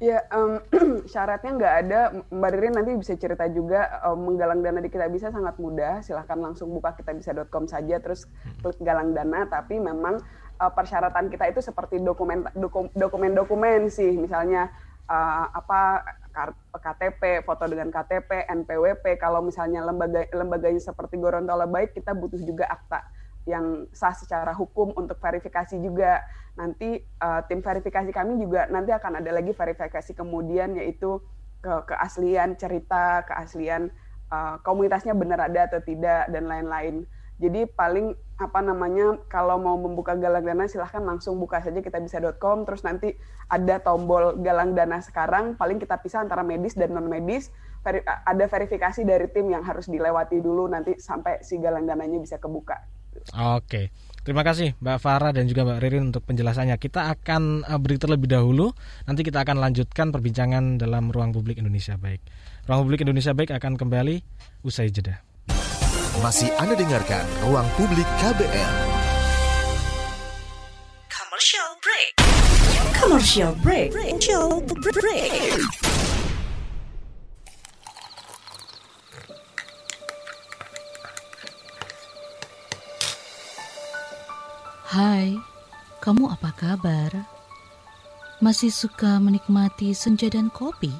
Ya, 0.03 0.27
um, 0.35 0.59
syaratnya 1.13 1.51
nggak 1.55 1.75
ada. 1.87 2.01
Mbak 2.35 2.51
Ririn 2.51 2.75
nanti 2.75 2.91
bisa 2.99 3.15
cerita 3.15 3.47
juga 3.47 4.03
um, 4.11 4.27
menggalang 4.27 4.59
dana 4.59 4.83
di 4.83 4.91
Kita 4.91 5.07
Bisa 5.07 5.31
sangat 5.31 5.55
mudah. 5.63 6.03
Silahkan 6.03 6.41
langsung 6.43 6.75
buka 6.75 6.99
kitabisa.com 6.99 7.71
saja, 7.71 8.03
terus 8.03 8.27
klik 8.59 8.83
galang 8.83 9.15
dana. 9.15 9.47
Tapi 9.47 9.79
memang 9.79 10.19
uh, 10.59 10.73
persyaratan 10.75 11.31
kita 11.31 11.47
itu 11.47 11.63
seperti 11.63 12.03
dokumen 12.03 12.43
dokumen-dokumen 12.99 13.87
sih, 13.87 14.19
misalnya 14.19 14.67
uh, 15.07 15.47
apa 15.55 16.03
KTP, 16.75 17.43
foto 17.45 17.65
dengan 17.67 17.91
KTP, 17.91 18.47
NPWP. 18.49 19.19
Kalau 19.19 19.43
misalnya 19.45 19.85
lembaga 19.85 20.25
lembaganya 20.33 20.81
seperti 20.81 21.19
Gorontalo 21.19 21.67
baik, 21.67 21.95
kita 21.95 22.15
butuh 22.15 22.41
juga 22.41 22.71
akta 22.71 23.03
yang 23.49 23.89
sah 23.91 24.15
secara 24.15 24.55
hukum 24.55 24.95
untuk 24.95 25.19
verifikasi 25.19 25.77
juga. 25.83 26.23
Nanti 26.57 27.03
uh, 27.23 27.43
tim 27.47 27.63
verifikasi 27.63 28.11
kami 28.13 28.39
juga 28.43 28.67
nanti 28.69 28.91
akan 28.95 29.23
ada 29.23 29.31
lagi 29.33 29.51
verifikasi 29.55 30.13
kemudian 30.15 30.77
yaitu 30.77 31.19
ke 31.61 31.75
keaslian 31.93 32.57
cerita, 32.57 33.23
keaslian 33.29 33.93
uh, 34.33 34.57
komunitasnya 34.65 35.13
benar 35.13 35.45
ada 35.51 35.69
atau 35.69 35.81
tidak 35.85 36.31
dan 36.33 36.49
lain-lain. 36.49 37.05
Jadi 37.41 37.69
paling 37.73 38.13
apa 38.41 38.65
namanya 38.65 39.21
kalau 39.29 39.61
mau 39.61 39.77
membuka 39.77 40.17
galang 40.17 40.41
dana 40.41 40.65
silahkan 40.65 41.05
langsung 41.05 41.37
buka 41.37 41.61
saja 41.61 41.85
kita 41.85 42.01
bisa.com 42.01 42.65
terus 42.65 42.81
nanti 42.81 43.13
ada 43.53 43.85
tombol 43.85 44.41
galang 44.41 44.73
dana 44.73 45.05
sekarang 45.05 45.61
paling 45.61 45.77
kita 45.77 46.01
pisah 46.01 46.25
antara 46.25 46.41
medis 46.41 46.73
dan 46.73 46.97
non 46.97 47.05
medis 47.05 47.53
veri, 47.85 48.01
ada 48.05 48.45
verifikasi 48.49 49.05
dari 49.05 49.29
tim 49.29 49.53
yang 49.53 49.61
harus 49.61 49.93
dilewati 49.93 50.41
dulu 50.41 50.73
nanti 50.73 50.97
sampai 50.97 51.45
si 51.45 51.61
galang 51.61 51.85
dananya 51.85 52.17
bisa 52.17 52.41
kebuka. 52.41 52.81
Oke. 53.59 53.93
Terima 54.21 54.45
kasih 54.45 54.77
Mbak 54.81 54.99
Farah 55.01 55.33
dan 55.33 55.49
juga 55.49 55.65
Mbak 55.65 55.81
Ririn 55.81 56.05
untuk 56.13 56.25
penjelasannya. 56.29 56.77
Kita 56.77 57.13
akan 57.13 57.65
eh, 57.65 57.81
beri 57.81 57.97
terlebih 57.97 58.29
dahulu, 58.29 58.73
nanti 59.09 59.25
kita 59.25 59.45
akan 59.45 59.61
lanjutkan 59.61 60.13
perbincangan 60.13 60.77
dalam 60.77 61.09
Ruang 61.09 61.33
Publik 61.33 61.57
Indonesia 61.57 61.97
Baik. 61.97 62.21
Ruang 62.69 62.85
Publik 62.85 63.05
Indonesia 63.05 63.33
Baik 63.33 63.57
akan 63.57 63.81
kembali 63.81 64.21
usai 64.65 64.93
jeda. 64.93 65.30
Masih 66.21 66.53
Anda 66.61 66.77
dengarkan 66.77 67.25
Ruang 67.41 67.65
Publik 67.81 68.05
KBR. 68.21 68.75
Commercial 71.09 71.71
break. 71.81 72.13
Commercial 72.93 73.53
break. 73.65 73.89
Commercial 73.89 74.61
break. 74.69 75.57
Hai, 84.93 85.41
kamu 86.05 86.37
apa 86.37 86.53
kabar? 86.53 87.17
Masih 88.45 88.69
suka 88.69 89.17
menikmati 89.17 89.97
senja 89.97 90.29
dan 90.29 90.53
kopi? 90.53 90.93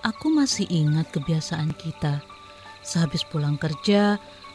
Aku 0.00 0.32
masih 0.32 0.64
ingat 0.72 1.12
kebiasaan 1.12 1.76
kita. 1.76 2.24
Sehabis 2.86 3.26
pulang 3.26 3.58
kerja, 3.58 4.16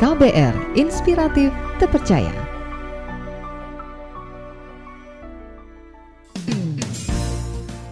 KBR 0.00 0.80
Inspiratif 0.80 1.52
Terpercaya. 1.76 2.32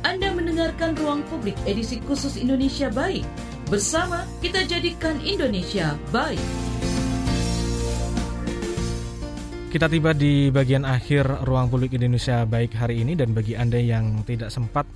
Anda 0.01 0.33
mendengarkan 0.33 0.97
Ruang 0.97 1.21
Publik 1.29 1.53
edisi 1.69 2.01
khusus 2.01 2.41
Indonesia 2.41 2.89
Baik. 2.89 3.29
Bersama 3.69 4.25
kita 4.41 4.65
jadikan 4.65 5.21
Indonesia 5.21 6.01
baik. 6.09 6.41
Kita 9.69 9.93
tiba 9.93 10.17
di 10.17 10.49
bagian 10.49 10.89
akhir 10.89 11.45
Ruang 11.45 11.69
Publik 11.69 11.93
Indonesia 11.93 12.49
Baik 12.49 12.73
hari 12.73 13.05
ini 13.05 13.21
dan 13.21 13.37
bagi 13.37 13.53
Anda 13.53 13.85
yang 13.85 14.25
tidak 14.25 14.49
sempat 14.49 14.89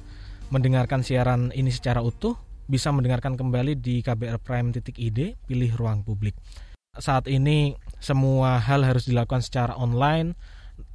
mendengarkan 0.48 1.04
siaran 1.04 1.52
ini 1.52 1.68
secara 1.68 2.00
utuh, 2.00 2.40
bisa 2.64 2.88
mendengarkan 2.88 3.36
kembali 3.36 3.76
di 3.76 4.00
KBR 4.00 4.40
Prime.id, 4.40 5.18
pilih 5.44 5.70
ruang 5.76 6.00
publik 6.08 6.40
saat 7.00 7.24
ini 7.24 7.72
semua 8.04 8.60
hal 8.60 8.84
harus 8.84 9.08
dilakukan 9.08 9.40
secara 9.40 9.72
online, 9.80 10.36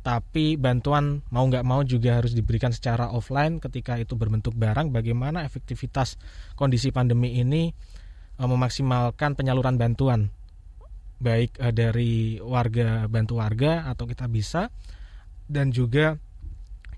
tapi 0.05 0.53
bantuan 0.53 1.25
mau 1.33 1.49
nggak 1.49 1.65
mau 1.65 1.81
juga 1.81 2.21
harus 2.21 2.37
diberikan 2.37 2.69
secara 2.69 3.09
offline 3.09 3.57
ketika 3.57 3.97
itu 3.97 4.13
berbentuk 4.13 4.53
barang. 4.53 4.93
Bagaimana 4.93 5.41
efektivitas 5.41 6.21
kondisi 6.53 6.93
pandemi 6.93 7.41
ini 7.41 7.73
uh, 8.37 8.45
memaksimalkan 8.45 9.33
penyaluran 9.33 9.81
bantuan? 9.81 10.29
Baik 11.17 11.57
uh, 11.57 11.73
dari 11.73 12.37
warga 12.45 13.09
bantu 13.09 13.41
warga 13.41 13.89
atau 13.89 14.05
kita 14.05 14.29
bisa 14.29 14.69
dan 15.49 15.73
juga 15.73 16.21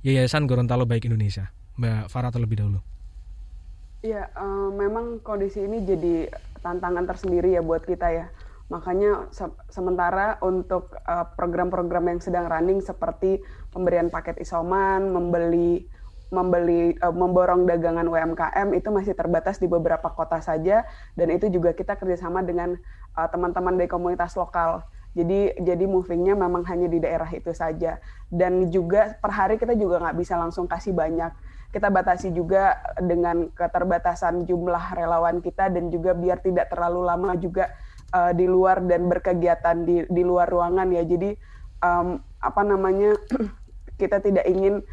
Yayasan 0.03 0.43
Gorontalo 0.43 0.83
Baik 0.83 1.07
Indonesia. 1.07 1.55
Mbak 1.79 2.11
Farah 2.11 2.35
terlebih 2.35 2.59
dahulu. 2.59 2.83
Ya, 4.03 4.27
uh, 4.35 4.71
memang 4.75 5.23
kondisi 5.23 5.63
ini 5.63 5.87
jadi 5.87 6.27
tantangan 6.59 7.07
tersendiri 7.07 7.55
ya 7.55 7.63
buat 7.63 7.87
kita 7.87 8.07
ya 8.11 8.27
Makanya 8.70 9.34
se 9.34 9.49
sementara 9.74 10.38
untuk 10.45 10.93
eh, 10.93 11.26
program-program 11.34 12.05
uh, 12.05 12.09
yang 12.13 12.22
sedang 12.22 12.45
running 12.45 12.80
seperti 12.86 13.41
pemberian 13.74 14.13
paket 14.13 14.38
isoman, 14.41 15.09
membeli 15.09 15.89
membeli 16.30 16.93
uh, 17.01 17.09
memborong 17.09 17.65
dagangan 17.65 18.05
UMKM 18.05 18.70
itu 18.78 18.89
masih 18.93 19.17
terbatas 19.17 19.57
di 19.57 19.65
beberapa 19.65 20.13
kota 20.13 20.38
saja 20.39 20.86
dan 21.17 21.28
itu 21.34 21.49
juga 21.49 21.74
kita 21.74 21.97
kerjasama 21.97 22.45
dengan 22.45 22.78
eh, 23.17 23.28
teman-teman 23.34 23.74
uh, 23.76 23.78
dari 23.82 23.89
komunitas 23.89 24.38
lokal. 24.38 24.86
Jadi 25.17 25.57
jadi 25.57 25.89
movingnya 25.89 26.38
memang 26.38 26.61
hanya 26.70 26.86
di 26.86 27.01
daerah 27.01 27.28
itu 27.34 27.49
saja 27.49 27.97
dan 28.30 28.70
juga 28.70 29.17
per 29.17 29.34
hari 29.34 29.57
kita 29.57 29.74
juga 29.74 29.97
nggak 29.97 30.17
bisa 30.22 30.38
langsung 30.38 30.70
kasih 30.70 30.93
banyak. 30.93 31.34
Kita 31.74 31.89
batasi 31.89 32.30
juga 32.34 32.78
dengan 32.97 33.49
keterbatasan 33.49 34.45
jumlah 34.45 34.93
relawan 34.93 35.41
kita 35.41 35.70
dan 35.74 35.89
juga 35.89 36.13
biar 36.13 36.45
tidak 36.45 36.70
terlalu 36.70 37.09
lama 37.09 37.34
juga 37.41 37.74
uh, 38.12 38.32
di 38.34 38.45
luar 38.45 38.84
dan 38.86 39.07
berkegiatan 39.10 39.86
di 39.86 40.05
di 40.07 40.24
luar 40.26 40.49
ruangan 40.49 40.89
ya. 40.91 41.03
Jadi 41.05 41.34
um, 41.84 42.20
apa 42.39 42.62
namanya 42.64 43.16
kita 44.01 44.24
tidak 44.24 44.45
ingin 44.47 44.84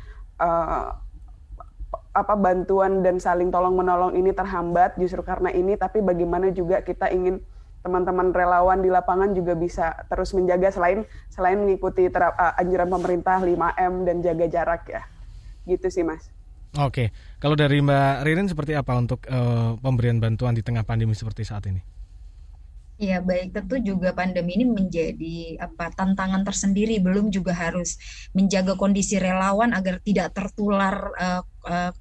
uh, 0.40 0.94
apa 2.16 2.34
bantuan 2.34 3.04
dan 3.04 3.20
saling 3.20 3.52
tolong 3.52 3.76
menolong 3.76 4.16
ini 4.16 4.32
terhambat 4.32 4.96
justru 4.96 5.20
karena 5.20 5.52
ini 5.52 5.76
tapi 5.76 6.00
bagaimana 6.00 6.48
juga 6.48 6.80
kita 6.80 7.12
ingin 7.12 7.44
teman-teman 7.84 8.34
relawan 8.34 8.82
di 8.82 8.90
lapangan 8.90 9.30
juga 9.36 9.54
bisa 9.54 9.94
terus 10.10 10.34
menjaga 10.34 10.74
selain 10.74 11.06
selain 11.30 11.60
mengikuti 11.60 12.10
terap, 12.10 12.34
uh, 12.34 12.58
anjuran 12.58 12.90
pemerintah 12.90 13.38
5M 13.38 14.02
dan 14.02 14.16
jaga 14.24 14.46
jarak 14.50 14.82
ya. 14.90 15.02
Gitu 15.70 15.86
sih, 15.92 16.02
Mas. 16.02 16.26
Oke, 16.82 17.14
kalau 17.38 17.54
dari 17.54 17.78
Mbak 17.78 18.26
Ririn 18.26 18.50
seperti 18.50 18.74
apa 18.74 18.92
untuk 18.98 19.22
uh, 19.30 19.78
pemberian 19.78 20.18
bantuan 20.18 20.52
di 20.52 20.66
tengah 20.66 20.82
pandemi 20.82 21.14
seperti 21.14 21.46
saat 21.46 21.64
ini? 21.70 21.95
Ya, 22.96 23.20
baik. 23.20 23.52
Tentu 23.52 23.76
juga 23.84 24.16
pandemi 24.16 24.56
ini 24.56 24.64
menjadi 24.64 25.60
apa 25.60 25.92
tantangan 25.92 26.40
tersendiri. 26.48 26.96
Belum 26.96 27.28
juga 27.28 27.52
harus 27.52 28.00
menjaga 28.32 28.72
kondisi 28.72 29.20
relawan 29.20 29.76
agar 29.76 30.00
tidak 30.00 30.32
tertular 30.32 31.12
uh, 31.20 31.44
uh, 31.68 31.92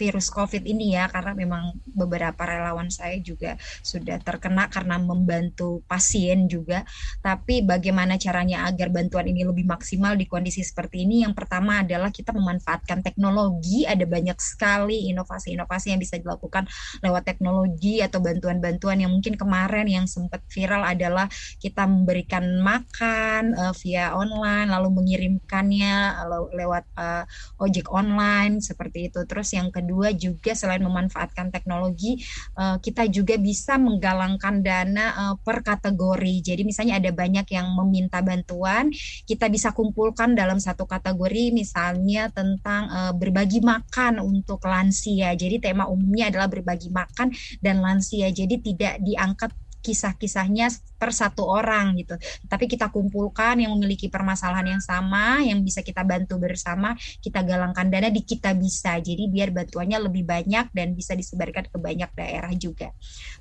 virus 0.00 0.32
COVID 0.32 0.64
ini 0.64 0.96
ya 0.96 1.12
karena 1.12 1.36
memang 1.36 1.76
beberapa 1.92 2.40
relawan 2.48 2.88
saya 2.88 3.20
juga 3.20 3.60
sudah 3.84 4.16
terkena 4.24 4.72
karena 4.72 4.96
membantu 4.96 5.84
pasien 5.84 6.48
juga. 6.48 6.88
Tapi 7.20 7.60
bagaimana 7.60 8.16
caranya 8.16 8.64
agar 8.64 8.88
bantuan 8.88 9.28
ini 9.28 9.44
lebih 9.44 9.68
maksimal 9.68 10.16
di 10.16 10.24
kondisi 10.24 10.64
seperti 10.64 11.04
ini? 11.04 11.28
Yang 11.28 11.44
pertama 11.44 11.84
adalah 11.84 12.08
kita 12.08 12.32
memanfaatkan 12.32 13.04
teknologi. 13.04 13.84
Ada 13.84 14.08
banyak 14.08 14.40
sekali 14.40 15.12
inovasi-inovasi 15.12 15.92
yang 15.92 16.00
bisa 16.00 16.16
dilakukan 16.16 16.64
lewat 17.04 17.28
teknologi 17.28 18.00
atau 18.00 18.24
bantuan-bantuan 18.24 19.04
yang 19.04 19.12
mungkin 19.12 19.36
kemarin 19.36 19.84
yang 19.84 20.06
sempat 20.08 20.40
viral 20.48 20.86
adalah 20.86 21.28
kita 21.60 21.84
memberikan 21.84 22.46
makan 22.64 23.52
uh, 23.52 23.74
via 23.76 24.16
online 24.16 24.70
lalu 24.70 24.88
mengirimkannya 25.02 26.16
lewat 26.54 26.84
uh, 26.96 27.24
ojek 27.60 27.90
online 27.90 28.62
seperti 28.62 29.10
itu. 29.12 29.20
Terus 29.26 29.50
yang 29.52 29.68
kedua 29.68 29.89
kedua 29.90 30.14
juga 30.14 30.54
selain 30.54 30.86
memanfaatkan 30.86 31.50
teknologi 31.50 32.22
uh, 32.54 32.78
kita 32.78 33.10
juga 33.10 33.34
bisa 33.34 33.74
menggalangkan 33.74 34.62
dana 34.62 35.06
uh, 35.18 35.34
per 35.42 35.66
kategori. 35.66 36.46
Jadi 36.46 36.62
misalnya 36.62 37.02
ada 37.02 37.10
banyak 37.10 37.42
yang 37.50 37.74
meminta 37.74 38.22
bantuan, 38.22 38.94
kita 39.26 39.50
bisa 39.50 39.74
kumpulkan 39.74 40.38
dalam 40.38 40.62
satu 40.62 40.86
kategori 40.86 41.50
misalnya 41.50 42.30
tentang 42.30 42.86
uh, 42.86 43.10
berbagi 43.18 43.58
makan 43.66 44.22
untuk 44.22 44.62
lansia. 44.62 45.34
Jadi 45.34 45.58
tema 45.58 45.90
umumnya 45.90 46.30
adalah 46.30 46.46
berbagi 46.46 46.94
makan 46.94 47.34
dan 47.58 47.82
lansia. 47.82 48.30
Jadi 48.30 48.62
tidak 48.62 49.02
diangkat 49.02 49.50
kisah-kisahnya 49.80 50.68
per 51.00 51.16
satu 51.16 51.48
orang 51.48 51.96
gitu. 51.96 52.20
Tapi 52.44 52.68
kita 52.68 52.92
kumpulkan 52.92 53.56
yang 53.56 53.72
memiliki 53.72 54.12
permasalahan 54.12 54.76
yang 54.76 54.82
sama, 54.84 55.40
yang 55.40 55.64
bisa 55.64 55.80
kita 55.80 56.04
bantu 56.04 56.36
bersama, 56.36 56.92
kita 57.24 57.40
galangkan 57.40 57.88
dana 57.88 58.12
di 58.12 58.20
kita 58.20 58.52
bisa. 58.52 59.00
Jadi 59.00 59.32
biar 59.32 59.48
bantuannya 59.48 59.96
lebih 59.96 60.28
banyak 60.28 60.68
dan 60.76 60.92
bisa 60.92 61.16
disebarkan 61.16 61.72
ke 61.72 61.78
banyak 61.80 62.12
daerah 62.12 62.52
juga. 62.52 62.92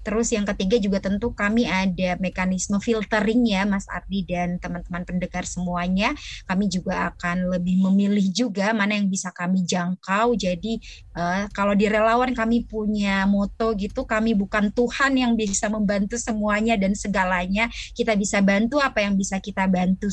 Terus 0.08 0.32
yang 0.32 0.48
ketiga 0.48 0.80
juga 0.80 1.04
tentu 1.04 1.36
kami 1.36 1.68
ada 1.68 2.16
mekanisme 2.24 2.80
filtering 2.80 3.44
ya 3.44 3.68
Mas 3.68 3.86
Ardi 3.92 4.24
dan 4.24 4.56
teman-teman 4.64 5.04
pendengar 5.04 5.44
semuanya. 5.44 6.16
Kami 6.48 6.72
juga 6.72 7.12
akan 7.12 7.52
lebih 7.60 7.84
memilih 7.84 8.32
juga 8.32 8.72
mana 8.72 8.96
yang 8.96 9.12
bisa 9.12 9.36
kami 9.36 9.68
jangkau. 9.68 10.40
Jadi 10.40 10.80
uh, 11.20 11.44
kalau 11.52 11.76
di 11.76 11.92
relawan 11.92 12.32
kami 12.32 12.64
punya 12.64 13.28
moto 13.28 13.76
gitu, 13.76 14.08
kami 14.08 14.32
bukan 14.32 14.72
Tuhan 14.72 15.20
yang 15.20 15.36
bisa 15.36 15.68
membantu 15.68 16.16
semuanya 16.16 16.80
dan 16.80 16.96
segalanya. 16.96 17.68
Kita 17.92 18.16
bisa 18.16 18.40
bantu 18.40 18.80
apa 18.80 19.04
yang 19.04 19.20
bisa 19.20 19.44
kita 19.44 19.68
bantu 19.68 20.08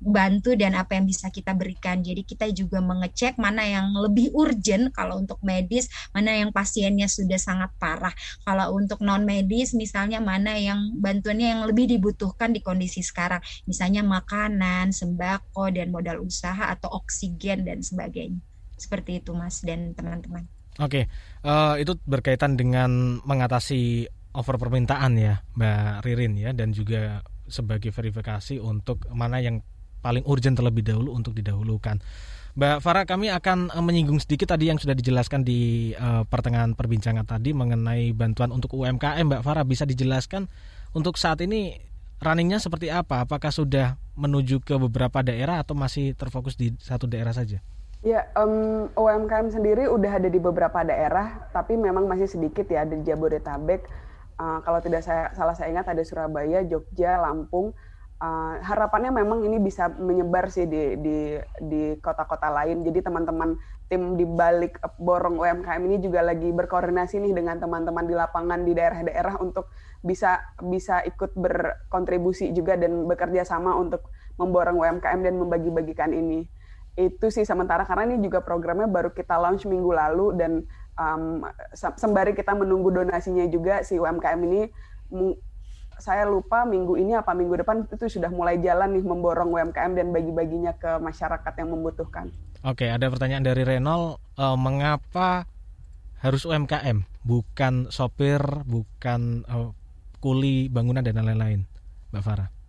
bantu 0.00 0.56
dan 0.56 0.72
apa 0.76 0.96
yang 0.96 1.04
bisa 1.04 1.28
kita 1.28 1.52
berikan. 1.52 2.00
Jadi 2.00 2.24
kita 2.24 2.48
juga 2.50 2.80
mengecek 2.80 3.36
mana 3.36 3.64
yang 3.68 3.92
lebih 3.92 4.32
urgent 4.32 4.90
kalau 4.96 5.20
untuk 5.20 5.36
medis 5.44 5.92
mana 6.16 6.32
yang 6.32 6.50
pasiennya 6.50 7.06
sudah 7.06 7.36
sangat 7.36 7.70
parah. 7.76 8.12
Kalau 8.42 8.72
untuk 8.74 9.04
non 9.04 9.22
medis 9.28 9.76
misalnya 9.76 10.18
mana 10.18 10.56
yang 10.56 10.96
bantuannya 10.96 11.48
yang 11.56 11.62
lebih 11.68 11.86
dibutuhkan 11.86 12.50
di 12.50 12.64
kondisi 12.64 13.04
sekarang. 13.04 13.44
Misalnya 13.68 14.00
makanan 14.00 14.90
sembako 14.96 15.68
dan 15.70 15.92
modal 15.92 16.24
usaha 16.24 16.72
atau 16.72 16.88
oksigen 16.96 17.68
dan 17.68 17.84
sebagainya 17.84 18.49
seperti 18.80 19.20
itu 19.20 19.36
mas 19.36 19.60
dan 19.60 19.92
teman-teman 19.92 20.48
Oke, 20.80 21.04
okay. 21.04 21.04
uh, 21.44 21.76
eh, 21.76 21.84
itu 21.84 21.98
berkaitan 22.08 22.56
dengan 22.56 23.20
mengatasi 23.26 24.08
over 24.32 24.56
permintaan 24.56 25.18
ya 25.18 25.42
Mbak 25.58 26.06
Ririn 26.06 26.38
ya 26.38 26.54
dan 26.54 26.70
juga 26.70 27.20
sebagai 27.50 27.90
verifikasi 27.90 28.62
untuk 28.62 29.04
mana 29.10 29.42
yang 29.42 29.60
paling 30.00 30.24
urgent 30.24 30.56
terlebih 30.56 30.86
dahulu 30.86 31.12
untuk 31.12 31.36
didahulukan. 31.36 32.00
Mbak 32.56 32.82
Farah 32.82 33.04
kami 33.06 33.28
akan 33.30 33.70
eh, 33.70 33.82
menyinggung 33.84 34.22
sedikit 34.22 34.54
tadi 34.54 34.70
yang 34.70 34.78
sudah 34.78 34.96
dijelaskan 34.96 35.42
di 35.42 35.92
uh, 35.94 36.24
pertengahan 36.26 36.72
perbincangan 36.72 37.26
tadi 37.26 37.50
mengenai 37.52 38.10
bantuan 38.14 38.50
untuk 38.54 38.74
UMKM 38.78 39.26
Mbak 39.26 39.42
Farah 39.42 39.66
bisa 39.66 39.82
dijelaskan 39.84 40.46
untuk 40.94 41.18
saat 41.18 41.42
ini 41.42 41.78
runningnya 42.22 42.62
seperti 42.62 42.88
apa? 42.88 43.26
Apakah 43.26 43.50
sudah 43.50 43.98
menuju 44.18 44.62
ke 44.62 44.80
beberapa 44.80 45.22
daerah 45.22 45.62
atau 45.62 45.74
masih 45.78 46.14
terfokus 46.14 46.54
di 46.54 46.74
satu 46.78 47.10
daerah 47.10 47.34
saja? 47.34 47.62
Ya, 48.00 48.32
um, 48.32 48.88
UMKM 48.96 49.52
sendiri 49.52 49.84
udah 49.84 50.16
ada 50.16 50.32
di 50.32 50.40
beberapa 50.40 50.80
daerah, 50.80 51.44
tapi 51.52 51.76
memang 51.76 52.08
masih 52.08 52.32
sedikit 52.32 52.64
ya 52.64 52.88
di 52.88 53.04
Jabodetabek 53.04 53.84
uh, 54.40 54.58
kalau 54.64 54.80
tidak 54.80 55.04
saya 55.04 55.28
salah 55.36 55.52
saya 55.52 55.68
ingat 55.68 55.92
ada 55.92 56.00
Surabaya, 56.00 56.64
Jogja, 56.64 57.20
Lampung. 57.20 57.76
Uh, 58.20 58.60
harapannya 58.60 59.12
memang 59.16 59.44
ini 59.48 59.56
bisa 59.56 59.88
menyebar 59.88 60.52
sih 60.52 60.68
di 60.68 60.96
di 61.00 61.16
di 61.60 61.82
kota-kota 62.00 62.48
lain. 62.48 62.84
Jadi 62.84 63.04
teman-teman 63.04 63.56
tim 63.88 64.16
di 64.16 64.24
balik 64.24 64.80
borong 65.00 65.40
UMKM 65.40 65.82
ini 65.84 66.00
juga 66.00 66.24
lagi 66.24 66.52
berkoordinasi 66.52 67.20
nih 67.20 67.32
dengan 67.36 67.60
teman-teman 67.60 68.04
di 68.04 68.16
lapangan 68.16 68.64
di 68.64 68.72
daerah-daerah 68.76 69.40
untuk 69.40 69.72
bisa 70.04 70.40
bisa 70.60 71.00
ikut 71.04 71.36
berkontribusi 71.36 72.52
juga 72.56 72.76
dan 72.76 73.08
bekerja 73.08 73.44
sama 73.44 73.76
untuk 73.76 74.08
memborong 74.40 74.80
UMKM 74.80 75.20
dan 75.20 75.36
membagi-bagikan 75.36 76.12
ini. 76.16 76.59
Itu 77.00 77.32
sih 77.32 77.48
sementara 77.48 77.88
karena 77.88 78.12
ini 78.12 78.20
juga 78.20 78.44
programnya 78.44 78.84
baru 78.84 79.16
kita 79.16 79.40
launch 79.40 79.64
minggu 79.64 79.88
lalu 79.88 80.36
dan 80.36 80.52
um, 81.00 81.48
sembari 81.72 82.36
kita 82.36 82.52
menunggu 82.52 82.92
donasinya 82.92 83.48
juga 83.48 83.80
si 83.80 83.96
UMKM 83.96 84.40
ini 84.44 84.68
saya 86.00 86.24
lupa 86.24 86.64
minggu 86.64 86.96
ini 86.96 87.12
apa 87.12 87.36
minggu 87.36 87.60
depan 87.60 87.84
itu 87.84 88.08
sudah 88.08 88.32
mulai 88.32 88.56
jalan 88.60 88.96
nih 88.96 89.04
memborong 89.04 89.52
UMKM 89.52 89.92
dan 89.96 90.12
bagi-baginya 90.12 90.72
ke 90.76 90.96
masyarakat 91.00 91.52
yang 91.60 91.68
membutuhkan. 91.76 92.32
Oke, 92.64 92.88
ada 92.88 93.08
pertanyaan 93.08 93.44
dari 93.44 93.64
Renol, 93.64 94.20
uh, 94.36 94.56
mengapa 94.56 95.48
harus 96.20 96.44
UMKM, 96.44 97.04
bukan 97.24 97.88
sopir, 97.88 98.40
bukan 98.68 99.48
uh, 99.48 99.72
kuli 100.20 100.68
bangunan 100.68 101.00
dan 101.00 101.20
lain-lain, 101.20 101.64
Mbak 102.12 102.22
Farah? 102.24 102.59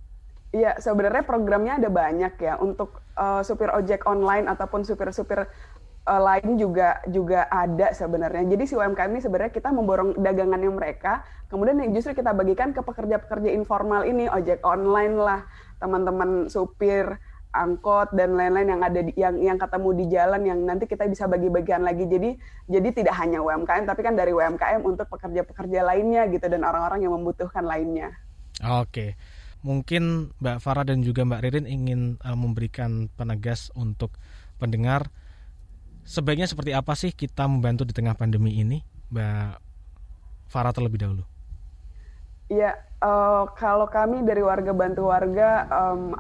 Iya, 0.52 0.76
sebenarnya 0.84 1.24
programnya 1.24 1.80
ada 1.80 1.88
banyak 1.88 2.36
ya 2.44 2.60
untuk 2.60 3.00
uh, 3.16 3.40
supir 3.40 3.72
ojek 3.72 4.04
online 4.04 4.52
ataupun 4.52 4.84
supir-supir 4.84 5.48
uh, 5.48 6.22
lain 6.22 6.60
juga 6.60 7.00
juga 7.08 7.48
ada 7.48 7.96
sebenarnya. 7.96 8.44
Jadi 8.52 8.64
si 8.68 8.76
UMKM 8.76 9.16
ini 9.16 9.24
sebenarnya 9.24 9.56
kita 9.56 9.72
memborong 9.72 10.20
dagangannya 10.20 10.68
mereka, 10.76 11.24
kemudian 11.48 11.80
yang 11.80 11.96
justru 11.96 12.20
kita 12.20 12.36
bagikan 12.36 12.76
ke 12.76 12.84
pekerja-pekerja 12.84 13.48
informal 13.56 14.04
ini, 14.04 14.28
ojek 14.28 14.60
online 14.68 15.16
lah, 15.16 15.48
teman-teman 15.80 16.52
supir 16.52 17.08
angkot 17.52 18.16
dan 18.16 18.36
lain-lain 18.36 18.76
yang 18.76 18.82
ada 18.84 19.00
di, 19.04 19.12
yang 19.16 19.36
yang 19.40 19.58
ketemu 19.60 19.90
di 19.92 20.06
jalan 20.08 20.42
yang 20.48 20.60
nanti 20.64 20.84
kita 20.84 21.08
bisa 21.08 21.32
bagi-bagian 21.32 21.84
lagi. 21.84 22.12
Jadi 22.12 22.36
jadi 22.68 22.90
tidak 22.92 23.16
hanya 23.20 23.40
UMKM 23.40 23.88
tapi 23.88 24.04
kan 24.04 24.20
dari 24.20 24.36
UMKM 24.36 24.84
untuk 24.84 25.08
pekerja-pekerja 25.08 25.80
lainnya 25.80 26.28
gitu 26.28 26.48
dan 26.48 26.64
orang-orang 26.68 27.08
yang 27.08 27.16
membutuhkan 27.16 27.64
lainnya. 27.64 28.12
Oke. 28.64 29.16
Mungkin 29.62 30.34
Mbak 30.42 30.58
Farah 30.58 30.86
dan 30.86 31.06
juga 31.06 31.22
Mbak 31.22 31.42
Ririn 31.46 31.68
ingin 31.70 32.02
uh, 32.26 32.34
memberikan 32.34 33.14
penegas 33.14 33.70
untuk 33.78 34.10
pendengar 34.58 35.14
sebaiknya 36.02 36.50
seperti 36.50 36.74
apa 36.74 36.98
sih 36.98 37.14
kita 37.14 37.46
membantu 37.46 37.86
di 37.86 37.94
tengah 37.94 38.18
pandemi 38.18 38.58
ini, 38.58 38.82
Mbak 39.14 39.62
Farah 40.50 40.74
terlebih 40.74 40.98
dahulu. 40.98 41.24
Iya, 42.52 42.76
uh, 43.00 43.48
kalau 43.56 43.88
kami 43.88 44.26
dari 44.28 44.44
warga 44.44 44.76
bantu 44.76 45.08
warga 45.08 45.70
um, 45.72 46.18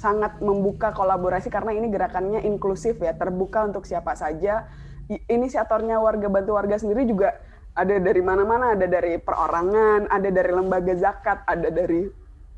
sangat 0.00 0.42
membuka 0.42 0.90
kolaborasi 0.90 1.52
karena 1.52 1.70
ini 1.76 1.86
gerakannya 1.92 2.42
inklusif 2.42 2.98
ya, 2.98 3.14
terbuka 3.14 3.68
untuk 3.68 3.86
siapa 3.86 4.16
saja. 4.18 4.66
Inisiatornya 5.06 6.02
warga 6.02 6.26
bantu 6.26 6.58
warga 6.58 6.82
sendiri 6.82 7.06
juga 7.06 7.38
ada 7.78 8.00
dari 8.00 8.18
mana-mana, 8.24 8.74
ada 8.74 8.90
dari 8.90 9.22
perorangan, 9.22 10.10
ada 10.10 10.28
dari 10.34 10.50
lembaga 10.50 10.98
zakat, 10.98 11.46
ada 11.46 11.70
dari 11.70 12.10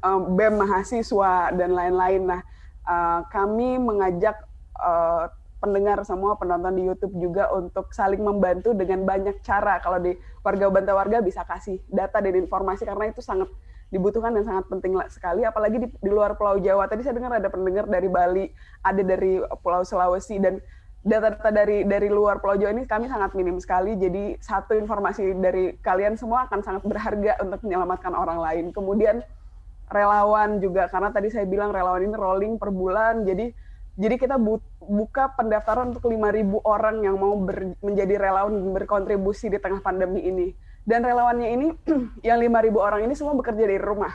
um, 0.03 0.35
BEM 0.35 0.61
mahasiswa 0.61 1.55
dan 1.55 1.71
lain-lain. 1.75 2.23
Nah, 2.27 2.41
uh, 2.87 3.21
kami 3.31 3.79
mengajak 3.79 4.37
uh, 4.79 5.31
pendengar 5.59 5.99
semua 6.07 6.39
penonton 6.39 6.71
di 6.79 6.87
YouTube 6.87 7.19
juga 7.19 7.51
untuk 7.51 7.91
saling 7.91 8.23
membantu 8.23 8.73
dengan 8.75 9.03
banyak 9.03 9.43
cara. 9.43 9.83
Kalau 9.83 9.99
di 9.99 10.15
warga 10.47 10.71
bantu 10.71 10.93
warga 10.95 11.19
bisa 11.19 11.43
kasih 11.43 11.83
data 11.91 12.23
dan 12.23 12.39
informasi 12.39 12.87
karena 12.87 13.11
itu 13.11 13.19
sangat 13.19 13.51
dibutuhkan 13.89 14.37
dan 14.37 14.45
sangat 14.45 14.69
penting 14.69 15.01
sekali 15.09 15.49
apalagi 15.49 15.81
di, 15.81 15.89
di 15.89 16.11
luar 16.13 16.39
Pulau 16.39 16.61
Jawa. 16.61 16.87
Tadi 16.87 17.03
saya 17.03 17.17
dengar 17.17 17.35
ada 17.41 17.49
pendengar 17.51 17.91
dari 17.91 18.07
Bali, 18.07 18.47
ada 18.85 19.03
dari 19.03 19.43
Pulau 19.65 19.83
Sulawesi 19.83 20.39
dan 20.39 20.63
data-data 21.03 21.51
dari 21.51 21.89
dari 21.89 22.07
luar 22.11 22.39
Pulau 22.39 22.59
Jawa 22.59 22.75
ini 22.75 22.85
kami 22.87 23.11
sangat 23.11 23.35
minim 23.35 23.59
sekali. 23.59 23.99
Jadi 23.99 24.39
satu 24.39 24.79
informasi 24.79 25.35
dari 25.43 25.75
kalian 25.83 26.15
semua 26.15 26.47
akan 26.47 26.61
sangat 26.63 26.83
berharga 26.87 27.41
untuk 27.43 27.67
menyelamatkan 27.67 28.15
orang 28.15 28.39
lain. 28.39 28.65
Kemudian 28.71 29.25
relawan 29.89 30.61
juga 30.61 30.87
karena 30.93 31.11
tadi 31.13 31.33
saya 31.33 31.45
bilang 31.49 31.73
relawan 31.73 32.05
ini 32.05 32.15
rolling 32.15 32.55
per 32.61 32.71
bulan. 32.73 33.25
Jadi 33.25 33.51
jadi 33.99 34.15
kita 34.15 34.39
bu 34.39 34.63
buka 34.79 35.35
pendaftaran 35.35 35.91
untuk 35.91 36.07
5.000 36.07 36.63
orang 36.63 37.03
yang 37.03 37.19
mau 37.19 37.35
ber, 37.35 37.75
menjadi 37.83 38.15
relawan 38.15 38.55
berkontribusi 38.71 39.51
di 39.51 39.59
tengah 39.59 39.83
pandemi 39.83 40.23
ini. 40.23 40.55
Dan 40.87 41.03
relawannya 41.05 41.49
ini 41.51 41.67
yang 42.29 42.39
5.000 42.39 42.79
orang 42.79 43.01
ini 43.05 43.13
semua 43.19 43.35
bekerja 43.35 43.67
dari 43.67 43.83
rumah 43.83 44.15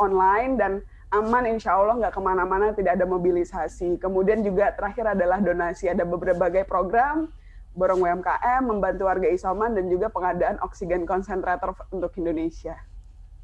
online 0.00 0.52
dan 0.56 0.72
aman 1.12 1.44
insya 1.44 1.76
Allah 1.76 2.00
nggak 2.00 2.14
ke 2.16 2.20
mana-mana 2.24 2.72
tidak 2.72 2.96
ada 2.96 3.04
mobilisasi. 3.04 4.00
Kemudian 4.00 4.40
juga 4.40 4.72
terakhir 4.72 5.12
adalah 5.12 5.44
donasi 5.44 5.92
ada 5.92 6.08
berbagai 6.08 6.64
program 6.64 7.28
borong 7.72 8.04
UMKM 8.04 8.62
membantu 8.64 9.08
warga 9.08 9.28
isoman 9.28 9.72
dan 9.76 9.88
juga 9.88 10.08
pengadaan 10.12 10.60
oksigen 10.60 11.04
konsentrator 11.08 11.76
untuk 11.92 12.12
Indonesia. 12.20 12.76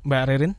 Mbak 0.04 0.24
Ririn 0.28 0.52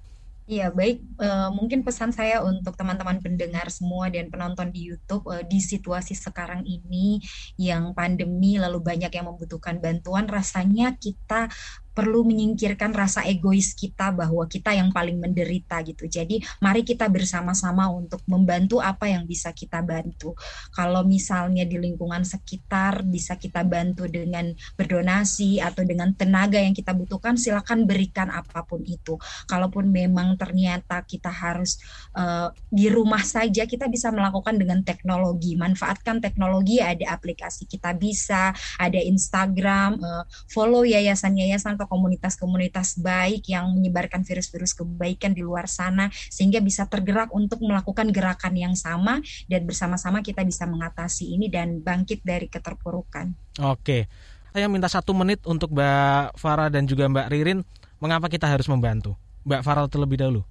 Iya, 0.50 0.74
baik. 0.74 1.06
Uh, 1.22 1.54
mungkin 1.54 1.86
pesan 1.86 2.10
saya 2.10 2.42
untuk 2.42 2.74
teman-teman 2.74 3.22
pendengar 3.22 3.70
semua 3.70 4.10
dan 4.10 4.34
penonton 4.34 4.74
di 4.74 4.90
YouTube 4.90 5.30
uh, 5.30 5.46
di 5.46 5.62
situasi 5.62 6.18
sekarang 6.18 6.66
ini 6.66 7.22
yang 7.54 7.94
pandemi 7.94 8.58
lalu 8.58 8.82
banyak 8.82 9.14
yang 9.14 9.30
membutuhkan 9.30 9.78
bantuan, 9.78 10.26
rasanya 10.26 10.98
kita 10.98 11.54
perlu 12.00 12.24
menyingkirkan 12.24 12.96
rasa 12.96 13.28
egois 13.28 13.76
kita 13.76 14.16
bahwa 14.16 14.48
kita 14.48 14.72
yang 14.72 14.88
paling 14.96 15.20
menderita 15.20 15.84
gitu. 15.84 16.08
Jadi 16.08 16.40
mari 16.64 16.88
kita 16.88 17.12
bersama-sama 17.12 17.92
untuk 17.92 18.24
membantu 18.24 18.80
apa 18.80 19.12
yang 19.12 19.28
bisa 19.28 19.52
kita 19.52 19.84
bantu. 19.84 20.32
Kalau 20.72 21.04
misalnya 21.04 21.68
di 21.68 21.76
lingkungan 21.76 22.24
sekitar 22.24 23.04
bisa 23.04 23.36
kita 23.36 23.68
bantu 23.68 24.08
dengan 24.08 24.48
berdonasi 24.80 25.60
atau 25.60 25.84
dengan 25.84 26.16
tenaga 26.16 26.56
yang 26.56 26.72
kita 26.72 26.96
butuhkan, 26.96 27.36
silakan 27.36 27.84
berikan 27.84 28.32
apa 28.32 28.64
pun 28.64 28.80
itu. 28.88 29.20
Kalaupun 29.52 29.92
memang 29.92 30.40
ternyata 30.40 31.04
kita 31.04 31.28
harus 31.28 31.84
uh, 32.16 32.48
di 32.72 32.88
rumah 32.88 33.28
saja, 33.28 33.68
kita 33.68 33.92
bisa 33.92 34.08
melakukan 34.16 34.56
dengan 34.56 34.80
teknologi. 34.88 35.60
Manfaatkan 35.60 36.24
teknologi, 36.24 36.80
ada 36.80 37.12
aplikasi 37.12 37.68
kita 37.68 37.92
bisa, 37.92 38.56
ada 38.80 39.00
Instagram, 39.04 40.00
uh, 40.00 40.24
follow 40.48 40.88
yayasan-yayasan 40.88 41.76
komunitas-komunitas 41.90 43.02
baik 43.02 43.50
yang 43.50 43.74
menyebarkan 43.74 44.22
virus-virus 44.22 44.78
kebaikan 44.78 45.34
di 45.34 45.42
luar 45.42 45.66
sana 45.66 46.14
sehingga 46.30 46.62
bisa 46.62 46.86
tergerak 46.86 47.34
untuk 47.34 47.60
melakukan 47.66 48.14
gerakan 48.14 48.54
yang 48.54 48.78
sama 48.78 49.20
dan 49.50 49.66
bersama-sama 49.66 50.22
kita 50.22 50.46
bisa 50.46 50.70
mengatasi 50.70 51.34
ini 51.34 51.50
dan 51.50 51.82
bangkit 51.82 52.22
dari 52.22 52.46
keterpurukan. 52.46 53.34
Oke, 53.66 54.06
saya 54.54 54.70
minta 54.70 54.86
satu 54.86 55.18
menit 55.18 55.42
untuk 55.50 55.74
Mbak 55.74 56.38
Farah 56.38 56.70
dan 56.70 56.86
juga 56.86 57.10
Mbak 57.10 57.28
Ririn. 57.34 57.60
Mengapa 58.00 58.32
kita 58.32 58.48
harus 58.48 58.70
membantu? 58.70 59.18
Mbak 59.44 59.62
Farah 59.66 59.90
terlebih 59.90 60.22
dahulu. 60.22 60.42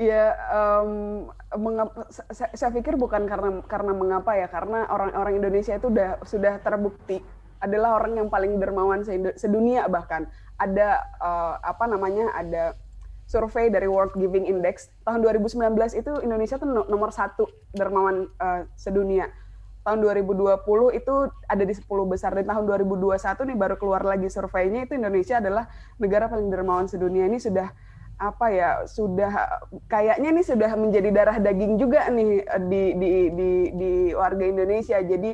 Ya, 0.00 0.32
um, 0.48 1.28
saya, 2.32 2.48
saya 2.56 2.70
pikir 2.72 2.96
bukan 2.96 3.28
karena 3.28 3.60
karena 3.68 3.92
mengapa 3.92 4.32
ya, 4.32 4.48
karena 4.48 4.88
orang-orang 4.88 5.44
Indonesia 5.44 5.76
itu 5.76 5.92
sudah 5.92 6.16
sudah 6.24 6.54
terbukti 6.64 7.20
adalah 7.60 8.00
orang 8.00 8.16
yang 8.16 8.28
paling 8.32 8.56
dermawan 8.56 9.04
sedunia 9.36 9.84
bahkan 9.86 10.24
ada 10.60 11.00
uh, 11.18 11.56
apa 11.64 11.88
namanya 11.88 12.36
ada 12.36 12.76
survei 13.24 13.72
dari 13.72 13.88
World 13.88 14.12
Giving 14.18 14.44
Index. 14.44 14.92
Tahun 15.06 15.24
2019 15.24 15.56
itu 15.96 16.12
Indonesia 16.20 16.60
tuh 16.60 16.68
nomor 16.68 17.14
satu 17.14 17.48
dermawan 17.72 18.28
uh, 18.42 18.68
sedunia. 18.76 19.32
Tahun 19.80 19.96
2020 20.02 20.60
itu 20.98 21.14
ada 21.48 21.62
di 21.64 21.72
10 21.72 21.86
besar. 22.10 22.36
Dan 22.36 22.50
tahun 22.50 22.66
2021 22.66 23.16
nih 23.48 23.56
baru 23.56 23.74
keluar 23.80 24.02
lagi 24.04 24.28
surveinya 24.28 24.84
itu 24.84 24.98
Indonesia 24.98 25.38
adalah 25.38 25.70
negara 25.96 26.26
paling 26.26 26.50
dermawan 26.50 26.90
sedunia. 26.90 27.30
Ini 27.30 27.38
sudah 27.38 27.70
apa 28.20 28.52
ya 28.52 28.84
sudah 28.84 29.32
kayaknya 29.88 30.28
nih 30.28 30.44
sudah 30.44 30.76
menjadi 30.76 31.08
darah 31.08 31.40
daging 31.40 31.80
juga 31.80 32.04
nih 32.12 32.44
eh, 32.44 32.62
di 32.68 32.82
di 33.00 33.10
di 33.32 33.50
di 33.72 33.92
warga 34.12 34.44
Indonesia. 34.44 35.00
Jadi 35.00 35.32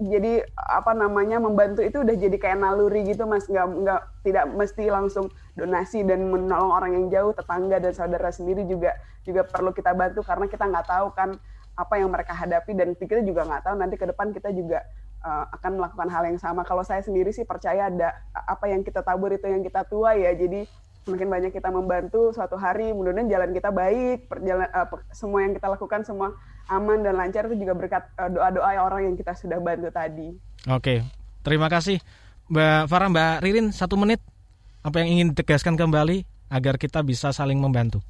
jadi 0.00 0.42
apa 0.56 0.92
namanya 0.96 1.38
membantu 1.38 1.84
itu 1.84 2.02
udah 2.02 2.16
jadi 2.16 2.36
kayak 2.40 2.58
naluri 2.58 3.06
gitu 3.06 3.28
mas. 3.28 3.46
Nggak 3.46 3.66
nggak 3.86 4.00
tidak 4.26 4.44
mesti 4.50 4.84
langsung 4.90 5.26
donasi 5.54 6.02
dan 6.02 6.26
menolong 6.26 6.72
orang 6.72 6.92
yang 6.96 7.06
jauh 7.12 7.32
tetangga 7.36 7.78
dan 7.78 7.92
saudara 7.94 8.30
sendiri 8.34 8.66
juga 8.66 8.96
juga 9.22 9.44
perlu 9.46 9.70
kita 9.70 9.92
bantu 9.92 10.24
karena 10.24 10.46
kita 10.48 10.64
nggak 10.66 10.86
tahu 10.88 11.06
kan 11.12 11.36
apa 11.78 11.94
yang 11.96 12.10
mereka 12.10 12.34
hadapi 12.34 12.72
dan 12.74 12.92
kita 12.98 13.22
juga 13.22 13.46
nggak 13.46 13.62
tahu 13.68 13.74
nanti 13.78 13.96
ke 13.96 14.06
depan 14.08 14.34
kita 14.34 14.52
juga 14.52 14.82
uh, 15.24 15.46
akan 15.54 15.80
melakukan 15.80 16.08
hal 16.10 16.22
yang 16.28 16.38
sama. 16.40 16.66
Kalau 16.66 16.84
saya 16.84 17.00
sendiri 17.04 17.30
sih 17.30 17.44
percaya 17.46 17.88
ada 17.88 18.16
apa 18.34 18.68
yang 18.68 18.84
kita 18.84 19.00
tabur 19.04 19.32
itu 19.32 19.46
yang 19.48 19.64
kita 19.64 19.86
tua 19.86 20.16
ya. 20.16 20.32
Jadi 20.34 20.66
semakin 21.08 21.28
banyak 21.32 21.52
kita 21.56 21.72
membantu 21.72 22.30
suatu 22.36 22.60
hari 22.60 22.92
mudah-mudahan 22.92 23.28
jalan 23.32 23.50
kita 23.56 23.72
baik 23.72 24.28
perjalan 24.28 24.68
uh, 24.68 24.86
semua 25.16 25.40
yang 25.48 25.56
kita 25.56 25.66
lakukan 25.72 26.04
semua 26.04 26.36
aman 26.70 27.02
dan 27.02 27.18
lancar 27.18 27.50
itu 27.50 27.66
juga 27.66 27.74
berkat 27.74 28.06
uh, 28.14 28.30
doa-doa 28.30 28.70
orang 28.78 29.10
yang 29.10 29.16
kita 29.18 29.34
sudah 29.34 29.58
bantu 29.58 29.90
tadi. 29.90 30.30
Oke, 30.70 31.02
terima 31.42 31.66
kasih 31.66 31.98
Mbak 32.50 32.86
Farah, 32.86 33.10
Mbak 33.10 33.34
Ririn 33.42 33.68
satu 33.74 33.98
menit 33.98 34.22
apa 34.80 35.02
yang 35.02 35.18
ingin 35.18 35.26
ditegaskan 35.34 35.74
kembali 35.74 36.24
agar 36.50 36.78
kita 36.78 37.02
bisa 37.02 37.30
saling 37.34 37.58
membantu. 37.58 38.02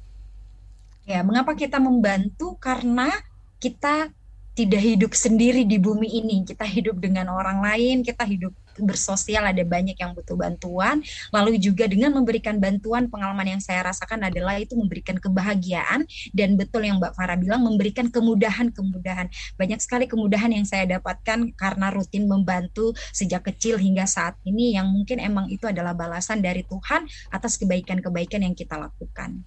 Ya, 1.05 1.25
mengapa 1.25 1.57
kita 1.57 1.81
membantu? 1.81 2.57
Karena 2.61 3.09
kita 3.57 4.13
tidak 4.53 4.81
hidup 4.81 5.11
sendiri 5.17 5.65
di 5.65 5.81
bumi 5.81 6.21
ini. 6.21 6.45
Kita 6.45 6.65
hidup 6.65 7.01
dengan 7.01 7.33
orang 7.33 7.61
lain, 7.61 8.05
kita 8.05 8.25
hidup 8.25 8.53
bersosial, 8.79 9.43
ada 9.43 9.63
banyak 9.65 9.97
yang 9.97 10.15
butuh 10.15 10.37
bantuan. 10.37 11.03
Lalu 11.33 11.57
juga 11.59 11.89
dengan 11.89 12.15
memberikan 12.15 12.61
bantuan, 12.61 13.11
pengalaman 13.11 13.57
yang 13.57 13.61
saya 13.61 13.83
rasakan 13.87 14.31
adalah 14.31 14.59
itu 14.59 14.77
memberikan 14.77 15.17
kebahagiaan 15.19 16.05
dan 16.31 16.55
betul 16.55 16.85
yang 16.85 17.01
Mbak 17.01 17.13
Farah 17.17 17.35
bilang 17.35 17.65
memberikan 17.65 18.07
kemudahan-kemudahan. 18.07 19.27
Banyak 19.57 19.79
sekali 19.81 20.05
kemudahan 20.07 20.53
yang 20.53 20.63
saya 20.63 20.87
dapatkan 20.87 21.55
karena 21.57 21.87
rutin 21.91 22.29
membantu 22.29 22.93
sejak 23.11 23.47
kecil 23.51 23.81
hingga 23.81 24.07
saat 24.07 24.37
ini 24.47 24.77
yang 24.77 24.87
mungkin 24.87 25.19
emang 25.19 25.49
itu 25.49 25.67
adalah 25.67 25.97
balasan 25.97 26.39
dari 26.39 26.63
Tuhan 26.67 27.07
atas 27.33 27.57
kebaikan-kebaikan 27.59 28.45
yang 28.45 28.55
kita 28.55 28.77
lakukan. 28.77 29.43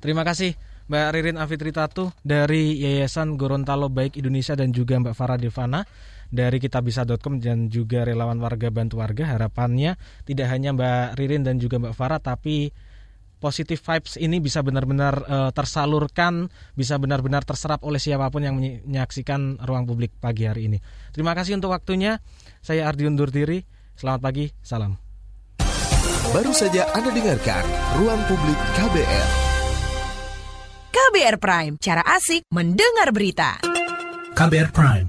Terima 0.00 0.22
kasih. 0.26 0.54
Mbak 0.86 1.08
Ririn 1.18 1.38
Afitri 1.42 1.74
Tatu 1.74 2.14
dari 2.22 2.78
Yayasan 2.78 3.34
Gorontalo 3.34 3.90
Baik 3.90 4.22
Indonesia 4.22 4.54
dan 4.54 4.70
juga 4.70 4.94
Mbak 4.94 5.18
Farah 5.18 5.34
Devana 5.34 5.82
dari 6.30 6.58
kitabisa.com 6.58 7.38
dan 7.38 7.68
juga 7.70 8.02
relawan 8.02 8.38
warga 8.38 8.70
bantu 8.70 9.02
warga 9.02 9.36
harapannya 9.36 9.98
tidak 10.28 10.46
hanya 10.50 10.74
Mbak 10.74 11.18
Ririn 11.18 11.42
dan 11.46 11.56
juga 11.62 11.78
Mbak 11.78 11.94
Farah 11.94 12.20
tapi 12.20 12.70
positive 13.36 13.78
vibes 13.78 14.16
ini 14.16 14.40
bisa 14.40 14.64
benar-benar 14.64 15.14
uh, 15.28 15.50
tersalurkan, 15.52 16.48
bisa 16.72 16.96
benar-benar 16.96 17.44
terserap 17.44 17.84
oleh 17.84 18.00
siapa 18.00 18.32
pun 18.32 18.42
yang 18.42 18.56
menyaksikan 18.56 19.60
ruang 19.62 19.84
publik 19.84 20.16
pagi 20.16 20.48
hari 20.48 20.72
ini. 20.72 20.78
Terima 21.12 21.36
kasih 21.36 21.60
untuk 21.60 21.70
waktunya. 21.70 22.18
Saya 22.64 22.88
Ardi 22.88 23.06
undur 23.06 23.28
diri. 23.28 23.62
Selamat 23.96 24.20
pagi, 24.20 24.44
salam. 24.60 24.96
Baru 26.34 26.52
saja 26.52 26.84
Anda 26.92 27.14
dengarkan 27.14 27.64
Ruang 27.96 28.20
Publik 28.28 28.58
KBR. 28.76 29.28
KBR 30.92 31.36
Prime, 31.40 31.74
cara 31.80 32.02
asik 32.02 32.44
mendengar 32.52 33.08
berita. 33.14 33.62
KBR 34.36 34.68
Prime, 34.68 35.08